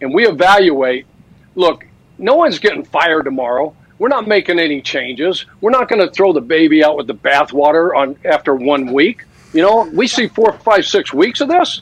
[0.00, 1.06] and we evaluate,
[1.54, 1.86] look,
[2.18, 3.74] no one's getting fired tomorrow.
[3.98, 5.46] We're not making any changes.
[5.60, 9.24] We're not going to throw the baby out with the bathwater on after one week.
[9.52, 11.80] You know, we see four, five, six weeks of this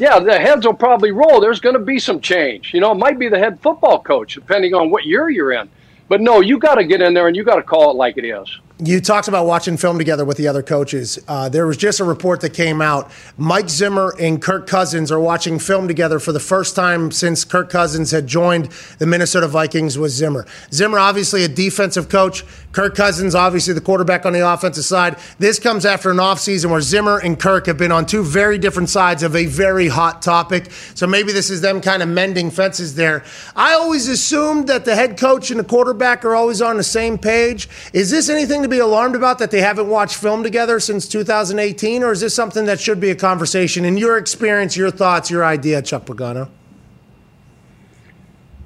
[0.00, 1.40] yeah, the heads will probably roll.
[1.40, 2.72] There's going to be some change.
[2.72, 5.68] You know, it might be the head football coach, depending on what year you're in.
[6.08, 8.16] But no, you got to get in there and you got to call it like
[8.16, 8.60] it is.
[8.82, 11.18] You talked about watching film together with the other coaches.
[11.28, 13.10] Uh, there was just a report that came out.
[13.36, 17.68] Mike Zimmer and Kirk Cousins are watching film together for the first time since Kirk
[17.68, 20.46] Cousins had joined the Minnesota Vikings with Zimmer.
[20.72, 22.42] Zimmer, obviously a defensive coach.
[22.72, 25.18] Kirk Cousins, obviously the quarterback on the offensive side.
[25.38, 28.88] This comes after an offseason where Zimmer and Kirk have been on two very different
[28.88, 30.70] sides of a very hot topic.
[30.94, 33.24] So maybe this is them kind of mending fences there.
[33.54, 37.18] I always assumed that the head coach and the quarterback are always on the same
[37.18, 37.68] page.
[37.92, 42.02] Is this anything to be alarmed about that they haven't watched film together since 2018,
[42.02, 43.84] or is this something that should be a conversation?
[43.84, 46.48] In your experience, your thoughts, your idea, Chuck Pagano?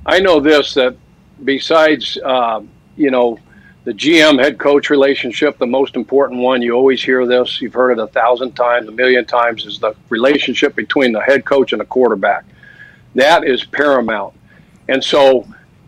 [0.06, 0.96] I know this that
[1.42, 2.60] besides, uh,
[2.96, 3.38] you know,
[3.84, 6.62] the GM head coach relationship, the most important one.
[6.62, 7.60] You always hear this.
[7.60, 11.44] You've heard it a thousand times, a million times, is the relationship between the head
[11.44, 12.44] coach and the quarterback.
[13.14, 14.34] That is paramount.
[14.88, 15.46] And so,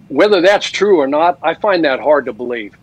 [0.08, 2.76] whether that's true or not, I find that hard to believe.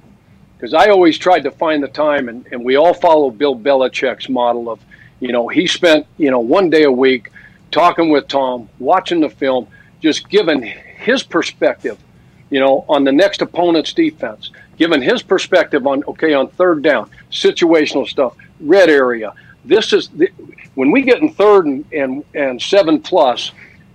[0.63, 4.29] Because I always tried to find the time, and, and we all follow Bill Belichick's
[4.29, 4.79] model of,
[5.19, 7.33] you know, he spent, you know, one day a week
[7.69, 9.67] talking with Tom, watching the film,
[9.99, 11.97] just giving his perspective,
[12.49, 17.09] you know, on the next opponent's defense giving his perspective on okay on third down,
[17.29, 19.33] situational stuff, red area.
[19.65, 20.29] This is the,
[20.75, 23.51] when we get in third and, and and seven plus.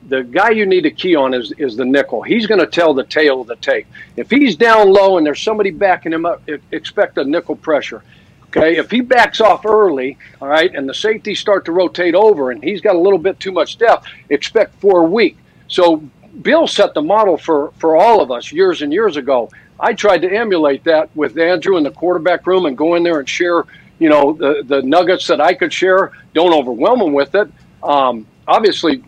[0.08, 2.22] The guy you need to key on is is the nickel.
[2.22, 3.86] He's going to tell the tail of the tape.
[4.16, 6.42] If he's down low and there's somebody backing him up,
[6.72, 8.02] expect a nickel pressure.
[8.48, 12.50] Okay, if he backs off early, all right, and the safeties start to rotate over,
[12.50, 15.36] and he's got a little bit too much depth, expect four weak.
[15.68, 16.02] So
[16.40, 19.50] Bill set the model for for all of us years and years ago.
[19.80, 23.20] I tried to emulate that with Andrew in the quarterback room and go in there
[23.20, 23.64] and share,
[23.98, 26.12] you know, the, the nuggets that I could share.
[26.34, 27.48] Don't overwhelm him with it.
[27.82, 29.04] Um, obviously,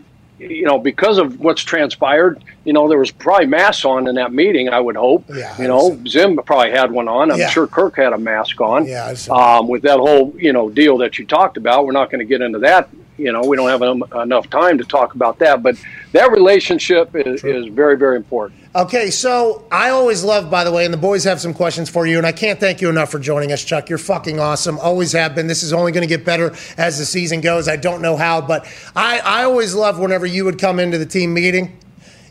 [0.49, 4.33] you know, because of what's transpired, you know, there was probably masks on in that
[4.33, 4.69] meeting.
[4.69, 5.25] I would hope.
[5.29, 7.31] Yeah, you know, Zim probably had one on.
[7.31, 7.49] I'm yeah.
[7.49, 8.85] sure Kirk had a mask on.
[8.85, 9.13] Yeah.
[9.29, 12.25] Um, with that whole you know deal that you talked about, we're not going to
[12.25, 12.89] get into that.
[13.17, 13.83] You know, we don't have
[14.23, 15.61] enough time to talk about that.
[15.61, 15.75] But
[16.11, 18.60] that relationship is, is very, very important.
[18.73, 22.07] Okay, so I always love, by the way, and the boys have some questions for
[22.07, 23.89] you, and I can't thank you enough for joining us, Chuck.
[23.89, 24.79] You're fucking awesome.
[24.79, 25.47] Always have been.
[25.47, 27.67] This is only going to get better as the season goes.
[27.67, 28.65] I don't know how, but
[28.95, 31.77] I, I always love whenever you would come into the team meeting,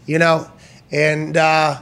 [0.07, 0.51] you know,
[0.91, 1.79] and uh,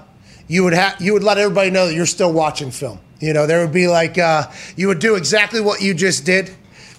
[0.48, 2.98] you would have you would let everybody know that you're still watching film.
[3.20, 6.50] You know, there would be like uh, you would do exactly what you just did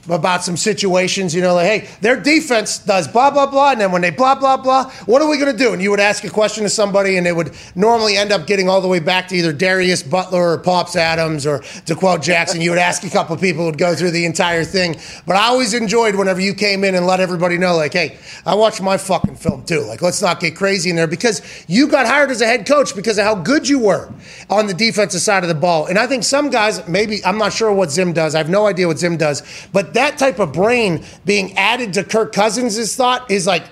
[0.10, 1.34] about some situations.
[1.34, 4.36] You know, like, hey, their defense does blah blah blah, and then when they blah
[4.36, 5.74] blah blah, what are we going to do?
[5.74, 8.70] And you would ask a question to somebody, and they would normally end up getting
[8.70, 12.62] all the way back to either Darius Butler or Pops Adams or D'Qwell Jackson.
[12.62, 14.97] You would ask a couple people would go through the entire thing.
[15.26, 18.55] But I always enjoyed whenever you came in and let everybody know, like, hey, I
[18.55, 19.82] watched my fucking film too.
[19.82, 22.95] Like, let's not get crazy in there because you got hired as a head coach
[22.95, 24.12] because of how good you were
[24.49, 25.86] on the defensive side of the ball.
[25.86, 28.36] And I think some guys, maybe, I'm not sure what Zim does.
[28.36, 29.43] I have no idea what Zim does.
[29.72, 33.64] But that type of brain being added to Kirk Cousins' thought is like,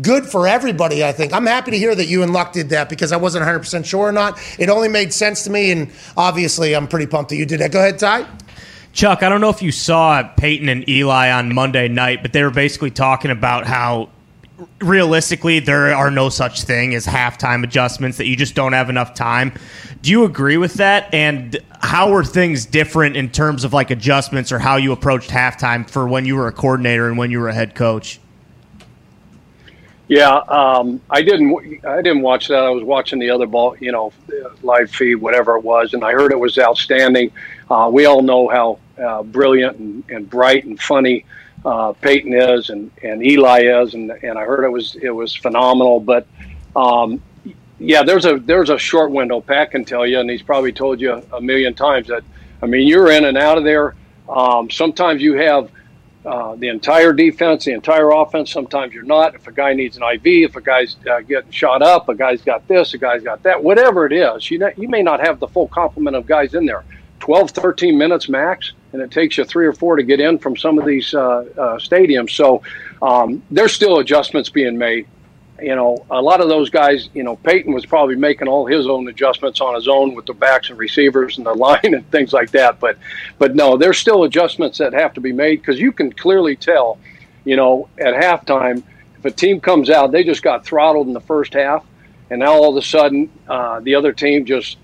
[0.00, 1.32] good for everybody, I think.
[1.32, 4.08] I'm happy to hear that you and Luck did that because I wasn't 100% sure
[4.08, 4.38] or not.
[4.58, 7.72] It only made sense to me, and obviously, I'm pretty pumped that you did that.
[7.72, 8.26] Go ahead, Ty.
[8.92, 12.44] Chuck, I don't know if you saw Peyton and Eli on Monday night, but they
[12.44, 14.10] were basically talking about how
[14.80, 19.14] realistically there are no such thing as halftime adjustments that you just don't have enough
[19.14, 19.52] time.
[20.02, 21.12] Do you agree with that?
[21.12, 25.88] And how were things different in terms of like adjustments or how you approached halftime
[25.88, 28.18] for when you were a coordinator and when you were a head coach?
[30.06, 31.84] Yeah, um, I didn't.
[31.86, 32.62] I didn't watch that.
[32.62, 34.12] I was watching the other ball, you know,
[34.62, 37.32] live feed, whatever it was, and I heard it was outstanding.
[37.70, 41.24] Uh, we all know how uh, brilliant and, and, bright and funny
[41.64, 45.34] uh, Peyton is, and, and Eli is, and, and I heard it was it was
[45.34, 46.00] phenomenal.
[46.00, 46.26] But
[46.76, 47.22] um,
[47.78, 49.40] yeah, there's a there's a short window.
[49.40, 52.22] Pat can tell you, and he's probably told you a million times that.
[52.62, 53.94] I mean, you're in and out of there.
[54.28, 55.70] Um, sometimes you have
[56.24, 58.50] uh, the entire defense, the entire offense.
[58.50, 59.34] Sometimes you're not.
[59.34, 62.40] If a guy needs an IV, if a guy's uh, getting shot up, a guy's
[62.40, 65.38] got this, a guy's got that, whatever it is, you, know, you may not have
[65.38, 66.84] the full complement of guys in there.
[67.20, 70.56] 12, 13 minutes max, and it takes you three or four to get in from
[70.56, 72.30] some of these uh, uh stadiums.
[72.30, 72.62] So
[73.02, 75.06] um, there's still adjustments being made
[75.60, 78.86] you know, a lot of those guys, you know, Peyton was probably making all his
[78.86, 82.32] own adjustments on his own with the backs and receivers and the line and things
[82.32, 82.80] like that.
[82.80, 82.98] But,
[83.38, 86.98] but no, there's still adjustments that have to be made because you can clearly tell,
[87.44, 88.82] you know, at halftime
[89.24, 91.82] if a team comes out, they just got throttled in the first half,
[92.28, 94.76] and now all of a sudden uh, the other team just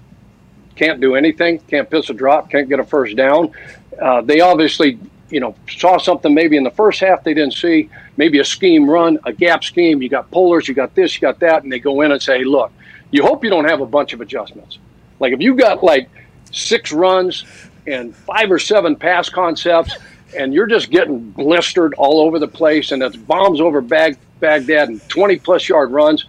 [0.76, 3.52] can't do anything, can't piss a drop, can't get a first down.
[4.00, 4.98] Uh, they obviously
[5.30, 8.88] you know, saw something maybe in the first half they didn't see, maybe a scheme
[8.88, 10.02] run, a gap scheme.
[10.02, 12.44] You got pullers, you got this, you got that, and they go in and say,
[12.44, 12.72] look,
[13.10, 14.78] you hope you don't have a bunch of adjustments.
[15.18, 16.08] Like if you got like
[16.52, 17.44] six runs
[17.86, 19.96] and five or seven pass concepts,
[20.36, 24.88] and you're just getting blistered all over the place, and it's bombs over Bag- Baghdad
[24.88, 26.24] and 20 plus yard runs.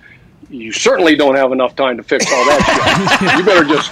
[0.49, 3.35] You certainly don't have enough time to fix all that.
[3.37, 3.91] You better just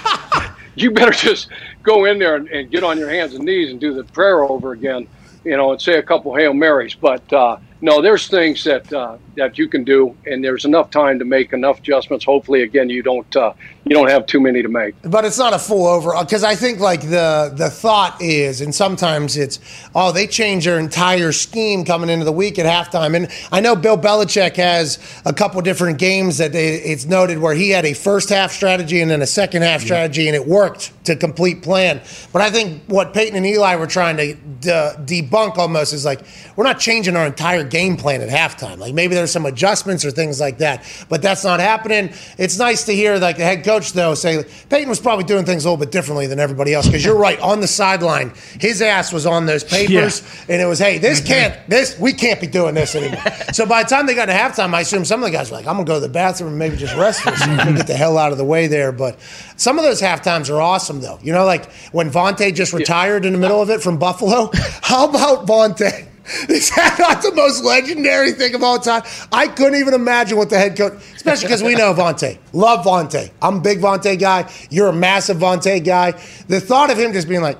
[0.74, 1.48] you better just
[1.82, 4.44] go in there and, and, get on your hands and knees and do the prayer
[4.44, 5.06] over again,
[5.44, 6.94] you know, and say a couple Hail Marys.
[6.94, 11.18] But uh, no, there's things that uh, that you can do, and there's enough time
[11.18, 12.24] to make enough adjustments.
[12.24, 13.54] Hopefully, again, you don't uh,
[13.84, 14.94] you don't have too many to make.
[15.02, 18.74] But it's not a full over because I think like the the thought is, and
[18.74, 19.58] sometimes it's
[19.94, 23.16] oh they change their entire scheme coming into the week at halftime.
[23.16, 27.70] And I know Bill Belichick has a couple different games that it's noted where he
[27.70, 31.16] had a first half strategy and then a second half strategy, and it worked to
[31.16, 32.02] complete plan.
[32.32, 36.20] But I think what Peyton and Eli were trying to de- debunk almost is like
[36.54, 38.78] we're not changing our entire game plan at halftime.
[38.78, 42.12] Like maybe there's some adjustments or things like that, but that's not happening.
[42.36, 45.64] It's nice to hear like the head coach though say Peyton was probably doing things
[45.64, 49.12] a little bit differently than everybody else because you're right on the sideline, his ass
[49.12, 50.54] was on those papers, yeah.
[50.54, 51.28] and it was hey this mm-hmm.
[51.28, 53.22] can't this we can't be doing this anymore.
[53.52, 55.56] so by the time they got to halftime, I assume some of the guys were
[55.56, 57.86] like I'm gonna go to the bathroom and maybe just rest for a second, get
[57.86, 58.92] the hell out of the way there.
[58.92, 59.18] But
[59.56, 61.18] some of those halftimes are awesome though.
[61.22, 64.50] You know like when Vontae just retired in the middle of it from Buffalo.
[64.82, 66.09] How about Vontae?
[66.48, 69.02] Is that not the most legendary thing of all time?
[69.32, 72.38] I couldn't even imagine what the head coach, especially because we know Vontae.
[72.52, 73.30] Love Vontae.
[73.42, 74.48] I'm a big Vontae guy.
[74.70, 76.12] You're a massive Vontae guy.
[76.46, 77.58] The thought of him just being like,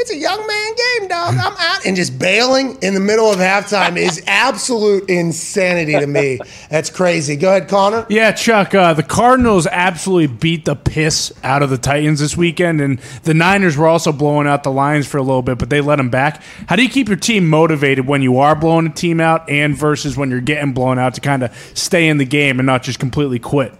[0.00, 1.34] it's a young man game, dog.
[1.34, 1.84] I'm out.
[1.84, 6.40] And just bailing in the middle of halftime is absolute insanity to me.
[6.70, 7.36] That's crazy.
[7.36, 8.06] Go ahead, Connor.
[8.08, 8.74] Yeah, Chuck.
[8.74, 13.34] Uh, the Cardinals absolutely beat the piss out of the Titans this weekend, and the
[13.34, 16.08] Niners were also blowing out the Lions for a little bit, but they let them
[16.08, 16.42] back.
[16.66, 19.76] How do you keep your team motivated when you are blowing a team out and
[19.76, 22.82] versus when you're getting blown out to kind of stay in the game and not
[22.82, 23.74] just completely quit?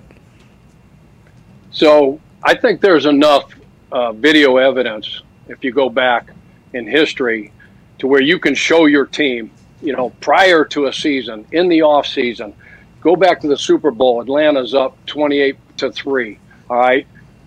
[1.73, 3.51] So I think there's enough
[3.91, 6.31] uh, video evidence if you go back
[6.73, 7.53] in history
[7.99, 9.51] to where you can show your team,
[9.83, 12.55] you know, prior to a season, in the off season,
[13.01, 14.21] go back to the Super Bowl.
[14.21, 16.39] Atlanta's up 28 to 3.
[16.69, 17.07] All right.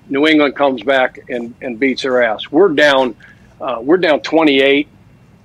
[0.10, 2.51] New England comes back and, and beats their ass.
[2.51, 3.16] We're down,
[3.62, 4.88] uh, we're down 28,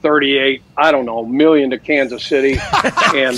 [0.03, 2.59] 38, I don't know, million to Kansas City.
[3.15, 3.37] and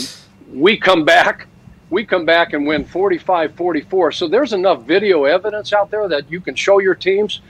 [0.52, 1.46] we come back,
[1.90, 4.12] we come back and win 45 44.
[4.12, 7.40] So there's enough video evidence out there that you can show your teams.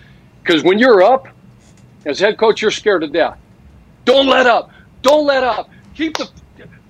[0.42, 1.28] Because when you're up,
[2.04, 3.38] as head coach, you're scared to death.
[4.04, 4.70] Don't let up.
[5.02, 5.70] Don't let up.
[5.94, 6.30] Keep the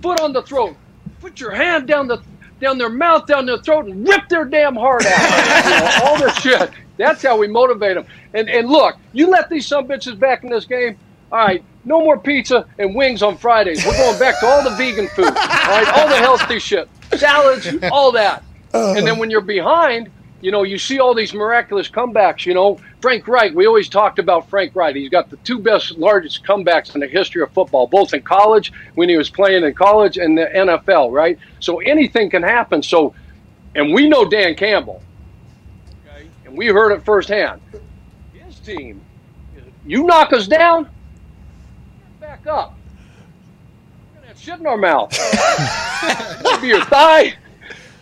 [0.03, 0.77] foot on the throat.
[1.21, 2.23] Put your hand down the
[2.61, 5.65] down their mouth, down their throat, and rip their damn heart out.
[5.65, 6.71] You know, all this shit.
[6.97, 8.07] That's how we motivate them.
[8.35, 10.99] And and look, you let these some bitches back in this game.
[11.33, 13.85] All right, no more pizza and wings on Fridays.
[13.87, 15.27] We're going back to all the vegan food.
[15.27, 18.43] All right, all the healthy shit, salads, all that.
[18.73, 20.11] And then when you're behind,
[20.41, 22.47] you know, you see all these miraculous comebacks.
[22.47, 23.55] You know, Frank Reich.
[23.55, 24.97] We always talked about Frank Reich.
[24.97, 28.73] He's got the two best, largest comebacks in the history of football, both in college
[28.95, 31.13] when he was playing in college and the NFL.
[31.13, 31.39] Right.
[31.61, 32.83] So anything can happen.
[32.83, 33.15] So,
[33.75, 35.03] and we know Dan Campbell.
[36.07, 37.61] Okay, and we heard it firsthand.
[38.33, 39.01] His team.
[39.87, 40.89] You knock us down,
[42.21, 42.77] back up.
[44.13, 45.11] We're gonna have shit in our mouth.
[46.45, 47.35] Maybe your thigh.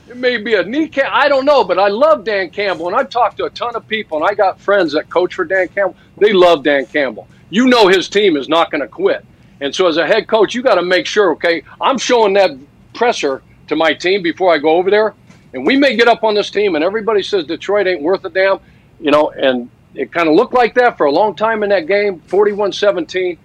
[0.08, 1.10] It may be a kneecap.
[1.12, 3.86] I don't know, but I love Dan Campbell, and I've talked to a ton of
[3.86, 5.96] people, and I got friends that coach for Dan Campbell.
[6.16, 7.28] They love Dan Campbell.
[7.50, 9.24] You know his team is not going to quit,
[9.60, 11.32] and so as a head coach, you got to make sure.
[11.32, 12.52] Okay, I'm showing that
[12.94, 15.14] presser to my team before I go over there,
[15.52, 18.30] and we may get up on this team, and everybody says Detroit ain't worth a
[18.30, 18.60] damn,
[19.00, 21.86] you know, and it kind of looked like that for a long time in that
[21.86, 23.36] game, 41-17.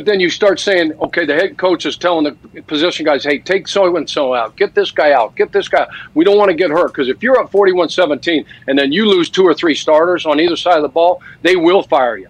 [0.00, 3.38] But then you start saying, okay, the head coach is telling the position guys, hey,
[3.38, 5.82] take so and so out, get this guy out, get this guy.
[5.82, 5.90] Out.
[6.14, 9.06] We don't want to get hurt because if you're up 41 17 and then you
[9.06, 12.28] lose two or three starters on either side of the ball, they will fire you.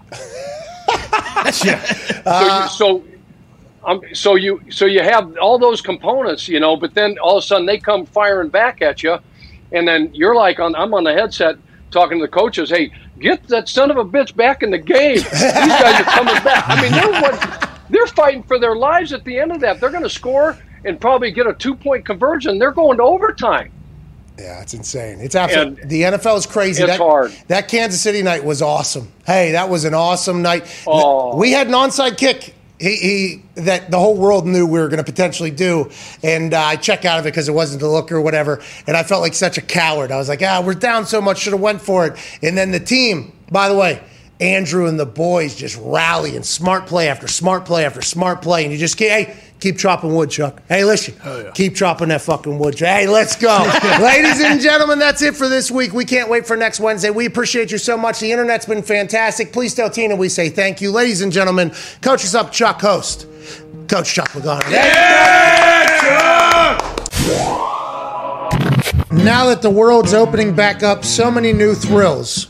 [1.53, 3.05] so, you, so,
[3.85, 7.45] um, so you so you have all those components, you know, but then all of
[7.45, 9.17] a sudden they come firing back at you,
[9.71, 11.57] and then you're like, on I'm on the headset
[11.93, 15.15] talking to the coaches, hey, get that son of a bitch back in the game.
[15.17, 16.65] These guys are coming back.
[16.69, 19.81] I mean, they're what, they're fighting for their lives at the end of that.
[19.81, 22.59] They're going to score and probably get a two point conversion.
[22.59, 23.71] They're going to overtime.
[24.39, 25.21] Yeah, it's insane.
[25.21, 26.83] It's absolutely the NFL is crazy.
[26.83, 27.33] It's that, hard.
[27.49, 29.13] That Kansas City night was awesome.
[29.27, 30.67] Hey, that was an awesome night.
[30.87, 31.37] Oh.
[31.37, 32.55] We had an onside kick.
[32.81, 35.91] He, he that the whole world knew we were going to potentially do,
[36.23, 38.97] and uh, I check out of it because it wasn't the look or whatever, and
[38.97, 40.11] I felt like such a coward.
[40.11, 42.19] I was like, ah, we're down so much, should have went for it.
[42.43, 44.03] And then the team, by the way,
[44.41, 48.65] Andrew and the boys just rally and smart play after smart play after smart play,
[48.65, 50.63] and you just keep, hey, keep chopping wood, Chuck.
[50.69, 51.15] Hey, listen,
[51.55, 52.77] keep chopping that fucking wood.
[52.77, 52.89] Chuck.
[52.89, 53.59] Hey, let's go,
[54.03, 54.99] ladies and gentlemen.
[54.99, 55.93] That's it for this week.
[55.93, 57.11] We can't wait for next Wednesday.
[57.11, 58.21] We appreciate you so much.
[58.21, 59.53] The internet's been fantastic.
[59.53, 61.71] Please tell Tina we say thank you, ladies and gentlemen.
[62.01, 63.27] Coach us up, Chuck, host,
[63.89, 64.71] Coach Chuck Pagano.
[69.13, 72.50] Now that the world's opening back up, so many new thrills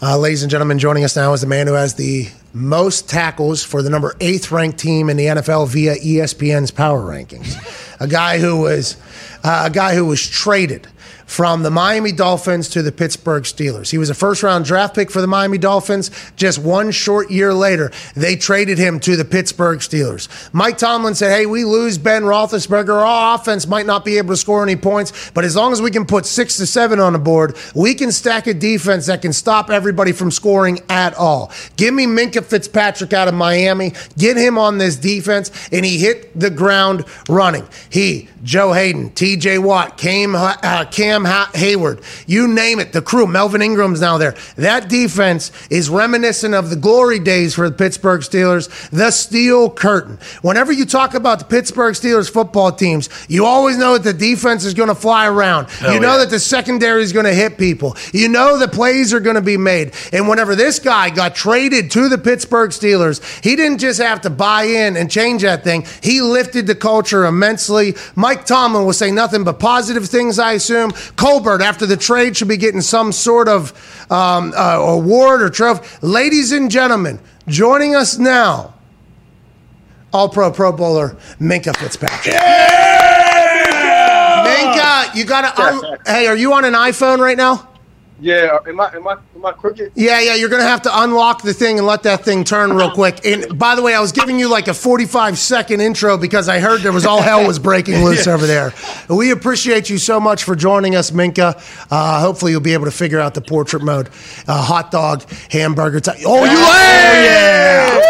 [0.00, 3.64] Uh, ladies and gentlemen, joining us now is the man who has the most tackles
[3.64, 7.56] for the number eighth ranked team in the NFL via ESPN's power rankings.
[8.00, 8.96] A guy who was
[9.42, 10.86] uh, a guy who was traded
[11.28, 13.90] from the Miami Dolphins to the Pittsburgh Steelers.
[13.90, 16.10] He was a first round draft pick for the Miami Dolphins.
[16.36, 20.28] Just one short year later, they traded him to the Pittsburgh Steelers.
[20.52, 22.88] Mike Tomlin said, Hey, we lose Ben Roethlisberger.
[22.88, 25.90] Our offense might not be able to score any points, but as long as we
[25.90, 29.34] can put six to seven on the board, we can stack a defense that can
[29.34, 31.52] stop everybody from scoring at all.
[31.76, 33.92] Give me Minkah Fitzpatrick out of Miami.
[34.16, 37.68] Get him on this defense, and he hit the ground running.
[37.90, 40.84] He, Joe Haden, TJ Watt, Cam, uh,
[41.24, 44.34] Heyward, you name it, the crew, Melvin Ingram's now there.
[44.56, 50.18] That defense is reminiscent of the glory days for the Pittsburgh Steelers, the steel curtain.
[50.42, 54.64] Whenever you talk about the Pittsburgh Steelers football teams, you always know that the defense
[54.64, 55.68] is going to fly around.
[55.82, 56.18] You know yeah.
[56.18, 57.96] that the secondary is going to hit people.
[58.12, 59.94] You know the plays are going to be made.
[60.12, 64.30] And whenever this guy got traded to the Pittsburgh Steelers, he didn't just have to
[64.30, 65.86] buy in and change that thing.
[66.02, 67.94] He lifted the culture immensely.
[68.14, 70.92] Mike Tomlin will say nothing but positive things, I assume.
[71.16, 73.72] Colbert, after the trade, should be getting some sort of
[74.10, 75.86] um, uh, award or trophy.
[76.02, 78.74] Ladies and gentlemen, joining us now,
[80.12, 82.34] All Pro Pro Bowler Minkah Fitzpatrick.
[82.34, 83.98] Yeah!
[84.46, 85.62] Minkah, you got to.
[85.62, 87.68] Un- hey, are you on an iPhone right now?
[88.20, 89.92] Yeah, am I am I am I crooked?
[89.94, 92.72] Yeah, yeah, you're going to have to unlock the thing and let that thing turn
[92.72, 93.24] real quick.
[93.24, 96.58] And by the way, I was giving you like a 45 second intro because I
[96.58, 98.74] heard there was all hell was breaking loose over there.
[99.08, 101.54] We appreciate you so much for joining us, Minkah.
[101.92, 104.08] Uh, hopefully, you'll be able to figure out the portrait mode.
[104.48, 106.00] Uh, hot dog, hamburger.
[106.00, 108.04] T- oh, you oh, yeah!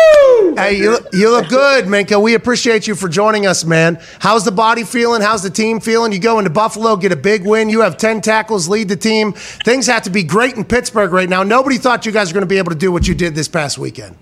[0.64, 2.20] Hey, you, look- you look good, Minkah.
[2.20, 4.00] We appreciate you for joining us, man.
[4.18, 5.22] How's the body feeling?
[5.22, 6.12] How's the team feeling?
[6.12, 7.68] You go into Buffalo, get a big win.
[7.68, 9.32] You have 10 tackles, lead the team.
[9.32, 11.42] Things have to be great in Pittsburgh right now.
[11.42, 13.48] Nobody thought you guys were going to be able to do what you did this
[13.48, 14.16] past weekend.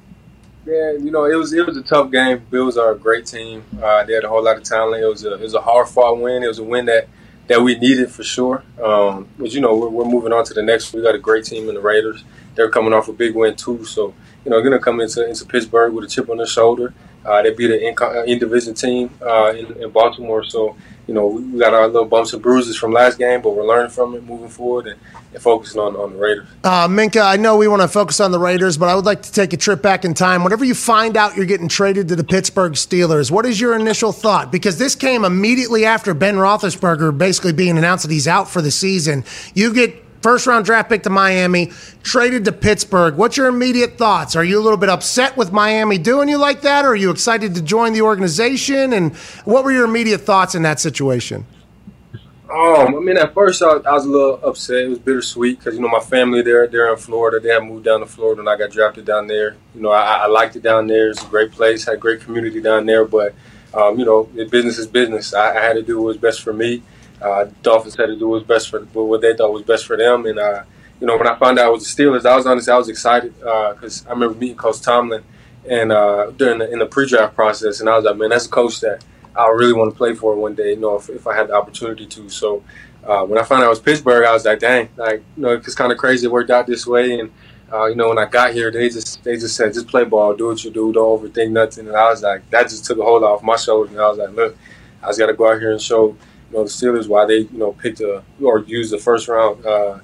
[0.67, 2.45] Yeah, you know, it was it was a tough game.
[2.51, 3.65] Bills are a great team.
[3.81, 5.03] Uh, they had a whole lot of talent.
[5.03, 6.43] It was a it was a hard fought win.
[6.43, 7.09] It was a win that
[7.47, 8.65] that we needed for sure.
[8.83, 10.93] Um, but you know, we're, we're moving on to the next.
[10.93, 12.25] We got a great team in the Raiders.
[12.57, 13.85] They're coming off a big win too.
[13.85, 14.15] So
[14.45, 16.93] you know, they're going to come into into Pittsburgh with a chip on their shoulder.
[17.27, 20.45] Uh, they beat an in, in division team uh, in, in Baltimore.
[20.45, 23.51] So you know, we, we got our little bumps and bruises from last game, but
[23.51, 24.99] we're learning from it, moving forward, and,
[25.33, 26.49] and focusing on on the Raiders.
[26.65, 29.23] Uh, Minkah, I know we want to focus on the Raiders, but I would like
[29.23, 30.43] to take a trip back in time.
[30.43, 34.13] Whenever you find out you're getting traded to the Pittsburgh Steelers, what is your initial
[34.13, 34.51] thought?
[34.51, 38.71] Because this came immediately after Ben Roethlisberger basically being announced that he's out for the
[38.71, 39.25] season.
[39.55, 43.17] You get first round draft pick to Miami, traded to Pittsburgh.
[43.17, 44.37] What's your immediate thoughts?
[44.37, 47.11] Are you a little bit upset with Miami doing you like that, or are you
[47.11, 48.93] excited to join the organization?
[48.93, 51.47] And what were your immediate thoughts in that situation?
[52.49, 54.85] Um, I mean, at first I, I was a little upset.
[54.85, 57.41] It was bittersweet because you know my family there, they're in Florida.
[57.41, 59.57] They had moved down to Florida, and I got drafted down there.
[59.75, 61.11] You know, I, I liked it down there.
[61.11, 61.85] It's a great place.
[61.85, 63.05] Had a great community down there.
[63.05, 63.35] But
[63.75, 65.35] um, you know, business is business.
[65.35, 66.83] I, I had to do what was best for me.
[67.27, 69.97] Uh, Dolphins had to do what was best for what they thought was best for
[69.97, 70.27] them.
[70.27, 70.63] And uh,
[71.01, 72.89] you know, when I found out I was the Steelers, I was honestly I was
[72.89, 75.25] excited because I remember meeting Coach Tomlin
[75.69, 78.51] and uh, during the, in the pre-draft process, and I was like, man, that's a
[78.51, 79.05] coach that
[79.35, 80.71] I really want to play for one day.
[80.71, 82.29] You know, if, if I had the opportunity to.
[82.29, 82.63] So
[83.05, 85.53] uh, when I found out it was Pittsburgh, I was like, dang, like you know,
[85.53, 87.19] it's kind of crazy it worked out this way.
[87.19, 87.31] And
[87.73, 90.35] uh, you know, when I got here, they just they just said, just play ball,
[90.35, 91.89] do what you do, don't overthink nothing.
[91.89, 93.93] And I was like, that just took a hold off my shoulders.
[93.93, 94.57] And I was like, look,
[95.03, 96.17] I just got to go out here and show
[96.51, 99.65] you know the Steelers why they you know picked a or used the first round
[99.67, 99.99] uh,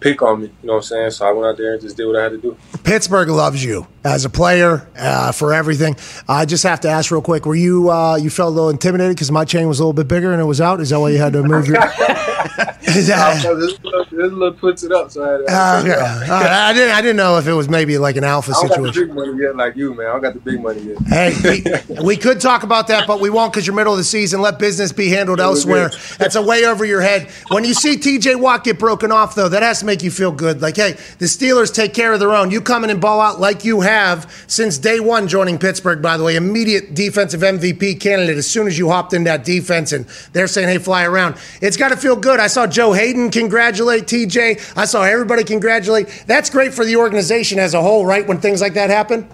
[0.00, 0.46] pick on me.
[0.62, 1.10] You know what I'm saying?
[1.12, 2.56] So I went out there and just did what I had to do.
[2.84, 5.96] Pittsburgh loves you as a player uh, for everything.
[6.28, 9.16] I just have to ask real quick: Were you uh, you felt a little intimidated
[9.16, 10.80] because my chain was a little bit bigger and it was out?
[10.80, 11.78] Is that why you had to move your?
[12.88, 16.48] Is that- this little, this little puts it up, so I, had to- Uh, okay.
[16.48, 16.94] I didn't.
[16.94, 19.08] I didn't know if it was maybe like an alpha I don't got the situation.
[19.08, 20.06] big money yet, like you, man.
[20.06, 20.98] I don't got the big money yet.
[21.06, 24.04] Hey, we, we could talk about that, but we won't because you're middle of the
[24.04, 24.40] season.
[24.40, 25.90] Let business be handled elsewhere.
[26.16, 27.28] That's a way over your head.
[27.48, 28.36] When you see T.J.
[28.36, 30.62] Watt get broken off, though, that has to make you feel good.
[30.62, 32.50] Like, hey, the Steelers take care of their own.
[32.52, 36.00] You come in and ball out like you have since day one joining Pittsburgh.
[36.00, 39.92] By the way, immediate defensive MVP candidate as soon as you hopped in that defense,
[39.92, 41.36] and they're saying, hey, fly around.
[41.60, 42.38] It's got to feel good.
[42.38, 44.58] I saw Joe Haden congratulate T.J.
[44.76, 46.24] I saw everybody congratulate.
[46.26, 48.26] That's great for the organization as a whole, right?
[48.28, 49.28] When things like that happen.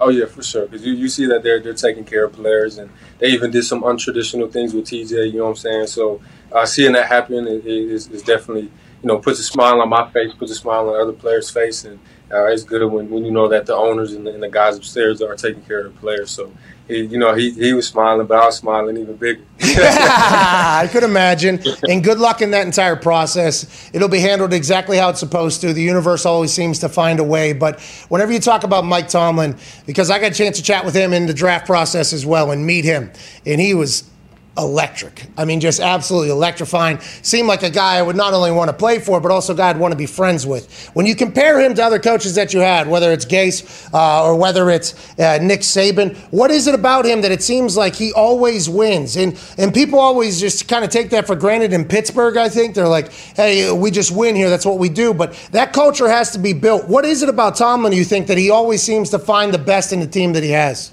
[0.00, 0.64] Oh yeah, for sure.
[0.64, 3.64] Because you, you see that they're they're taking care of players, and they even did
[3.64, 5.32] some untraditional things with TJ.
[5.32, 5.86] You know what I'm saying?
[5.88, 8.70] So uh, seeing that happen is, is, is definitely
[9.02, 11.84] you know puts a smile on my face, puts a smile on other players' face,
[11.84, 11.98] and
[12.32, 14.76] uh, it's good when, when you know that the owners and the, and the guys
[14.76, 16.30] upstairs are taking care of the players.
[16.30, 16.52] So.
[16.90, 19.42] He, you know, he, he was smiling, but I was smiling even bigger.
[19.60, 21.62] I could imagine.
[21.88, 23.88] And good luck in that entire process.
[23.92, 25.72] It'll be handled exactly how it's supposed to.
[25.72, 27.52] The universe always seems to find a way.
[27.52, 30.96] But whenever you talk about Mike Tomlin, because I got a chance to chat with
[30.96, 33.12] him in the draft process as well and meet him,
[33.46, 34.09] and he was
[34.58, 35.26] electric.
[35.36, 36.98] I mean, just absolutely electrifying.
[37.22, 39.56] Seemed like a guy I would not only want to play for, but also a
[39.56, 40.90] guy I'd want to be friends with.
[40.92, 44.36] When you compare him to other coaches that you had, whether it's Gase uh, or
[44.36, 48.12] whether it's uh, Nick Saban, what is it about him that it seems like he
[48.12, 49.16] always wins?
[49.16, 52.36] And and people always just kind of take that for granted in Pittsburgh.
[52.36, 54.50] I think they're like, hey, we just win here.
[54.50, 55.14] That's what we do.
[55.14, 56.88] But that culture has to be built.
[56.88, 57.92] What is it about Tomlin?
[57.92, 60.50] You think that he always seems to find the best in the team that he
[60.50, 60.92] has?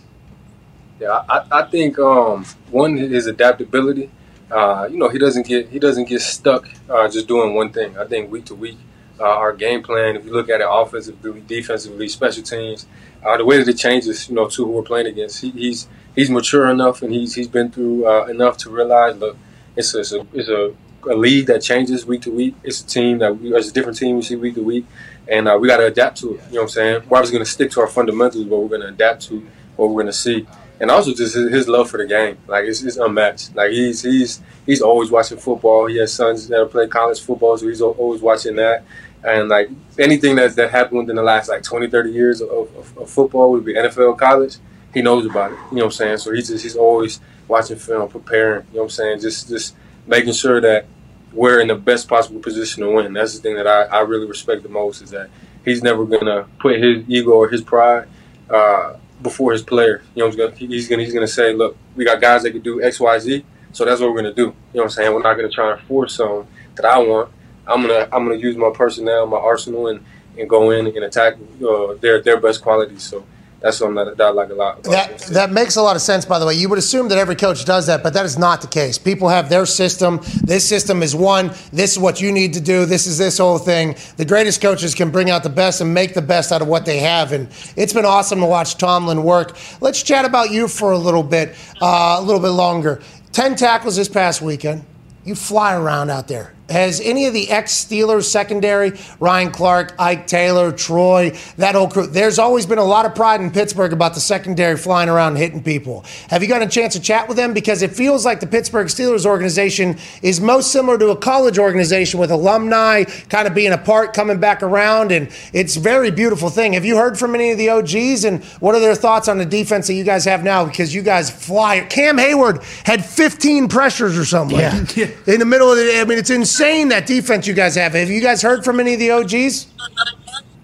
[0.99, 4.09] Yeah, I, I think um, one is adaptability.
[4.49, 7.97] Uh, you know, he doesn't get he doesn't get stuck uh, just doing one thing.
[7.97, 8.77] I think week to week,
[9.19, 12.87] uh, our game plan, if you look at it offensively, defensively, special teams,
[13.25, 15.87] uh, the way that it changes, you know, to who we're playing against, he, he's
[16.15, 19.37] he's mature enough and he's he's been through uh, enough to realize, look,
[19.75, 20.73] it's a, it's a, it's a
[21.09, 22.55] a league that changes week to week.
[22.63, 24.85] It's a team that we, it's a different team we see week to week,
[25.27, 26.41] and uh, we got to adapt to it.
[26.47, 27.03] You know what I'm saying?
[27.07, 29.45] We're obviously going to stick to our fundamentals, but we're going to adapt to
[29.75, 30.47] what we're going to see
[30.80, 32.38] and also just his, his, love for the game.
[32.47, 33.55] Like it's, it's unmatched.
[33.55, 35.88] Like he's he's he's always watching football.
[35.88, 38.84] He has sons that play college football, so he's always watching that.
[39.23, 42.97] And like anything that's that happened within the last like 20, 30 years of, of,
[42.97, 44.57] of football would be NFL, college.
[44.93, 45.57] He knows about it.
[45.71, 46.17] You know what I'm saying?
[46.17, 48.65] So he's just he's always watching film, preparing.
[48.67, 49.19] You know what I'm saying?
[49.19, 49.75] Just just
[50.05, 50.86] making sure that
[51.34, 53.13] we're in the best possible position to win.
[53.13, 55.30] That's the thing that I, I really respect the most is that
[55.65, 58.07] he's never gonna put his ego or his pride.
[58.49, 60.03] Uh, before his player.
[60.15, 62.99] You know, he's gonna he's gonna say, look, we got guys that can do X,
[62.99, 64.41] Y, Z, so that's what we're gonna do.
[64.41, 65.13] You know what I'm saying?
[65.13, 67.32] We're not gonna try and force something that I want.
[67.68, 70.03] I'm gonna I'm gonna use my personnel, my arsenal, and,
[70.38, 71.36] and go in and attack
[71.68, 73.03] uh, their their best qualities.
[73.03, 73.26] So
[73.60, 74.84] that's something that, that I like a lot.
[74.84, 76.26] That that makes a lot of sense.
[76.26, 78.62] By the way, you would assume that every coach does that, but that is not
[78.62, 78.97] the case.
[78.97, 80.20] People have their system.
[80.43, 81.51] This system is one.
[81.74, 82.86] This is what you need to do.
[82.86, 83.95] This is this whole thing.
[84.18, 86.86] The greatest coaches can bring out the best and make the best out of what
[86.86, 89.58] they have, and it's been awesome to watch Tomlin work.
[89.82, 93.01] Let's chat about you for a little bit, uh, a little bit longer.
[93.32, 94.86] Ten tackles this past weekend.
[95.26, 96.53] You fly around out there.
[96.70, 102.07] Has any of the ex Steelers secondary, Ryan Clark, Ike Taylor, Troy, that whole crew,
[102.07, 105.38] there's always been a lot of pride in Pittsburgh about the secondary flying around and
[105.38, 106.03] hitting people.
[106.30, 107.53] Have you got a chance to chat with them?
[107.53, 112.20] Because it feels like the Pittsburgh Steelers organization is most similar to a college organization
[112.20, 116.74] with alumni kind of being apart, coming back around, and it's a very beautiful thing.
[116.74, 119.45] Have you heard from any of the OGs, and what are their thoughts on the
[119.45, 120.65] defense that you guys have now?
[120.65, 121.80] Because you guys fly.
[121.82, 124.86] Cam Heyward had 15 pressures or something yeah.
[125.28, 125.97] in the middle of the.
[125.97, 127.93] I mean, it's insane insane that defense you guys have.
[127.93, 129.68] Have you guys heard from any of the OGs?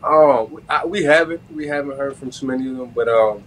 [0.04, 1.42] Oh, we haven't.
[1.54, 3.44] We haven't heard from too many of them, but um,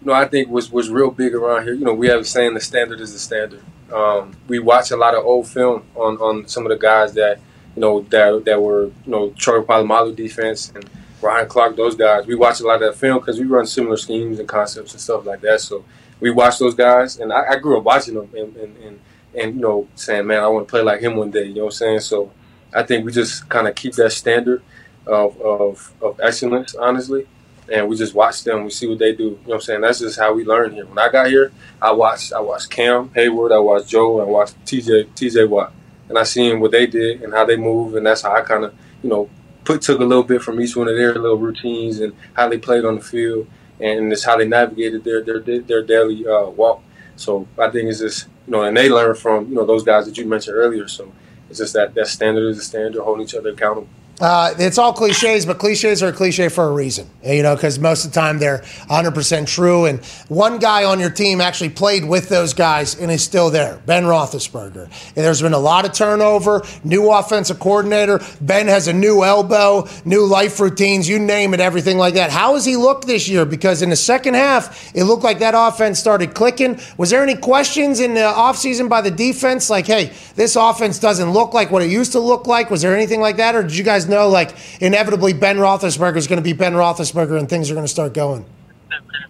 [0.00, 1.74] you know, I think was was real big around here.
[1.74, 3.62] You know, we have saying the standard is the standard.
[3.92, 7.38] Um, we watch a lot of old film on, on some of the guys that
[7.76, 10.88] you know that that were you know Troy Polamalu defense and
[11.20, 11.76] Ryan Clark.
[11.76, 12.26] Those guys.
[12.26, 15.00] We watch a lot of that film because we run similar schemes and concepts and
[15.00, 15.60] stuff like that.
[15.60, 15.84] So
[16.18, 19.00] we watch those guys, and I, I grew up watching them and, and, and
[19.34, 21.44] and you know saying, man, I want to play like him one day.
[21.44, 22.00] You know what I'm saying?
[22.00, 22.32] So
[22.74, 24.62] I think we just kind of keep that standard
[25.06, 27.26] of, of of excellence, honestly,
[27.72, 28.64] and we just watch them.
[28.64, 29.24] We see what they do.
[29.24, 29.80] You know what I'm saying?
[29.82, 30.86] That's just how we learn here.
[30.86, 34.62] When I got here, I watched I watched Cam Heyward, I watched Joe, I watched
[34.64, 35.72] TJ TJ Watt,
[36.08, 38.64] and I seen what they did and how they move, and that's how I kind
[38.64, 39.30] of you know
[39.64, 42.58] put took a little bit from each one of their little routines and how they
[42.58, 43.46] played on the field,
[43.78, 46.82] and it's how they navigated their their their daily uh, walk.
[47.20, 50.06] So I think it's just you know, and they learn from you know those guys
[50.06, 50.88] that you mentioned earlier.
[50.88, 51.12] So
[51.50, 53.88] it's just that that standard is a standard, holding each other accountable.
[54.20, 57.78] Uh, it's all cliches, but cliches are a cliche for a reason, you know, because
[57.78, 59.86] most of the time they're 100% true.
[59.86, 63.80] And one guy on your team actually played with those guys and is still there,
[63.86, 64.84] Ben Roethlisberger.
[64.84, 68.20] And there's been a lot of turnover, new offensive coordinator.
[68.42, 72.30] Ben has a new elbow, new life routines, you name it, everything like that.
[72.30, 73.46] How has he looked this year?
[73.46, 76.78] Because in the second half, it looked like that offense started clicking.
[76.98, 79.70] Was there any questions in the offseason by the defense?
[79.70, 82.70] Like, hey, this offense doesn't look like what it used to look like.
[82.70, 83.54] Was there anything like that?
[83.54, 87.38] Or did you guys know, like, inevitably Ben Roethlisberger is going to be Ben Roethlisberger
[87.38, 88.44] and things are going to start going?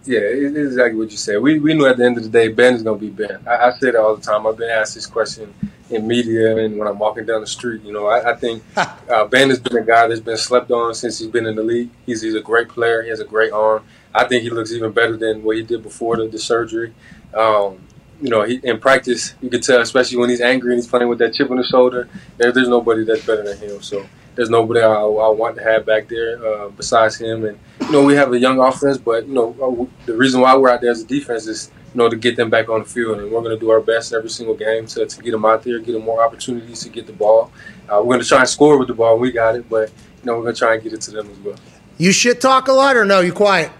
[0.03, 1.41] Yeah, it's exactly what you said.
[1.41, 3.39] We, we knew at the end of the day Ben is going to be Ben.
[3.47, 4.47] I, I say that all the time.
[4.47, 5.53] I've been asked this question
[5.91, 7.83] in media and when I'm walking down the street.
[7.83, 10.95] You know, I, I think uh, Ben has been a guy that's been slept on
[10.95, 11.91] since he's been in the league.
[12.05, 13.03] He's, he's a great player.
[13.03, 13.83] He has a great arm.
[14.13, 16.93] I think he looks even better than what he did before the, the surgery.
[17.35, 17.79] Um,
[18.21, 21.09] you know, he, in practice, you can tell, especially when he's angry and he's playing
[21.09, 23.81] with that chip on his shoulder, there, there's nobody that's better than him.
[23.81, 24.05] So
[24.35, 27.45] there's nobody I, I want to have back there uh, besides him.
[27.45, 30.55] And you know, we have a young offense, but you know, uh, the reason why
[30.55, 32.85] we're out there as a defense is you know to get them back on the
[32.89, 35.45] field, and we're going to do our best every single game to, to get them
[35.45, 37.51] out there, get them more opportunities to get the ball.
[37.89, 39.17] Uh, we're going to try and score with the ball.
[39.17, 41.29] We got it, but you know, we're going to try and get it to them
[41.29, 41.55] as well.
[41.97, 43.19] You shit talk a lot, or no?
[43.19, 43.71] You quiet?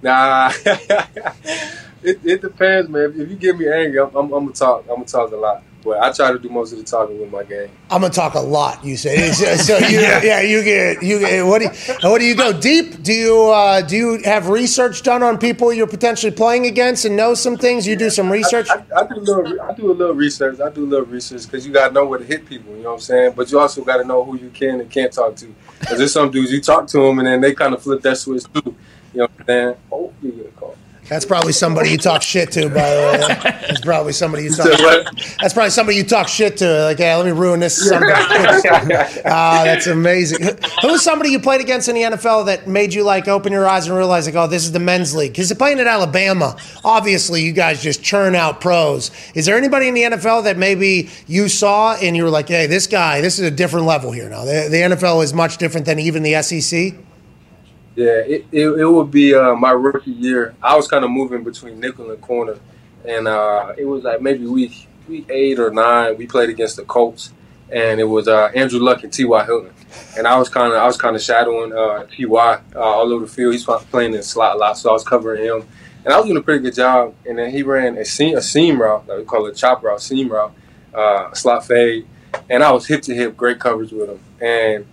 [0.00, 3.10] Nah, it, it depends, man.
[3.10, 4.82] If, if you get me angry, I'm, I'm, I'm gonna talk.
[4.82, 7.30] I'm gonna talk a lot, but I try to do most of the talking with
[7.30, 7.70] my game.
[7.90, 8.84] I'm gonna talk a lot.
[8.84, 9.56] You say so.
[9.56, 10.40] so you, yeah.
[10.40, 13.02] you get you get what do you, what do you go deep?
[13.02, 17.16] Do you uh, do you have research done on people you're potentially playing against and
[17.16, 17.86] know some things?
[17.86, 18.68] You do some research.
[18.70, 19.60] I, I, I do a little.
[19.62, 20.60] I do a little research.
[20.60, 22.76] I do a little research because you gotta know where to hit people.
[22.76, 23.32] You know what I'm saying?
[23.36, 25.54] But you also gotta know who you can and can't talk to.
[25.80, 28.18] Because there's some dudes you talk to them and then they kind of flip that
[28.18, 28.74] switch too.
[29.14, 29.74] You know what I'm saying?
[29.90, 30.57] Oh, you get a call.
[31.08, 33.50] That's probably somebody you talk shit to, by the way.
[33.68, 34.66] That's probably somebody you talk.
[35.40, 36.84] That's probably somebody you talk shit to.
[36.84, 37.88] Like, yeah, let me ruin this.
[37.88, 38.08] son of.
[39.24, 40.56] Ah, that's amazing.
[40.82, 43.66] Who was somebody you played against in the NFL that made you like open your
[43.66, 45.32] eyes and realize like, oh, this is the men's league?
[45.32, 49.10] Because they're playing at Alabama, obviously, you guys just churn out pros.
[49.34, 52.66] Is there anybody in the NFL that maybe you saw and you were like, hey,
[52.66, 54.44] this guy, this is a different level here now.
[54.44, 56.94] The, the NFL is much different than even the SEC.
[57.98, 60.54] Yeah, it, it, it would be uh, my rookie year.
[60.62, 62.56] I was kind of moving between nickel and corner,
[63.04, 66.16] and uh, it was like maybe week week eight or nine.
[66.16, 67.32] We played against the Colts,
[67.72, 69.44] and it was uh, Andrew Luck and T.Y.
[69.44, 69.72] Hilton,
[70.16, 72.60] and I was kind of I was kind of shadowing uh, T.Y.
[72.72, 73.52] Uh, all over the field.
[73.52, 75.66] He's playing in slot a lot, so I was covering him,
[76.04, 77.16] and I was doing a pretty good job.
[77.26, 79.82] And then he ran a seam, a seam route, like we call it a chop
[79.82, 80.54] route, seam route,
[80.94, 82.06] uh, slot fade,
[82.48, 84.86] and I was hip to hip, great coverage with him, and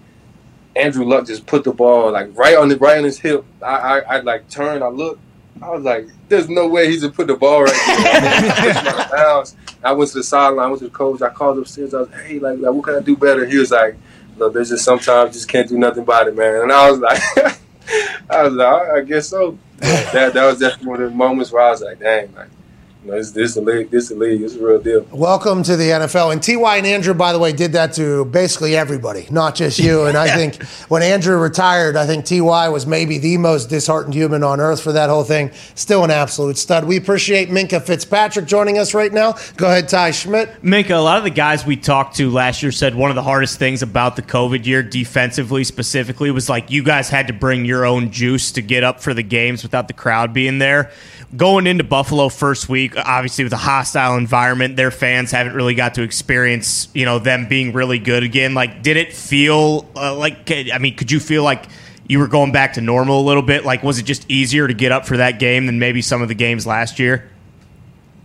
[0.75, 3.45] Andrew Luck just put the ball like right on the right on his hip.
[3.61, 5.21] I I, I like turned, I looked,
[5.61, 8.85] I was like, "There's no way he's gonna put the ball right there." I pushed
[8.85, 9.55] my bounce.
[9.83, 11.21] I went to the sideline, I went to the coach.
[11.21, 11.93] I called upstairs.
[11.93, 13.95] I was, like, "Hey, like, like, what can I do better?" He was like,
[14.37, 17.21] "Look, there's just sometimes just can't do nothing about it, man." And I was like,
[18.29, 21.63] "I was like, I guess so." that that was definitely one of the moments where
[21.63, 22.49] I was like, "Dang, like,
[23.05, 25.75] you know, this this the league, this the league, it's a real deal." Welcome to
[25.75, 26.31] the NFL.
[26.31, 30.05] And Ty and Andrew, by the way, did that to basically everybody, not just you.
[30.05, 34.43] And I think when Andrew retired, I think Ty was maybe the most disheartened human
[34.43, 35.51] on earth for that whole thing.
[35.75, 36.85] Still an absolute stud.
[36.85, 39.35] We appreciate Minkah Fitzpatrick joining us right now.
[39.55, 40.63] Go ahead, Ty Schmidt.
[40.63, 43.23] Minkah, a lot of the guys we talked to last year said one of the
[43.23, 47.65] hardest things about the COVID year, defensively specifically, was like you guys had to bring
[47.65, 50.91] your own juice to get up for the games without the crowd being there.
[51.35, 55.95] Going into Buffalo first week, obviously with a hostile environment, their fans haven't really got
[55.95, 58.53] to experience, you know, them being really good again.
[58.53, 60.49] Like, did it feel uh, like?
[60.51, 61.65] I mean, could you feel like?
[62.07, 63.65] You were going back to normal a little bit.
[63.65, 66.27] Like, was it just easier to get up for that game than maybe some of
[66.27, 67.31] the games last year?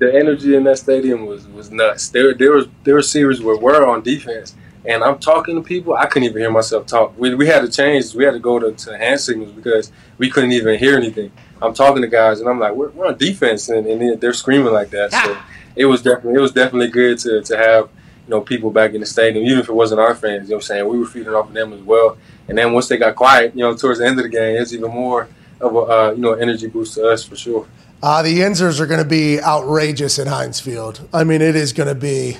[0.01, 2.11] the energy in that stadium was was nuts.
[2.11, 5.95] There there was there were series where we're on defense and I'm talking to people,
[5.95, 7.13] I couldn't even hear myself talk.
[7.19, 8.15] We, we had to change.
[8.15, 11.31] We had to go to, to hand signals because we couldn't even hear anything.
[11.63, 14.73] I'm talking to guys and I'm like, we're, we're on defense and, and they're screaming
[14.73, 15.13] like that.
[15.13, 15.37] So
[15.77, 17.89] it was definitely it was definitely good to, to have
[18.27, 20.49] you know people back in the stadium, even if it wasn't our fans.
[20.49, 20.89] You know what I'm saying?
[20.89, 22.17] We were feeding off of them as well.
[22.49, 24.73] And then once they got quiet, you know, towards the end of the game, it's
[24.73, 25.29] even more
[25.61, 27.67] of a uh, you know energy boost to us for sure.
[28.03, 31.07] Uh, the Yinzers are going to be outrageous in Heinz Field.
[31.13, 32.39] I mean, it is going to be.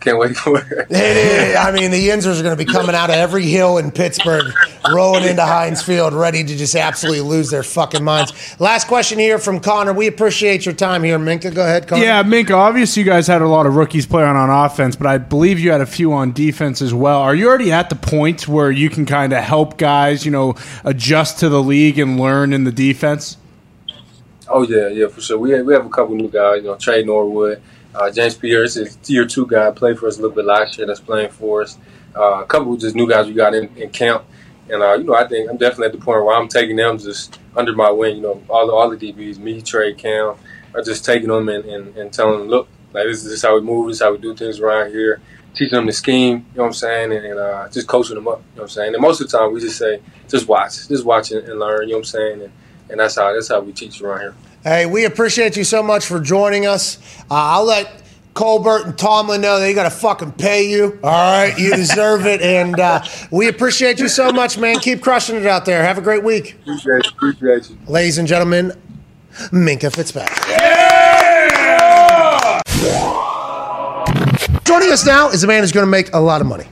[0.00, 0.86] I can't wait for it.
[0.90, 3.76] It is, I mean, the Yinzers are going to be coming out of every hill
[3.76, 4.52] in Pittsburgh,
[4.90, 8.58] rolling into Heinz Field, ready to just absolutely lose their fucking minds.
[8.58, 9.92] Last question here from Connor.
[9.92, 11.54] We appreciate your time here, Minkah.
[11.54, 12.02] Go ahead, Connor.
[12.02, 15.18] Yeah, Minkah, obviously you guys had a lot of rookies playing on offense, but I
[15.18, 17.20] believe you had a few on defense as well.
[17.20, 20.54] Are you already at the point where you can kind of help guys, you know,
[20.84, 23.36] adjust to the league and learn in the defense?
[24.48, 25.38] Oh yeah, yeah, for sure.
[25.38, 26.62] We have, we have a couple new guys.
[26.62, 27.62] You know, Tre Norwood,
[27.94, 29.70] uh, James Pierre is tier two guy.
[29.70, 30.86] Played for us a little bit last year.
[30.86, 31.78] That's playing for us.
[32.16, 34.24] Uh, a couple of just new guys we got in, in camp,
[34.68, 36.98] and uh, you know, I think I'm definitely at the point where I'm taking them
[36.98, 38.16] just under my wing.
[38.16, 40.36] You know, all the all the DBs, me, Tre, Cam,
[40.74, 43.42] are just taking them and, and, and telling them, look, like this is this is
[43.42, 43.88] how we move.
[43.88, 45.20] This is how we do things around here.
[45.54, 46.36] Teaching them the scheme.
[46.36, 48.38] You know what I'm saying, and, and uh, just coaching them up.
[48.38, 48.94] You know what I'm saying.
[48.94, 51.82] And most of the time, we just say, just watch, just watch and, and learn.
[51.82, 52.52] You know what I'm saying, and,
[52.88, 54.34] and that's how that's how we teach around here.
[54.62, 56.98] Hey, we appreciate you so much for joining us.
[57.30, 58.02] Uh, I'll let
[58.34, 60.98] Colbert and Tomlin know they got to fucking pay you.
[61.02, 64.78] All right, you deserve it, and uh, we appreciate you so much, man.
[64.80, 65.82] Keep crushing it out there.
[65.82, 67.10] Have a great week, Appreciate you.
[67.10, 67.78] Appreciate you.
[67.88, 68.72] ladies and gentlemen.
[69.50, 70.38] Minkah Fitzpatrick.
[70.48, 72.60] Yeah!
[74.64, 76.64] Joining us now is a man who's going to make a lot of money.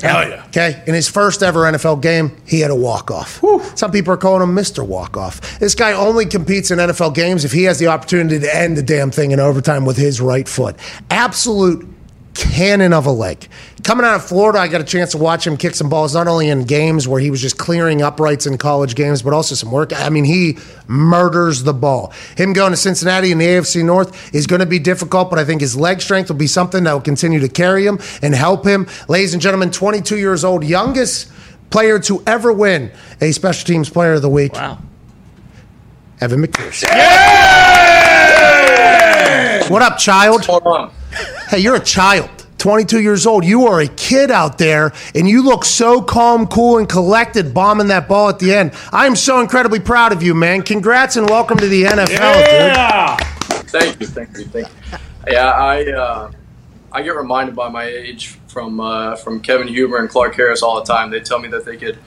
[0.00, 0.44] Hell yeah.
[0.48, 0.82] Okay.
[0.86, 3.42] In his first ever NFL game, he had a walk off.
[3.76, 4.86] Some people are calling him Mr.
[4.86, 5.58] Walk Off.
[5.58, 8.82] This guy only competes in NFL games if he has the opportunity to end the
[8.82, 10.76] damn thing in overtime with his right foot.
[11.10, 11.88] Absolute
[12.36, 13.48] cannon of a leg.
[13.82, 16.26] Coming out of Florida, I got a chance to watch him kick some balls, not
[16.26, 19.70] only in games where he was just clearing uprights in college games, but also some
[19.70, 19.92] work.
[19.94, 20.58] I mean, he
[20.88, 22.12] murders the ball.
[22.36, 25.44] Him going to Cincinnati in the AFC North is going to be difficult, but I
[25.44, 28.66] think his leg strength will be something that will continue to carry him and help
[28.66, 28.88] him.
[29.08, 31.30] Ladies and gentlemen, 22 years old, youngest
[31.70, 34.54] player to ever win a special teams player of the week.
[34.54, 34.78] Wow.
[36.20, 36.88] Evan McPherson.
[39.70, 40.44] What up, child?
[40.46, 40.92] Hold on.
[41.48, 42.28] Hey, you're a child.
[42.58, 43.44] 22 years old.
[43.44, 47.86] You are a kid out there, and you look so calm, cool, and collected bombing
[47.88, 48.72] that ball at the end.
[48.92, 50.62] I am so incredibly proud of you, man.
[50.62, 53.70] Congrats and welcome to the NFL, dude.
[53.70, 54.98] Thank you, thank you, thank you.
[55.28, 56.32] Yeah, I uh,
[56.90, 60.80] I get reminded by my age from uh, from Kevin Huber and Clark Harris all
[60.80, 61.10] the time.
[61.10, 61.98] They tell me that they could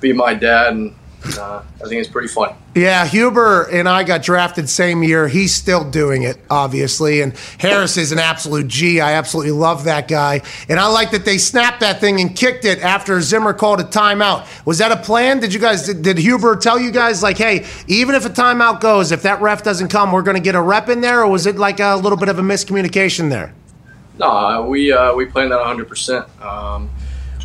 [0.00, 0.94] be my dad, and
[1.38, 2.54] uh, I think it's pretty funny.
[2.74, 5.28] Yeah, Huber and I got drafted same year.
[5.28, 7.22] He's still doing it, obviously.
[7.22, 9.00] And Harris is an absolute G.
[9.00, 10.42] I absolutely love that guy.
[10.68, 13.84] And I like that they snapped that thing and kicked it after Zimmer called a
[13.84, 14.46] timeout.
[14.66, 15.40] Was that a plan?
[15.40, 18.80] Did you guys, did, did Huber tell you guys, like, hey, even if a timeout
[18.80, 21.22] goes, if that ref doesn't come, we're going to get a rep in there?
[21.22, 23.54] Or was it like a little bit of a miscommunication there?
[24.18, 25.88] No, we uh, we planned that 100.
[25.88, 26.90] percent um,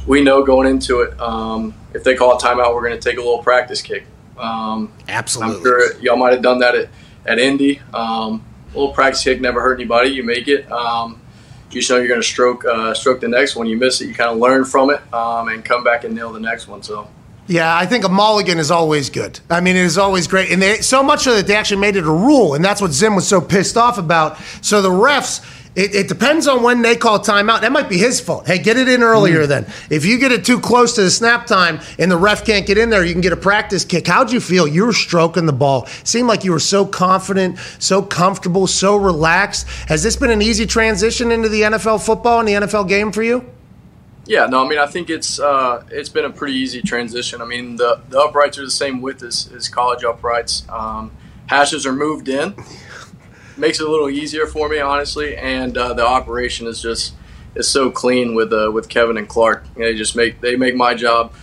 [0.07, 3.17] We know going into it, um, if they call a timeout, we're going to take
[3.17, 4.05] a little practice kick.
[4.37, 5.57] Um, Absolutely.
[5.57, 6.89] I'm sure y'all might have done that at,
[7.25, 7.79] at Indy.
[7.93, 10.09] Um, a little practice kick never hurt anybody.
[10.09, 10.71] You make it.
[10.71, 11.21] Um,
[11.69, 13.67] you just know you're going to stroke uh, stroke the next one.
[13.67, 16.31] You miss it, you kind of learn from it um, and come back and nail
[16.31, 16.83] the next one.
[16.83, 17.07] So.
[17.47, 19.39] Yeah, I think a mulligan is always good.
[19.49, 21.95] I mean, it is always great, and they so much so that they actually made
[21.95, 24.37] it a rule, and that's what Zim was so pissed off about.
[24.61, 25.45] So the refs.
[25.73, 27.61] It, it depends on when they call timeout.
[27.61, 28.45] That might be his fault.
[28.45, 29.65] Hey, get it in earlier then.
[29.89, 32.77] If you get it too close to the snap time and the ref can't get
[32.77, 34.06] in there, you can get a practice kick.
[34.07, 34.68] How'd you feel?
[34.68, 35.85] You were stroking the ball.
[36.03, 39.65] Seemed like you were so confident, so comfortable, so relaxed.
[39.88, 43.23] Has this been an easy transition into the NFL football and the NFL game for
[43.23, 43.49] you?
[44.26, 47.41] Yeah, no, I mean, I think it's uh, it's been a pretty easy transition.
[47.41, 50.64] I mean, the, the uprights are the same width as, as college uprights.
[50.69, 51.11] Um,
[51.48, 52.56] hashes are moved in,
[53.57, 57.13] makes it a little easier for me, honestly, and uh, the operation is just
[57.55, 59.65] is so clean with uh, with Kevin and Clark.
[59.75, 61.33] They just make they make my job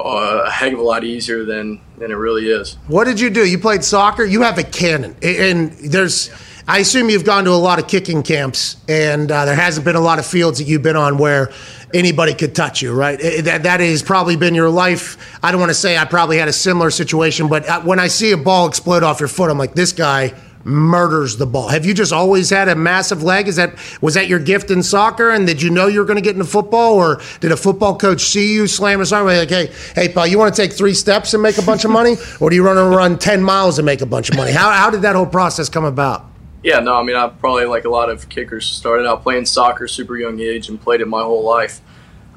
[0.00, 2.76] uh, a heck of a lot easier than than it really is.
[2.88, 3.46] What did you do?
[3.46, 4.24] You played soccer.
[4.24, 6.30] You have a cannon, and there's.
[6.66, 9.96] I assume you've gone to a lot of kicking camps, and uh, there hasn't been
[9.96, 11.52] a lot of fields that you've been on where
[11.92, 13.20] anybody could touch you, right?
[13.20, 15.38] It- that that has probably been your life.
[15.42, 18.06] I don't want to say I probably had a similar situation, but uh, when I
[18.06, 20.32] see a ball explode off your foot, I'm like, this guy
[20.64, 21.68] murders the ball.
[21.68, 23.48] Have you just always had a massive leg?
[23.48, 25.30] Is that was that your gift in soccer?
[25.30, 27.96] And did you know you were going to get into football, or did a football
[27.96, 30.94] coach see you slam a soccer like, hey, hey, pal, you want to take three
[30.94, 33.78] steps and make a bunch of money, or do you run and run ten miles
[33.78, 34.52] and make a bunch of money?
[34.52, 36.24] How how did that whole process come about?
[36.62, 39.86] Yeah, no, I mean, I probably like a lot of kickers started out playing soccer
[39.86, 41.82] super young age and played it my whole life.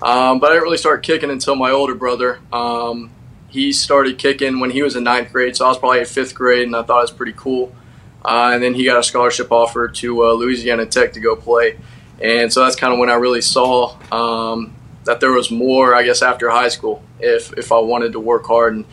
[0.01, 2.39] Um, but I didn't really start kicking until my older brother.
[2.51, 3.09] Um,
[3.47, 6.35] he started kicking when he was in ninth grade, so I was probably in fifth
[6.35, 7.73] grade, and I thought it was pretty cool.
[8.27, 11.77] Uh, and then he got a scholarship offer to uh, Louisiana Tech to go play,
[12.21, 14.75] and so that's kind of when I really saw um,
[15.05, 18.45] that there was more, I guess, after high school if if I wanted to work
[18.45, 18.85] hard and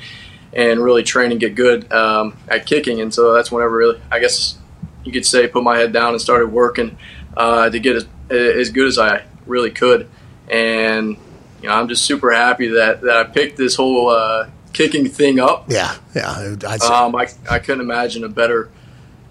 [0.52, 3.00] and really train and get good um, at kicking.
[3.00, 4.56] And so that's whenever really, I guess
[5.04, 6.96] you could say, put my head down and started working
[7.36, 10.08] uh, to get as, as good as I really could.
[10.48, 11.16] And
[11.60, 15.40] you know, I'm just super happy that, that I picked this whole uh, kicking thing
[15.40, 15.64] up.
[15.68, 16.54] Yeah, yeah.
[16.88, 18.70] Um, I, I couldn't imagine a better,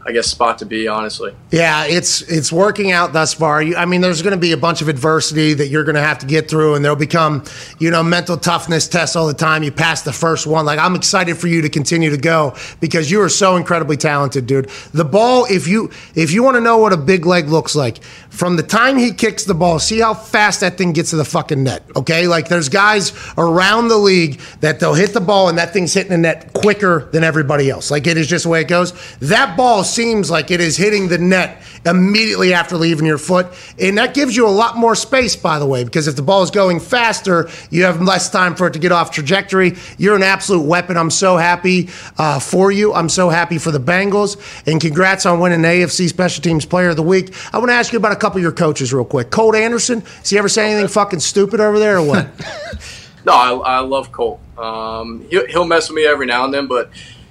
[0.05, 1.33] I guess, spot to be, honestly.
[1.51, 3.61] Yeah, it's it's working out thus far.
[3.61, 6.19] I mean, there's going to be a bunch of adversity that you're going to have
[6.19, 7.43] to get through, and there'll become,
[7.79, 9.63] you know, mental toughness tests all the time.
[9.63, 10.65] You pass the first one.
[10.65, 14.45] Like I'm excited for you to continue to go because you are so incredibly talented,
[14.45, 14.69] dude.
[14.93, 18.03] The ball, if you if you want to know what a big leg looks like,
[18.03, 21.25] from the time he kicks the ball, see how fast that thing gets to the
[21.25, 21.83] fucking net.
[21.95, 25.93] Okay, like there's guys around the league that they'll hit the ball and that thing's
[25.93, 27.91] hitting the net quicker than everybody else.
[27.91, 28.93] Like it is just the way it goes.
[29.19, 33.47] That ball seems like it is hitting the net immediately after leaving your foot.
[33.79, 36.43] And that gives you a lot more space, by the way, because if the ball
[36.43, 39.73] is going faster, you have less time for it to get off trajectory.
[39.97, 40.97] You're an absolute weapon.
[40.97, 42.93] I'm so happy uh, for you.
[42.93, 44.37] I'm so happy for the Bengals.
[44.67, 47.33] And congrats on winning the AFC Special Teams Player of the Week.
[47.53, 49.31] I want to ask you about a couple of your coaches real quick.
[49.31, 52.27] Colt Anderson, has he ever say anything fucking stupid over there or what?
[53.25, 54.39] No, I, I love Colt.
[54.57, 56.89] Um, he'll, he'll mess with me every now and then, but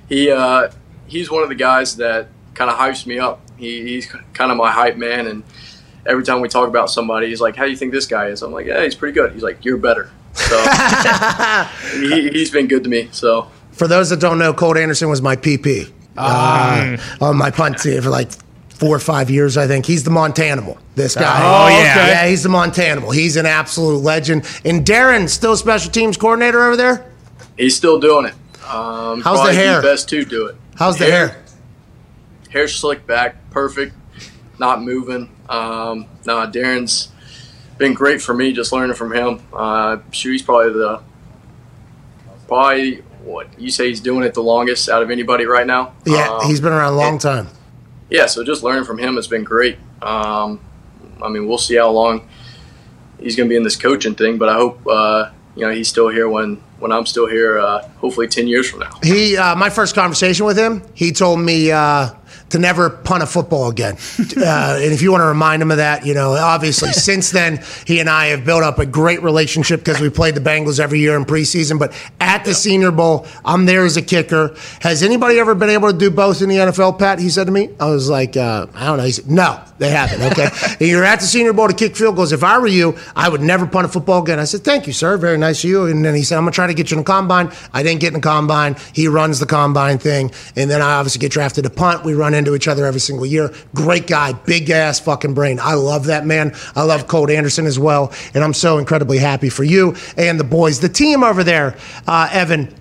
[0.08, 0.70] he uh,
[1.06, 3.40] he's one of the guys that kind of hypes me up.
[3.56, 5.42] He, he's kind of my hype man, and
[6.06, 8.42] every time we talk about somebody, he's like, "How do you think this guy is?"
[8.42, 10.58] I'm like, "Yeah, he's pretty good." He's like, "You're better." So
[12.00, 13.08] he, he's been good to me.
[13.12, 17.78] So For those that don't know, Colt Anderson was my PP uh, on my punt
[17.78, 18.30] team for like
[18.68, 19.86] four or five years, I think.
[19.86, 20.78] He's the Montanimal.
[20.94, 21.22] This guy.
[21.22, 21.92] Oh, yeah.
[21.92, 22.10] Okay.
[22.10, 23.14] Yeah, he's the Montanimal.
[23.14, 24.44] He's an absolute legend.
[24.64, 27.06] And Darrin, still special teams coordinator over there?
[27.56, 28.34] he's still doing it.
[28.64, 29.82] Um, How's the probably hair?
[29.82, 30.56] best to do it.
[30.74, 31.28] How's the hair?
[31.28, 31.41] Hair
[32.68, 33.94] slicked back, perfect,
[34.58, 35.30] not moving.
[35.48, 37.08] Um, no, Darrin's
[37.78, 38.52] been great for me.
[38.52, 39.40] Just learning from him.
[39.52, 41.02] Uh, shoot, he's probably the
[42.48, 45.94] probably what you say he's doing it the longest out of anybody right now.
[46.04, 47.48] Yeah, Um, he's been around a long time.
[48.10, 49.78] yeah, so just learning from him has been great.
[50.02, 50.60] Um,
[51.22, 52.28] I mean, we'll see how long
[53.20, 55.88] he's going to be in this coaching thing, but I hope uh, you know he's
[55.88, 57.58] still here when when I'm still here.
[57.60, 58.90] Uh, hopefully, ten years from now.
[59.04, 62.10] He, uh, my first conversation with him, he told me uh,
[62.52, 63.96] to never punt a football again.
[64.42, 67.62] Uh, and if you want to remind him of that, you know, obviously since then
[67.86, 71.00] he and I have built up a great relationship because we played the Bengals every
[71.00, 71.78] year in preseason.
[71.78, 74.54] But at the Senior Bowl, I'm there as a kicker.
[74.80, 77.18] Has anybody ever been able to do both in the NFL, Pat?
[77.18, 77.70] He said to me.
[77.78, 79.04] I was like, uh, I don't know.
[79.04, 80.22] He said, No, they haven't.
[80.32, 80.48] Okay,
[80.80, 82.32] and you're at the Senior Bowl to kick field goals.
[82.32, 84.38] If I were you, I would never punt a football again.
[84.38, 85.16] I said, Thank you, sir.
[85.16, 85.86] Very nice of you.
[85.86, 87.52] And then he said, I'm gonna try to get you in the combine.
[87.72, 88.76] I didn't get in the combine.
[88.92, 92.04] He runs the combine thing, and then I obviously get drafted to punt.
[92.04, 93.52] We run into each other every single year.
[93.74, 95.58] Great guy, big ass fucking brain.
[95.60, 96.54] I love that man.
[96.74, 100.44] I love Colt Anderson as well, and I'm so incredibly happy for you and the
[100.44, 102.74] boys, the team over there, uh, Evan.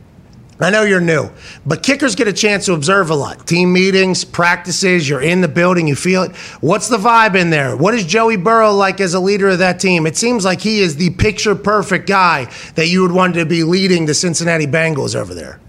[0.60, 1.32] I know you're new,
[1.66, 3.48] but kickers get a chance to observe a lot.
[3.48, 6.36] Team meetings, practices, you're in the building, you feel it.
[6.62, 7.76] What's the vibe in there?
[7.76, 10.06] What is Joey Burrow like as a leader of that team?
[10.06, 13.64] It seems like he is the picture perfect guy that you would want to be
[13.64, 15.60] leading the Cincinnati Bengals over there.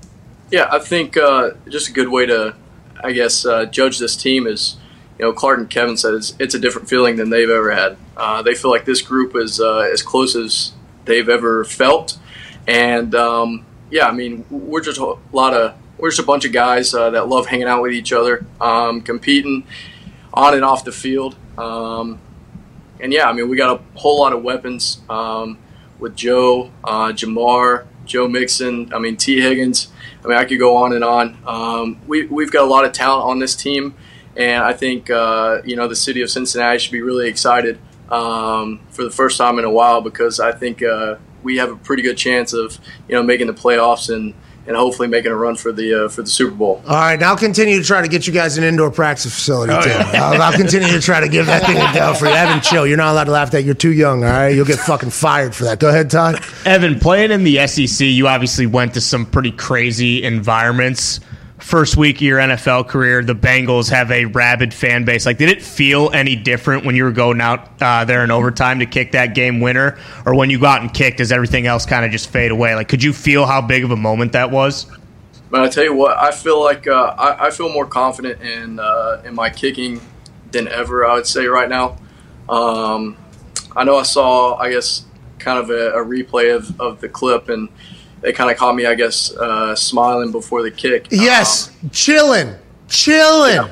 [0.51, 2.55] Yeah, I think uh, just a good way to,
[3.03, 4.77] I guess, uh, judge this team is,
[5.19, 7.97] you know, Clark and Kevin said it's, a different feeling than they've ever had.
[8.17, 10.73] Uh, they feel like this group is uh, as close as
[11.05, 12.19] they've ever felt,
[12.67, 16.53] and um, yeah, I mean, we're just a lot of we're just a bunch of
[16.53, 19.65] guys uh, that love hanging out with each other, um, competing
[20.35, 21.37] on and off the field.
[21.57, 22.19] Um,
[22.99, 25.59] and yeah, I mean, we got a whole lot of weapons um,
[25.99, 28.93] with Joe, uh, Ja'Marr, Joe Mixon.
[28.95, 29.89] I mean, Tee Higgins.
[30.25, 31.39] I mean, I could go on and on.
[31.47, 33.95] Um, we, we've got a lot of talent on this team,
[34.37, 37.79] and I think uh, you know the city of Cincinnati should be really excited
[38.11, 41.77] um, for the first time in a while because I think uh, we have a
[41.77, 44.35] pretty good chance of you know making the playoffs and
[44.67, 46.83] and hopefully making a run for the uh, for the Super Bowl.
[46.87, 49.73] All right, now I'll continue to try to get you guys an indoor practice facility
[49.73, 49.89] Oh, too.
[49.89, 50.11] yeah.
[50.15, 52.33] I'll, I'll continue to try to give that thing a go for you.
[52.33, 52.87] Evan, chill.
[52.87, 53.63] You're not allowed to laugh at that.
[53.63, 54.23] You're too young.
[54.25, 55.81] All right, you'll get fucking fired for that.
[55.81, 56.41] Go ahead, Todd.
[56.65, 61.21] Evan, playing in the SEC, you obviously went to some pretty crazy environments.
[61.63, 65.25] First week of your NFL career, the Bengals have a rabid fan base.
[65.25, 68.81] Like, did it feel any different when you were going out uh, there in overtime
[68.81, 71.19] to kick that game winner, or when you got and kicked?
[71.19, 72.75] does everything else kind of just fade away?
[72.75, 74.87] Like, could you feel how big of a moment that was?
[75.51, 78.81] But I tell you what, I feel like uh, I, I feel more confident in
[78.81, 80.01] uh, in my kicking
[80.51, 81.07] than ever.
[81.07, 81.97] I would say right now.
[82.49, 83.17] Um,
[83.77, 85.05] I know I saw, I guess,
[85.39, 87.69] kind of a, a replay of, of the clip, and
[88.23, 91.09] they kind of caught me, I guess, uh, smiling before the kick.
[91.11, 92.55] Yes, chilling,
[92.89, 93.71] chilling.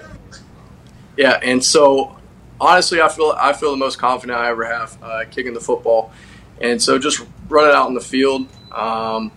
[1.17, 2.19] Yeah, and so
[2.61, 6.13] honestly, I feel I feel the most confident I ever have uh, kicking the football,
[6.61, 8.43] and so just running out in the field.
[8.73, 9.33] Um,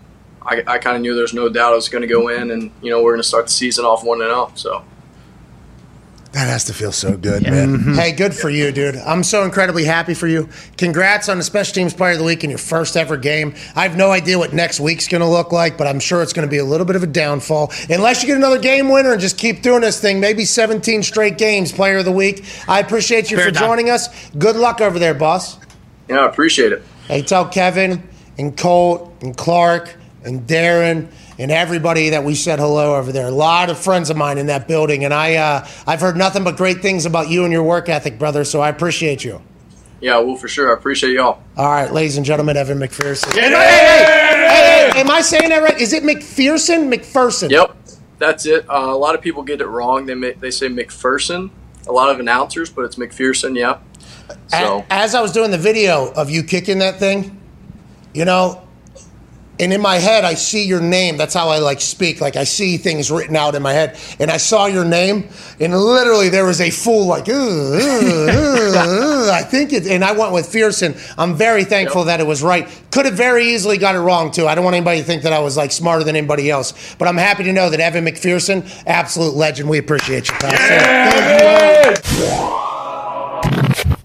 [0.45, 2.71] I, I kind of knew there's no doubt it was going to go in, and
[2.81, 4.51] you know we're going to start the season off one and zero.
[4.55, 4.83] So
[6.33, 7.77] That has to feel so good, man.
[7.77, 7.93] Mm-hmm.
[7.93, 8.95] Hey, good for you, dude.
[8.95, 10.49] I'm so incredibly happy for you.
[10.77, 13.53] Congrats on the special teams player of the week in your first ever game.
[13.75, 16.33] I have no idea what next week's going to look like, but I'm sure it's
[16.33, 17.71] going to be a little bit of a downfall.
[17.87, 21.37] Unless you get another game winner and just keep doing this thing, maybe 17 straight
[21.37, 22.43] games, player of the week.
[22.67, 23.67] I appreciate you Fair for time.
[23.67, 24.09] joining us.
[24.31, 25.59] Good luck over there, boss.
[26.09, 26.81] yeah, I appreciate it.
[27.07, 28.01] Hey, tell Kevin
[28.39, 29.95] and Colt and Clark
[30.25, 33.27] and Darrin and everybody that we said hello over there.
[33.27, 36.43] A lot of friends of mine in that building, and I uh, I've heard nothing
[36.43, 38.43] but great things about you and your work ethic, brother.
[38.43, 39.41] So I appreciate you.
[40.01, 40.69] Yeah, well, for sure.
[40.69, 41.41] I appreciate y'all.
[41.55, 43.37] All right, ladies and gentlemen, Evan McPherson.
[43.37, 45.79] Am I, hey, hey, hey, hey, am I saying that right?
[45.79, 46.93] Is it McPherson?
[46.93, 47.49] McPherson?
[47.49, 47.75] Yep,
[48.19, 48.69] that's it.
[48.69, 50.05] Uh, a lot of people get it wrong.
[50.05, 51.51] They ma- they say McPherson.
[51.87, 53.57] A lot of announcers, but it's McPherson.
[53.57, 53.79] Yeah.
[54.47, 57.39] So A- As I was doing the video of you kicking that thing,
[58.13, 58.62] you know,
[59.59, 61.17] and in my head I see your name.
[61.17, 62.21] That's how I like speak.
[62.21, 65.75] Like I see things written out in my head, and I saw your name, and
[65.77, 67.25] literally there was a full like.
[69.33, 70.97] I think it, and I went with Fearson.
[71.17, 72.67] I'm very thankful that it was right.
[72.91, 74.47] Could have very easily got it wrong too.
[74.47, 77.07] I don't want anybody to think that I was like smarter than anybody else, but
[77.07, 79.69] I'm happy to know that Evan McPherson, absolute legend.
[79.69, 80.51] We appreciate you, pal.
[80.51, 82.63] Thank you.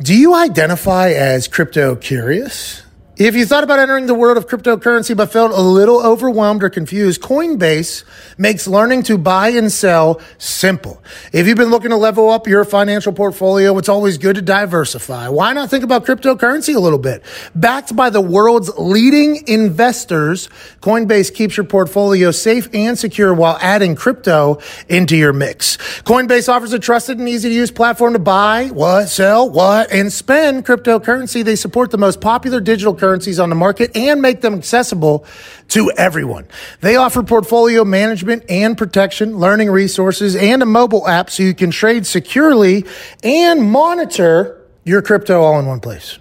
[0.00, 2.82] Do you identify as crypto curious?
[3.18, 6.70] If you thought about entering the world of cryptocurrency but felt a little overwhelmed or
[6.70, 8.04] confused, Coinbase
[8.38, 11.02] makes learning to buy and sell simple.
[11.32, 15.30] If you've been looking to level up your financial portfolio, it's always good to diversify.
[15.30, 17.24] Why not think about cryptocurrency a little bit?
[17.56, 20.48] Backed by the world's leading investors,
[20.80, 25.76] Coinbase keeps your portfolio safe and secure while adding crypto into your mix.
[26.04, 30.12] Coinbase offers a trusted and easy to use platform to buy, what, sell, what, and
[30.12, 31.42] spend cryptocurrency.
[31.42, 33.07] They support the most popular digital currency
[33.38, 35.24] on the market and make them accessible
[35.68, 36.46] to everyone.
[36.80, 41.70] They offer portfolio management and protection, learning resources, and a mobile app so you can
[41.70, 42.84] trade securely
[43.22, 46.18] and monitor your crypto all in one place.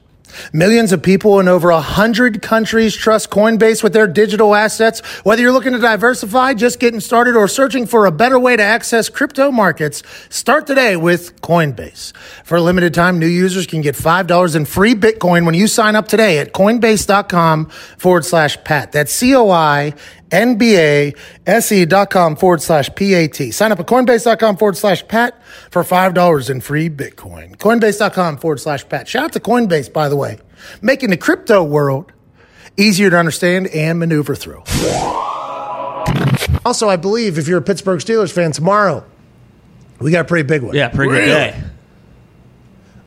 [0.53, 4.99] Millions of people in over 100 countries trust Coinbase with their digital assets.
[5.23, 8.63] Whether you're looking to diversify, just getting started, or searching for a better way to
[8.63, 12.15] access crypto markets, start today with Coinbase.
[12.43, 15.95] For a limited time, new users can get $5 in free Bitcoin when you sign
[15.95, 17.65] up today at coinbase.com
[17.97, 18.91] forward slash Pat.
[18.91, 19.93] That's C O I
[20.29, 21.15] NBA.se.com
[22.35, 23.53] forward slash PAT.
[23.53, 25.41] Sign up at coinbase.com forward slash Pat
[25.71, 27.55] for $5 in free Bitcoin.
[27.57, 29.07] Coinbase.com forward slash Pat.
[29.07, 30.39] Shout out to Coinbase, by the way,
[30.81, 32.11] making the crypto world
[32.77, 34.63] easier to understand and maneuver through.
[36.65, 39.05] Also, I believe if you're a Pittsburgh Steelers fan tomorrow,
[39.99, 40.75] we got a pretty big one.
[40.75, 41.63] Yeah, pretty good day.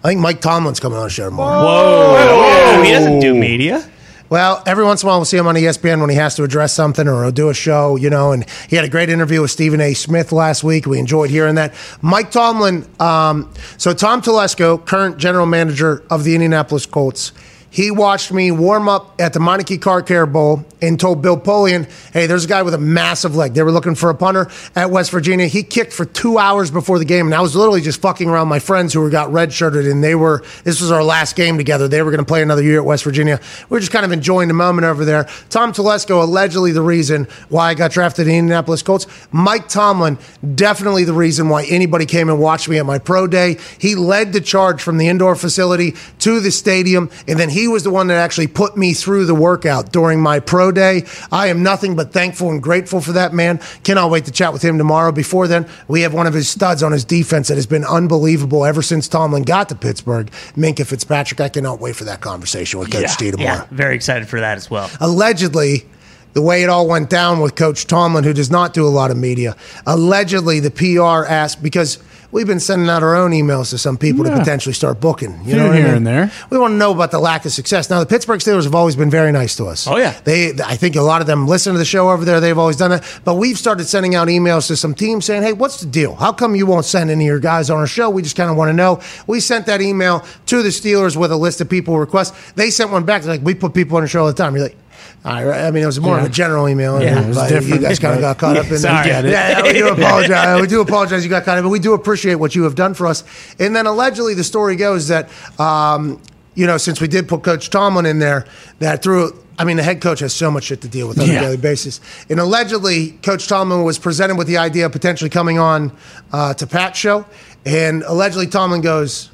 [0.03, 1.63] I think Mike Tomlin's coming on the show tomorrow.
[1.63, 3.87] Whoa, oh, he doesn't do media.
[4.31, 6.45] Well, every once in a while we'll see him on ESPN when he has to
[6.45, 8.31] address something or he'll do a show, you know.
[8.31, 9.93] And he had a great interview with Stephen A.
[9.93, 10.87] Smith last week.
[10.87, 11.75] We enjoyed hearing that.
[12.01, 17.33] Mike Tomlin, um, so Tom Telesco, current general manager of the Indianapolis Colts,
[17.71, 21.89] he watched me warm up at the Meineke Car Care Bowl and told Bill Polian,
[22.13, 23.55] hey, there's a guy with a massive leg.
[23.55, 25.47] They were looking for a punter at West Virginia.
[25.47, 28.49] He kicked for two hours before the game, and I was literally just fucking around
[28.49, 31.87] my friends who were got redshirted, and they were, this was our last game together.
[31.87, 33.41] They were going to play another year at West Virginia.
[33.69, 35.29] We were just kind of enjoying the moment over there.
[35.49, 39.07] Tom Telesco, allegedly the reason why I got drafted in the Indianapolis Colts.
[39.33, 40.19] Mike Tomlin,
[40.55, 43.59] definitely the reason why anybody came and watched me at my pro day.
[43.79, 47.85] He led the charge from the indoor facility to the stadium, and then he was
[47.85, 51.05] the one that actually put me through the workout during my pro day.
[51.33, 53.61] I am nothing but thankful and grateful for that man.
[53.85, 55.13] Cannot wait to chat with him tomorrow.
[55.13, 58.65] Before then, we have one of his studs on his defense that has been unbelievable
[58.65, 61.41] ever since Tomlin got to Pittsburgh, Minkah Fitzpatrick.
[61.41, 64.41] I cannot wait for that conversation with Coach yeah, T tomorrow yeah, very excited for
[64.41, 64.91] that as well.
[65.01, 65.87] allegedly
[66.33, 69.11] the way it all went down with Coach Tomlin, who does not do a lot
[69.11, 69.57] of media,
[69.87, 71.99] allegedly the PR asked because
[72.33, 75.33] we've been sending out our own emails to some people to potentially start booking.
[75.41, 75.97] You Here know what I here mean?
[75.97, 76.33] and there.
[76.51, 77.91] We want to know about the lack of success.
[77.91, 79.87] Now the Pittsburgh Steelers have always been very nice to us.
[79.87, 80.19] Oh, yeah.
[80.25, 80.53] they.
[80.65, 82.41] I think a lot of them listen to the show over there.
[82.41, 83.21] They've always done that.
[83.25, 86.15] But we've started sending out emails to some teams saying, "Hey, what's the deal?
[86.15, 88.11] How come you won't send any of your guys on our show?
[88.11, 91.33] We just kind of want to know." We sent that email to the Steelers with
[91.33, 92.53] a list of people requests.
[92.53, 93.23] They sent one back.
[93.23, 94.77] They're like, "We put people on the show all the time." You're like.
[95.23, 97.01] All right, I mean, it was more of a general email.
[97.03, 97.51] Yeah, and it but.
[97.65, 99.25] You guys kind of got caught up in that.
[99.27, 99.31] It.
[99.31, 100.61] Yeah, yeah, we do apologize.
[100.63, 101.23] we do apologize.
[101.25, 103.23] You got caught up, but we do appreciate what you have done for us.
[103.59, 105.29] And then allegedly, the story goes that,
[105.61, 106.23] um,
[106.55, 108.47] you know, since we did put Coach Tomlin in there,
[108.79, 109.39] that through.
[109.59, 111.35] I mean, the head coach has so much shit to deal with on Yeah.
[111.35, 112.01] a daily basis.
[112.31, 115.93] And allegedly, Coach Tomlin was presented with the idea of potentially coming on
[116.33, 117.27] uh, to Pat's show.
[117.67, 119.31] And allegedly, Tomlin goes,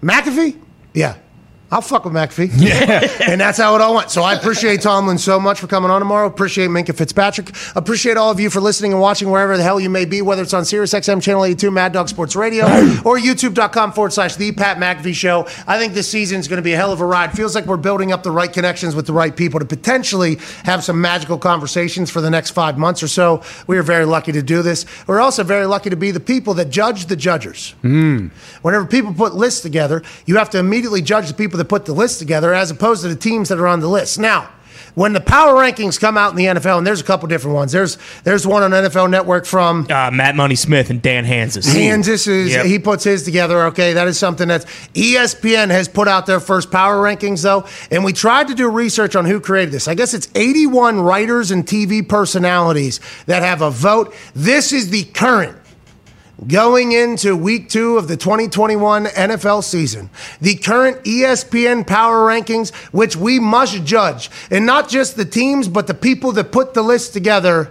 [0.00, 0.56] McAfee?
[0.92, 1.16] Yeah.
[1.74, 2.52] I'll fuck with McAfee.
[2.64, 3.06] Yeah.
[3.28, 4.10] and that's how it all went.
[4.10, 6.26] So I appreciate Tomlin so much for coming on tomorrow.
[6.26, 7.50] Appreciate Minkah Fitzpatrick.
[7.74, 10.42] Appreciate all of you for listening and watching wherever the hell you may be, whether
[10.42, 12.64] it's on Sirius XM Channel 82, Mad Dog Sports Radio,
[13.04, 15.46] or YouTube.com forward slash The Pat McAfee Show.
[15.66, 17.32] I think this season is going to be a hell of a ride.
[17.32, 20.84] Feels like we're building up the right connections with the right people to potentially have
[20.84, 23.42] some magical conversations for the next five months or so.
[23.66, 24.86] We are very lucky to do this.
[25.06, 27.72] We're also very lucky to be the people that judge the judgers.
[27.82, 28.28] Hmm.
[28.62, 31.92] Whenever people put lists together, you have to immediately judge the people that put the
[31.94, 34.18] list together as opposed to the teams that are on the list.
[34.18, 34.50] Now,
[34.94, 37.72] when the power rankings come out in the NFL, and there's a couple different ones.
[37.72, 41.72] There's there's one on NFL Network from Uh, Matt Money Smith and Dan Hanzus.
[41.72, 42.66] Kansas is Yep.
[42.66, 43.64] he puts his together.
[43.64, 44.64] Okay, that is something that
[44.94, 48.68] E ESPN has put out their first power rankings though, and we tried to do
[48.70, 49.88] research on who created this.
[49.88, 54.14] I guess it's 81 writers and TV personalities that have a vote.
[54.36, 55.56] This is the current
[56.46, 60.10] Going into week two of the 2021 NFL season,
[60.40, 65.86] the current ESPN power rankings, which we must judge, and not just the teams, but
[65.86, 67.70] the people that put the list together.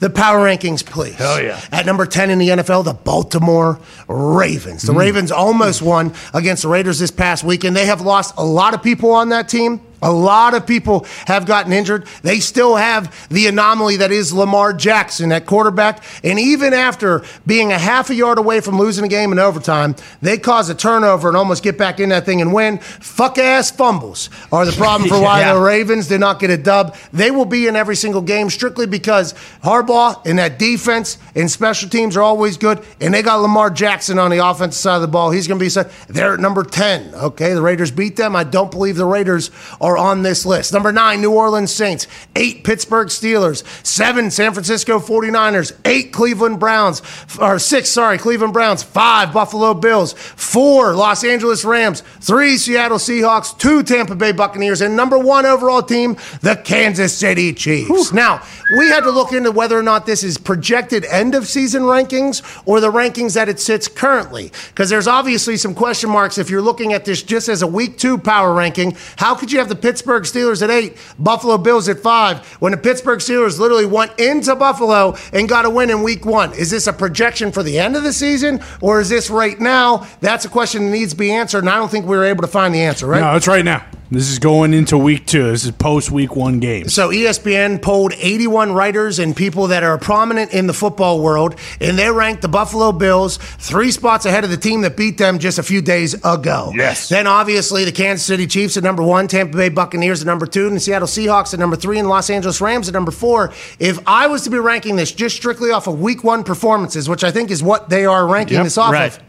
[0.00, 1.16] The power rankings, please.
[1.16, 1.60] Hell yeah.
[1.70, 3.78] At number 10 in the NFL, the Baltimore
[4.08, 4.82] Ravens.
[4.82, 4.98] The mm.
[4.98, 7.76] Ravens almost won against the Raiders this past weekend.
[7.76, 9.85] They have lost a lot of people on that team.
[10.02, 12.06] A lot of people have gotten injured.
[12.22, 16.02] They still have the anomaly that is Lamar Jackson at quarterback.
[16.22, 19.96] And even after being a half a yard away from losing a game in overtime,
[20.20, 22.78] they cause a turnover and almost get back in that thing and win.
[22.78, 25.54] Fuck ass fumbles are the problem for why Yeah.
[25.54, 26.94] the Ravens did not get a dub.
[27.12, 29.32] They will be in every single game strictly because
[29.64, 32.84] Harbaugh and that defense and special teams are always good.
[33.00, 35.30] And they got Lamar Jackson on the offensive side of the ball.
[35.30, 37.14] He's going to be, so- they're at number 10.
[37.14, 37.54] Okay.
[37.54, 38.36] The Raiders beat them.
[38.36, 39.50] I don't believe the Raiders
[39.80, 40.72] are on this list.
[40.72, 42.06] Number nine, New Orleans Saints.
[42.34, 43.62] Eight, Pittsburgh Steelers.
[43.84, 45.72] Seven, San Francisco 49ers.
[45.84, 47.02] Eight, Cleveland Browns.
[47.38, 48.82] Or six, sorry, Cleveland Browns.
[48.82, 50.14] Five, Buffalo Bills.
[50.14, 52.00] Four, Los Angeles Rams.
[52.20, 53.58] Three, Seattle Seahawks.
[53.58, 54.80] Two, Tampa Bay Buccaneers.
[54.80, 58.12] And number one overall team, the Kansas City Chiefs.
[58.12, 58.42] Now,
[58.78, 62.42] we had to look into whether or not this is projected end of season rankings
[62.66, 64.50] or the rankings that it sits currently.
[64.68, 67.98] Because there's obviously some question marks if you're looking at this just as a week
[67.98, 68.96] two power ranking.
[69.16, 72.78] How could you have the Pittsburgh Steelers at eight, Buffalo Bills at five, when the
[72.78, 76.52] Pittsburgh Steelers literally went into Buffalo and got a win in week one?
[76.54, 80.06] Is this a projection for the end of the season or is this right now?
[80.20, 82.42] That's a question that needs to be answered, and I don't think we were able
[82.42, 83.20] to find the answer, right?
[83.20, 83.84] No, it's right now.
[84.08, 85.50] This is going into week two.
[85.50, 86.94] This is post week one games.
[86.94, 91.98] So ESPN polled 81 writers and people that are prominent in the football world, and
[91.98, 95.58] they ranked the Buffalo Bills three spots ahead of the team that beat them just
[95.58, 96.72] a few days ago.
[96.76, 97.08] Yes.
[97.08, 100.68] Then obviously the Kansas City Chiefs at number one, Tampa Bay Buccaneers at number two,
[100.68, 103.52] and the Seattle Seahawks at number three, and Los Angeles Rams at number four.
[103.80, 107.24] If I was to be ranking this just strictly off of week one performances, which
[107.24, 109.16] I think is what they are ranking Yep, this off right.
[109.16, 109.25] of.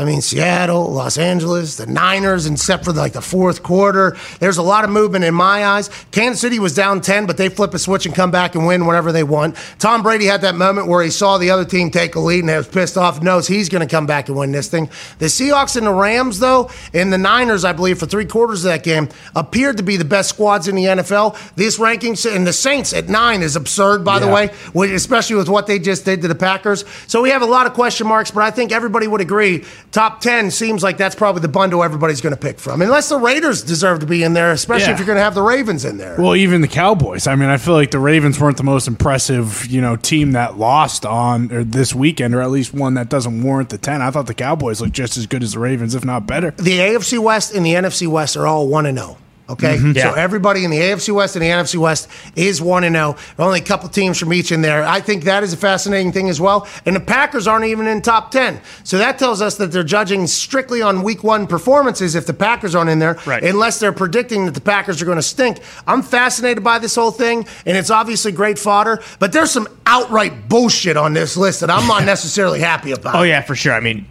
[0.00, 4.16] I mean, Seattle, Los Angeles, the Niners, except for like the fourth quarter.
[4.38, 5.90] There's a lot of movement in my eyes.
[6.10, 8.86] Kansas City was down 10, but they flip a switch and come back and win
[8.86, 9.58] whenever they want.
[9.78, 12.48] Tom Brady had that moment where he saw the other team take a lead and
[12.48, 14.86] he was pissed off, knows he's going to come back and win this thing.
[15.18, 18.70] The Seahawks and the Rams, though, and the Niners, I believe, for three quarters of
[18.70, 21.36] that game, appeared to be the best squads in the NFL.
[21.56, 24.48] These rankings, and the Saints at nine is absurd, by the way,
[24.94, 26.86] especially with what they just did to the Packers.
[27.06, 30.20] So we have a lot of question marks, but I think everybody would agree top
[30.20, 32.80] 10 seems like that's probably the bundle everybody's going to pick from.
[32.82, 34.92] Unless the Raiders deserve to be in there, especially Yeah.
[34.92, 36.16] if you're going to have the Ravens in there.
[36.18, 37.26] Well, even the Cowboys.
[37.26, 40.58] I mean, I feel like the Ravens weren't the most impressive, you know, team that
[40.58, 44.00] lost on or this weekend, or at least one that doesn't warrant the ten.
[44.02, 46.52] I thought the Cowboys looked just as good as the Ravens, if not better.
[46.52, 49.16] the AFC West and the NFC West are all 1 and 0.
[49.50, 49.92] Okay, mm-hmm.
[49.92, 50.14] so Yeah.
[50.16, 53.16] everybody in the AFC West and the NFC West is one and oh.
[53.36, 53.46] zero.
[53.46, 54.84] Only a couple teams from each in there.
[54.84, 56.66] I think that is a fascinating thing as well.
[56.86, 60.26] And the Packers aren't even in top ten, so that tells us that they're judging
[60.26, 62.14] strictly on Week One performances.
[62.14, 63.42] If the Packers aren't in there, Right.
[63.42, 65.58] unless they're predicting that the Packers are going to stink.
[65.86, 69.02] I'm fascinated by this whole thing, and it's obviously great fodder.
[69.18, 73.14] But there's some outright bullshit on this list that I'm not necessarily happy about.
[73.16, 73.72] Oh yeah, for sure.
[73.72, 74.06] I mean,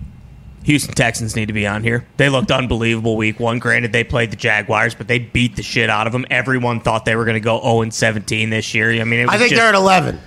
[0.69, 2.05] Houston Texans need to be on here.
[2.17, 3.57] They looked unbelievable week one.
[3.57, 6.27] Granted, they played the Jaguars, but they beat the shit out of them.
[6.29, 8.91] Everyone thought they were going to go 0 and 17 this year.
[9.01, 10.19] I mean, it was I think just- they're at 11.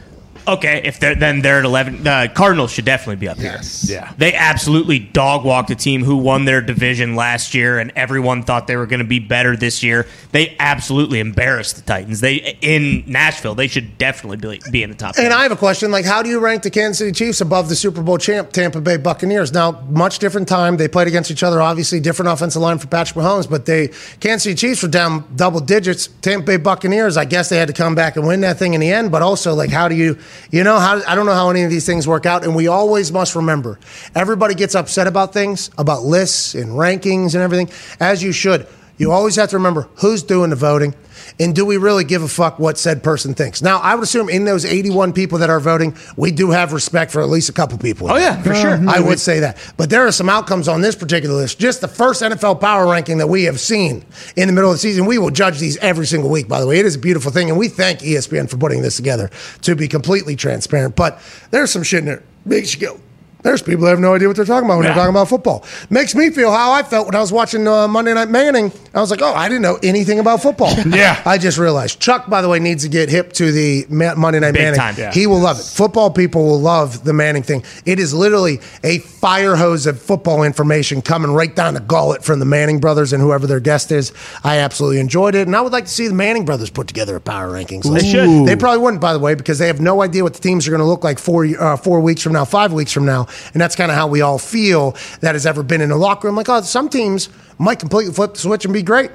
[0.47, 0.83] Okay.
[0.85, 2.05] If they're then they're at 11.
[2.05, 3.61] The Cardinals should definitely be up here.
[3.83, 4.13] Yeah.
[4.17, 8.67] They absolutely dog walked a team who won their division last year, and everyone thought
[8.67, 10.07] they were going to be better this year.
[10.33, 12.21] They absolutely embarrassed the Titans.
[12.21, 13.55] They in Nashville.
[13.55, 15.17] They should definitely be, be in the top.
[15.17, 15.33] And 10.
[15.33, 17.77] I have a question: like, how do you rank the Kansas City Chiefs above the
[17.77, 19.53] Super Bowl champ Tampa Bay Buccaneers?
[19.53, 20.77] Now, much different time.
[20.77, 21.61] They played against each other.
[21.61, 23.89] Obviously, different offensive line for Patrick Mahomes, but they
[24.21, 26.09] Kansas City Chiefs were down double digits.
[26.23, 28.81] Tampa Bay Buccaneers, I guess they had to come back and win that thing in
[28.81, 29.11] the end.
[29.11, 30.19] But also, like, how do you,
[30.51, 32.45] you know, how I don't know how any of these things work out.
[32.45, 33.79] And we always must remember,
[34.15, 38.67] everybody gets upset about things, about lists and rankings and everything, as you should.
[38.99, 40.95] You always have to remember who's doing the voting.
[41.41, 43.63] And do we really give a fuck what said person thinks?
[43.63, 47.11] Now, I would assume in those 81 people that are voting, we do have respect
[47.11, 48.11] for at least a couple people.
[48.11, 48.79] Oh, yeah, for sure.
[48.89, 49.57] I would say that.
[49.77, 51.59] But there are some outcomes on this particular list.
[51.59, 54.05] Just the first NFL power ranking that we have seen
[54.37, 55.07] in the middle of the season.
[55.07, 56.79] We will judge these every single week, by the way.
[56.79, 57.51] It is a beautiful thing.
[57.51, 59.31] And we thank ESPN for putting this together
[59.63, 60.97] to be completely transparent.
[60.97, 62.23] But there's some shit in there.
[62.45, 63.01] Makes you go.
[63.43, 64.91] There's people that have no idea what they're talking about when Yeah.
[64.95, 65.65] they're talking about football.
[65.91, 68.73] Makes me feel how I felt when I was watching uh, Monday Night Manning.
[68.95, 70.73] I was like, oh, I didn't know anything about football.
[70.87, 71.21] Yeah.
[71.25, 71.99] I just realized.
[72.01, 74.79] Chuck, by the way, needs to get hip to the Ma- Monday Night Big Manning.
[74.79, 74.95] time.
[74.99, 75.13] Yeah.
[75.13, 75.65] He will love it.
[75.65, 77.65] Football people will love the Manning thing.
[77.87, 82.39] It is literally a fire hose of football information coming right down the gullet from
[82.39, 84.13] the Manning brothers and whoever their guest is.
[84.45, 87.17] I absolutely enjoyed it, and I would like to see the Manning brothers put together
[87.17, 87.85] a power rankings.
[87.87, 88.05] list.
[88.05, 88.47] They should.
[88.47, 90.71] They probably wouldn't, by the way, because they have no idea what the teams are
[90.71, 93.61] going to look like four uh, four weeks from now, five weeks from now, and
[93.61, 96.37] that's kind of how we all feel that has ever been in a locker room.
[96.37, 97.29] Like, oh, some teams
[97.59, 99.11] might completely flip the switch and be great.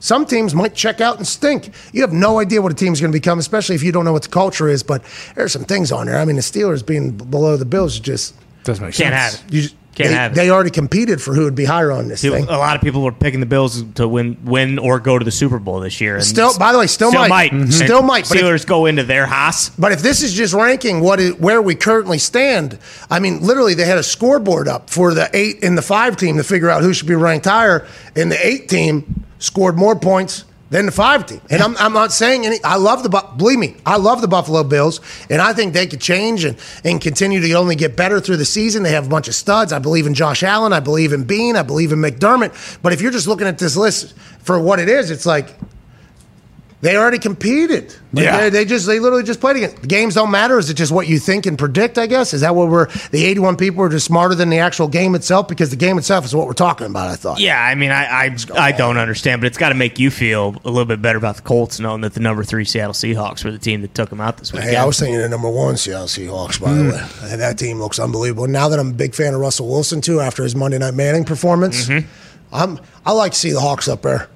[0.00, 1.72] Some teams might check out and stink.
[1.92, 4.12] You have no idea what a team's going to become, especially if you don't know
[4.12, 4.82] what the culture is.
[4.82, 5.02] But
[5.34, 6.18] there's some things on there.
[6.18, 9.40] I mean, the Steelers being below the Bills just Doesn't make Can't sense.
[9.40, 9.54] have it.
[9.54, 10.34] you just, Can't they, have it.
[10.34, 12.44] they already competed for who would be higher on this Dude, thing.
[12.48, 15.30] A lot of people were picking the Bills to win, win or go to the
[15.30, 16.16] Super Bowl this year.
[16.16, 17.52] And Still- by the way, still might.
[17.52, 17.62] Mhm.
[17.62, 19.70] And Still might, but if- Steelers go into their Haas.
[19.78, 22.78] But if this is just ranking what is, where we currently stand,
[23.10, 26.36] I mean, literally they had a scoreboard up for the eight and the five team
[26.38, 30.44] to figure out who should be ranked higher, and the eight team scored more points
[30.74, 31.40] than the five team.
[31.50, 32.58] And I'm, I'm not saying any.
[32.64, 36.00] I love the believe me, I love the Buffalo Bills, and I think they could
[36.00, 38.82] change and and continue to only get better through the season.
[38.82, 39.72] They have a bunch of studs.
[39.72, 40.72] I believe in Josh Allen.
[40.72, 41.54] I believe in Beane.
[41.54, 42.80] I believe in McDermott.
[42.82, 45.54] But if you're just looking at this list for what it is, it's like.
[46.80, 47.94] They already competed.
[48.12, 48.50] Like, Yeah.
[48.50, 49.74] they, just they literally just played again.
[49.80, 50.58] The games don't matter.
[50.58, 51.96] Is it just what you think and predict?
[51.96, 54.86] I guess is that what we're the 81 people are just smarter than the actual
[54.88, 57.08] game itself because the game itself is what we're talking about.
[57.08, 57.40] I thought.
[57.40, 60.56] Yeah, I mean, I I, I don't understand, but it's got to make you feel
[60.64, 63.50] a little bit better about the Colts knowing that the number three Seattle Seahawks were
[63.50, 64.72] the team that took them out this weekend.
[64.72, 66.90] Hey, I was thinking the number one Seattle Seahawks, by the hmm.
[66.90, 67.32] way.
[67.32, 68.46] And that team looks unbelievable.
[68.46, 71.24] Now that I'm a big fan of Russell Wilson too, after his Monday Night Manning
[71.24, 72.06] performance, mm-hmm.
[72.52, 74.28] I'm I like to see the Hawks up there.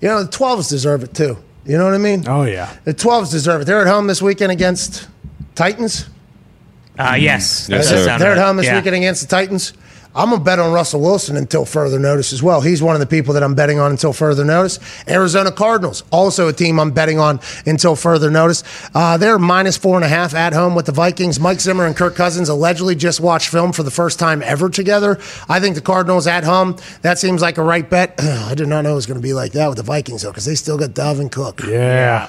[0.00, 1.38] You know, the 12s deserve it too.
[1.66, 2.24] You know what I mean?
[2.28, 2.76] Oh yeah.
[2.84, 3.64] The 12s deserve it.
[3.64, 5.08] They're at home this weekend against
[5.54, 6.08] Titans.
[6.98, 8.04] Uh, yes, Yes, that does sir.
[8.04, 8.76] sound They're at home this Yeah.
[8.76, 9.72] weekend against the Titans.
[10.16, 12.60] I'm gonna bet on Russell Wilson until further notice as well.
[12.60, 14.78] He's one of the people that I'm betting on until further notice.
[15.08, 18.62] Arizona Cardinals, also a team I'm betting on until further notice.
[18.94, 21.40] Uh, they're minus four and a half at home with the Vikings.
[21.40, 25.18] Mike Zimmer and Kirk Cousins allegedly just watched film for the first time ever together.
[25.48, 26.76] I think the Cardinals at home.
[27.02, 28.14] That seems like a right bet.
[28.22, 30.30] I did not know it was going to be like that with the Vikings though,
[30.30, 31.64] because they still got Dalvin Cook.
[31.66, 32.28] Yeah.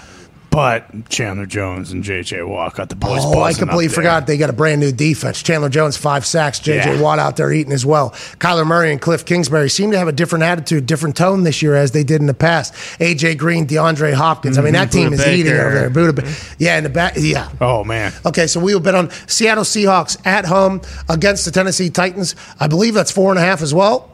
[0.55, 3.19] But Chandler Jones and JJ Watt got the boys.
[3.23, 5.43] Oh, I completely forgot they got a brand new defense.
[5.43, 6.59] Chandler Jones, five sacks.
[6.59, 6.95] J.J.
[6.95, 7.01] Yeah.
[7.01, 8.11] Watt out there eating as well.
[8.39, 11.75] Kyler Murray and Cliff Kingsbury seem to have a different attitude, different tone this year
[11.75, 12.73] as they did in the past.
[13.01, 13.35] A.J.
[13.35, 14.57] Green, DeAndre Hopkins.
[14.57, 15.89] I mean, that team is Buda eating over there.
[15.89, 17.15] Buda, yeah, in the back.
[17.17, 17.49] Yeah.
[17.59, 18.13] Oh man.
[18.25, 22.33] Okay, so we will bet on Seattle Seahawks at home against the Tennessee Titans.
[22.61, 24.09] I believe that's four and a half as well.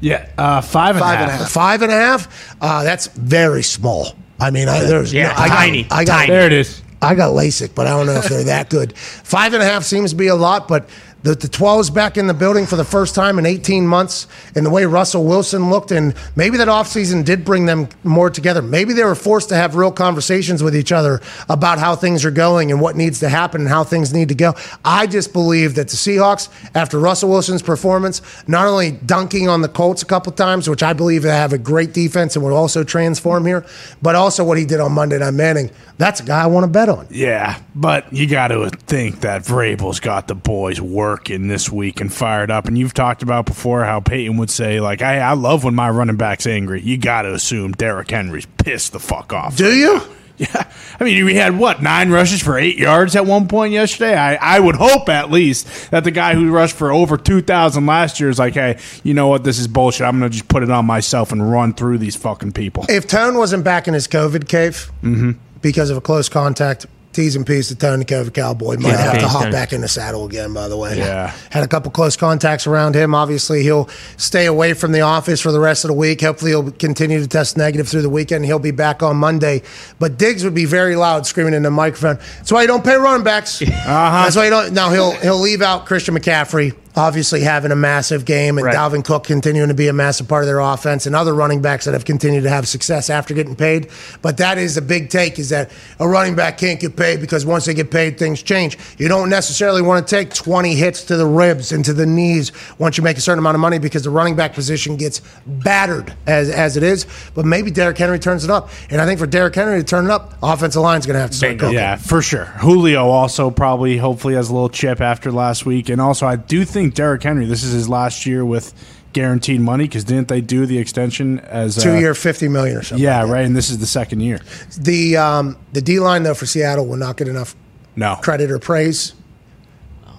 [0.00, 0.28] Yeah.
[0.36, 1.40] Uh, five and a Five and a half.
[1.40, 1.50] half.
[1.52, 2.56] Five and a half.
[2.60, 4.16] Uh, that's very small.
[4.40, 6.30] I mean, I, there's Yeah, no, I got, tiny, I got, tiny.
[6.30, 6.82] There it is.
[7.00, 8.96] I got LASIK, but I don't know if they're that good.
[8.96, 10.88] Five and a half seems to be a lot, but
[11.22, 14.26] the, the 12's back in the building for the first time in 18 months.
[14.54, 18.62] And the way Russell Wilson looked, and maybe that offseason did bring them more together.
[18.62, 22.30] Maybe they were forced to have real conversations with each other about how things are
[22.30, 24.54] going and what needs to happen and how things need to go.
[24.84, 29.68] I just believe that the Seahawks, after Russell Wilson's performance, not only dunking on the
[29.68, 32.84] Colts a couple times, which I believe they have a great defense and will also
[32.84, 33.66] transform here,
[34.00, 35.70] but also what he did on Monday Night Manning.
[35.98, 37.08] That's a guy I want to bet on.
[37.10, 42.12] Yeah, but you got to think that Vrabel's got the boys working this week and
[42.12, 42.66] fired up.
[42.66, 45.90] And you've talked about before how Peyton would say, like, I, I love when my
[45.90, 46.80] running back's angry.
[46.80, 49.56] You got to assume Derrick Henry's pissed the fuck off.
[49.56, 50.00] Do you?
[50.38, 50.70] Yeah,
[51.00, 54.14] I mean, we had what nine rushes for eight yards at one point yesterday.
[54.16, 57.86] I, I would hope at least that the guy who rushed for over two thousand
[57.86, 59.42] last year is like, hey, you know what?
[59.42, 60.06] This is bullshit.
[60.06, 62.86] I'm gonna just put it on myself and run through these fucking people.
[62.88, 65.32] If Tone wasn't back in his COVID cave mm-hmm.
[65.60, 66.86] because of a close contact,
[67.18, 69.52] T's and P's to Tone the COVID Cowboy might and have to hop Tony.
[69.52, 70.98] back in the saddle again, by the way.
[70.98, 71.34] Yeah.
[71.50, 73.12] Had a couple close contacts around him.
[73.12, 76.20] Obviously, he'll stay away from the office for the rest of the week.
[76.20, 78.44] Hopefully, he'll continue to test negative through the weekend.
[78.44, 79.62] He'll be back on Monday.
[79.98, 82.18] But Diggs would be very loud screaming in the microphone.
[82.36, 83.62] That's why you don't pay running backs.
[83.88, 84.24] Uh-huh.
[84.24, 84.74] That's why you don't.
[84.74, 86.76] Now, he'll, he'll leave out Christian McCaffrey.
[86.96, 88.74] Obviously, having a massive game, and Right.
[88.74, 91.84] Dalvin Cook continuing to be a massive part of their offense, and other running backs
[91.84, 93.88] that have continued to have success after getting paid.
[94.20, 95.70] But that is a big take: is that
[96.00, 98.76] a running back can't get paid because once they get paid, things change.
[98.98, 102.52] You don't necessarily want to take 20 hits to the ribs and to the knees
[102.78, 106.12] once you make a certain amount of money because the running back position gets battered
[106.26, 107.06] as as it is.
[107.34, 110.06] But maybe Derrick Henry turns it up, and I think for Derrick Henry to turn
[110.06, 111.66] it up, offensive line's going to have to start Bingo.
[111.66, 111.78] cooking.
[111.78, 112.46] Yeah, for sure.
[112.46, 116.64] Julio also probably, hopefully, has a little chip after last week, and also I do
[116.64, 117.46] think Derrick Henry.
[117.46, 118.72] This is his last year with
[119.12, 123.02] guaranteed money because didn't they do the extension as Two year, 50 million or something.
[123.02, 123.44] Yeah, right.
[123.44, 124.40] And this is the second year.
[124.78, 127.56] The um, the D line though for Seattle will not get enough
[127.96, 129.14] No, credit or praise.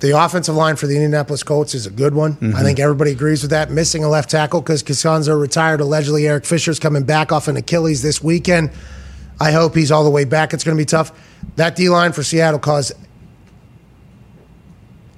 [0.02, 2.38] The offensive line for the Indianapolis Colts is a good one.
[2.56, 3.70] I think everybody agrees with that.
[3.70, 5.82] Missing a left tackle because Castonzo retired.
[5.82, 8.72] Allegedly, Eric Fisher's coming back off an Achilles this weekend.
[9.42, 10.54] I hope he's all the way back.
[10.54, 11.12] It's going to be tough.
[11.58, 12.94] That D line for Seattle caused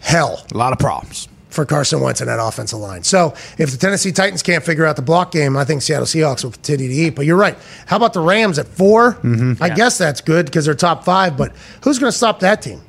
[0.02, 1.28] hell a lot of problems.
[1.49, 3.03] for Carson Wentz and that offensive line.
[3.03, 6.45] So if the Tennessee Titans can't figure out the block game, I think Seattle Seahawks
[6.45, 7.10] will continue to eat.
[7.10, 7.57] But you're right.
[7.88, 9.61] How about the Rams at 4 mm-hmm.
[9.61, 11.36] I guess that's good because they're top five.
[11.36, 11.53] But
[11.84, 12.82] who's going to stop that team?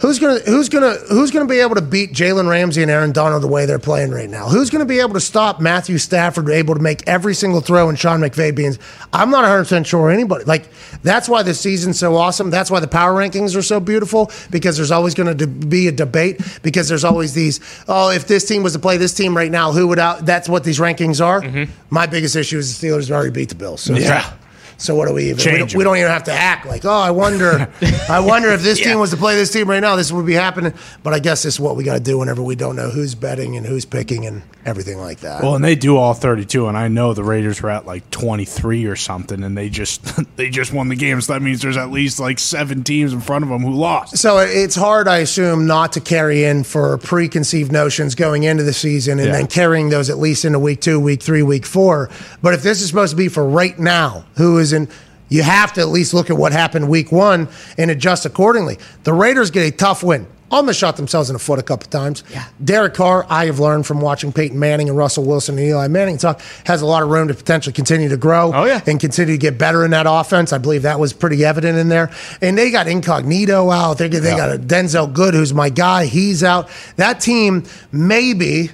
[0.00, 3.42] Who's gonna who's gonna who's gonna be able to beat Jalen Ramsey and Aaron Donald
[3.42, 4.48] the way they're playing right now?
[4.48, 7.98] Who's gonna be able to stop Matthew Stafford able to make every single throw and
[7.98, 8.78] Sean McVay being?
[9.12, 10.44] I'm not 100 percent sure anybody.
[10.44, 10.68] Like
[11.02, 12.48] that's why this season's so awesome.
[12.48, 15.92] That's why the power rankings are so beautiful because there's always going to be a
[15.92, 17.60] debate because there's always these.
[17.86, 20.24] Oh, if this team was to play this team right now, who would out?
[20.24, 21.42] That's what these rankings are.
[21.42, 21.70] Mm-hmm.
[21.90, 23.82] My biggest issue is the Steelers already beat the Bills.
[23.82, 24.32] So Yeah.
[24.80, 25.36] So what do we even?
[25.52, 27.70] We don't, we don't even have to act like, oh, I wonder,
[28.08, 30.32] I wonder if this team was to play this team right now, this would be
[30.32, 30.72] happening.
[31.02, 33.14] But I guess this is what we got to do whenever we don't know who's
[33.14, 35.42] betting and who's picking and everything like that.
[35.42, 38.86] Well, and they do all 32, and I know the Raiders were at like 23
[38.86, 40.02] or something, and they just
[40.36, 41.20] they just won the game.
[41.20, 44.16] So that means there's at least like seven teams in front of them who lost.
[44.18, 48.72] So it's hard, I assume, not to carry in for preconceived notions going into the
[48.72, 49.32] season and Yeah.
[49.34, 52.08] then carrying those at least into week two, week three, week four.
[52.40, 54.88] But if this is supposed to be for right now, who is in,
[55.28, 57.48] you have to at least look at what happened week one
[57.78, 58.78] and adjust accordingly.
[59.04, 60.26] The Raiders get a tough win.
[60.52, 62.24] Almost shot themselves in the foot a couple times.
[62.28, 62.44] Yeah.
[62.64, 66.18] Derek Carr, I have learned from watching Peyton Manning and Russell Wilson and Eli Manning
[66.18, 68.80] talk, has a lot of room to potentially continue to grow Oh, yeah.
[68.84, 70.52] and continue to get better in that offense.
[70.52, 72.10] I believe that was pretty evident in there.
[72.42, 73.98] And they got Incognito out.
[73.98, 76.06] They, they got a Denzelle Good, who's my guy.
[76.06, 76.68] He's out.
[76.96, 78.70] That team maybe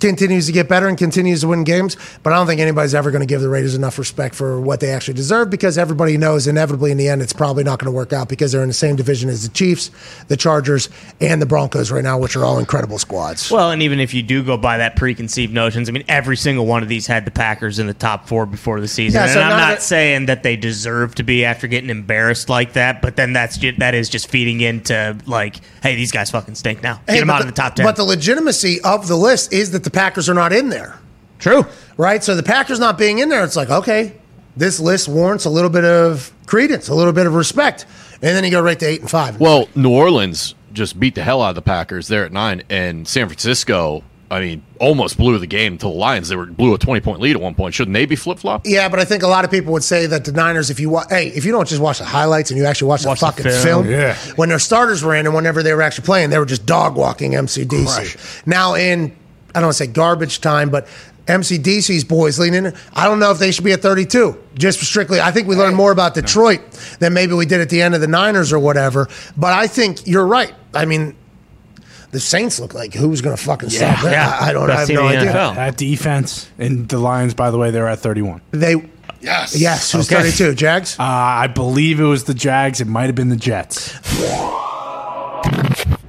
[0.00, 3.10] continues to get better and continues to win games, but I don't think anybody's ever
[3.10, 6.46] going to give the Raiders enough respect for what they actually deserve because everybody knows
[6.46, 8.74] inevitably in the end it's probably not going to work out because they're in the
[8.74, 9.90] same division as the Chiefs,
[10.28, 10.88] the Chargers,
[11.20, 13.50] and the Broncos right now, which are all incredible squads.
[13.50, 16.66] Well, and even if you do go by that preconceived notions, I mean, every single
[16.66, 19.20] one of these had the Packers in the top four before the season.
[19.20, 22.48] Yeah, so and I'm not it- saying that they deserve to be after getting embarrassed
[22.48, 26.54] like that, but then that's that is just feeding into like, hey, these guys fucking
[26.54, 27.00] stink now.
[27.06, 27.86] Get Hey, them out of the top ten.
[27.86, 30.98] But the legitimacy of the list is that the Packers are not in there.
[31.38, 31.64] True.
[31.96, 32.22] right?
[32.22, 34.14] So the Packers not being in there, it's like, okay,
[34.56, 37.86] this list warrants a little bit of credence, a little bit of respect.
[38.14, 39.38] And then you go right to eight and five.
[39.38, 43.06] Well, New Orleans just beat the hell out of the Packers there at nine, and
[43.06, 46.28] San Francisco, I mean, almost blew the game to the Lions.
[46.30, 47.74] They were blew a twenty point lead at one point.
[47.74, 48.62] Shouldn't they be flip flop?
[48.64, 50.88] yeah, but I think a lot of people would say that the Niners, if you
[50.90, 53.26] wa- hey, if you don't just watch the highlights and you actually watch, Watch the
[53.26, 53.84] the fucking film.
[53.84, 54.16] film, Yeah.
[54.36, 56.96] when their starters were in and whenever they were actually playing, they were just dog
[56.96, 58.46] walking MCDC.
[58.46, 59.14] Now in
[59.56, 60.86] I don't want to say garbage time, but
[61.26, 62.74] MCDC's boys leaning in.
[62.92, 64.38] I don't know if they should be at 32.
[64.54, 66.60] Just strictly, I think we learned more about Detroit
[67.00, 69.08] than maybe we did at the end of the Niners or whatever.
[69.36, 70.54] But I think you're right.
[70.74, 71.16] I mean,
[72.12, 74.12] the Saints look like who's going to fucking stop them?
[74.12, 74.38] Yeah.
[74.40, 75.32] I, I don't I have no idea.
[75.32, 75.54] NFL.
[75.56, 78.42] That defense and the Lions, by the way, they're at 31.
[78.52, 79.58] They Yes.
[79.58, 80.22] yes, who's Okay.
[80.30, 80.54] 32?
[80.54, 80.96] Jags.
[81.00, 82.80] Uh, I believe it was the Jags.
[82.80, 83.98] It might have been the Jets.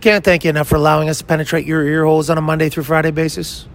[0.07, 2.69] Can't thank you enough for allowing us to penetrate your ear holes on a Monday
[2.69, 3.67] through Friday basis.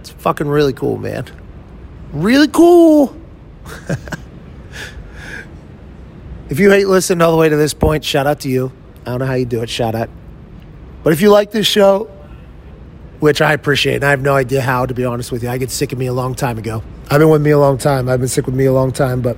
[0.00, 1.26] It's fucking really cool, man.
[2.14, 3.14] Really cool.
[6.48, 8.72] if you hate listening all the way to this point, shout out to you.
[9.02, 10.08] I don't know how you do it, shout out.
[11.02, 12.10] But if you like this show,
[13.20, 15.58] which I appreciate, and I have no idea how, to be honest with you, I
[15.58, 16.82] get sick of me a long time ago.
[17.10, 18.08] I've been with me a long time.
[18.08, 19.20] I've been sick with me a long time.
[19.20, 19.36] But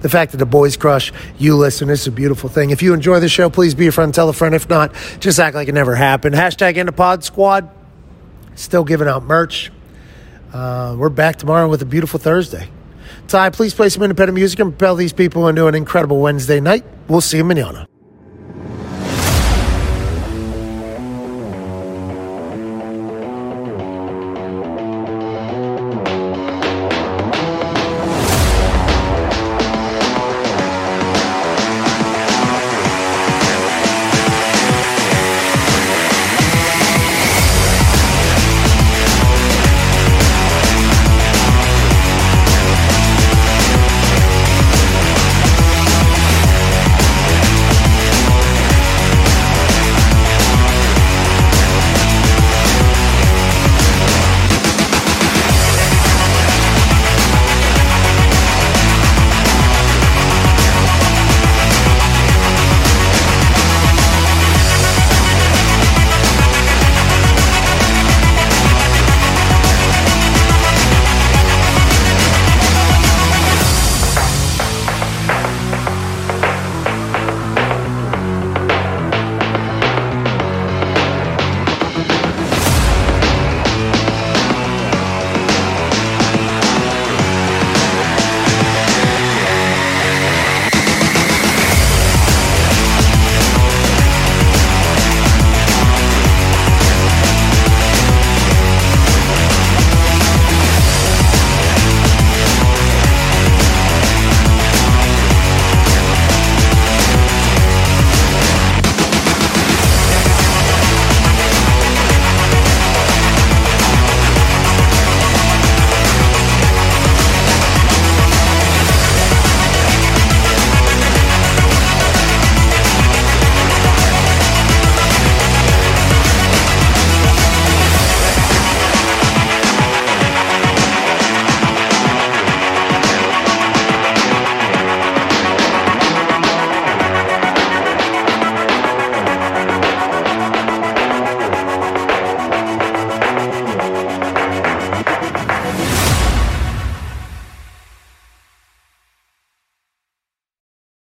[0.00, 2.70] the fact that the boys crush, you listen, is a beautiful thing.
[2.70, 4.54] If you enjoy the show, please be a friend, tell a friend.
[4.54, 6.34] If not, just act like it never happened.
[6.34, 7.70] Hashtag the pod squad.
[8.54, 9.72] Still giving out merch.
[10.52, 12.68] Uh, we're back tomorrow with a beautiful Thursday.
[13.26, 16.84] Ty, please play some independent music and propel these people into an incredible Wednesday night.
[17.08, 17.86] We'll see you manana.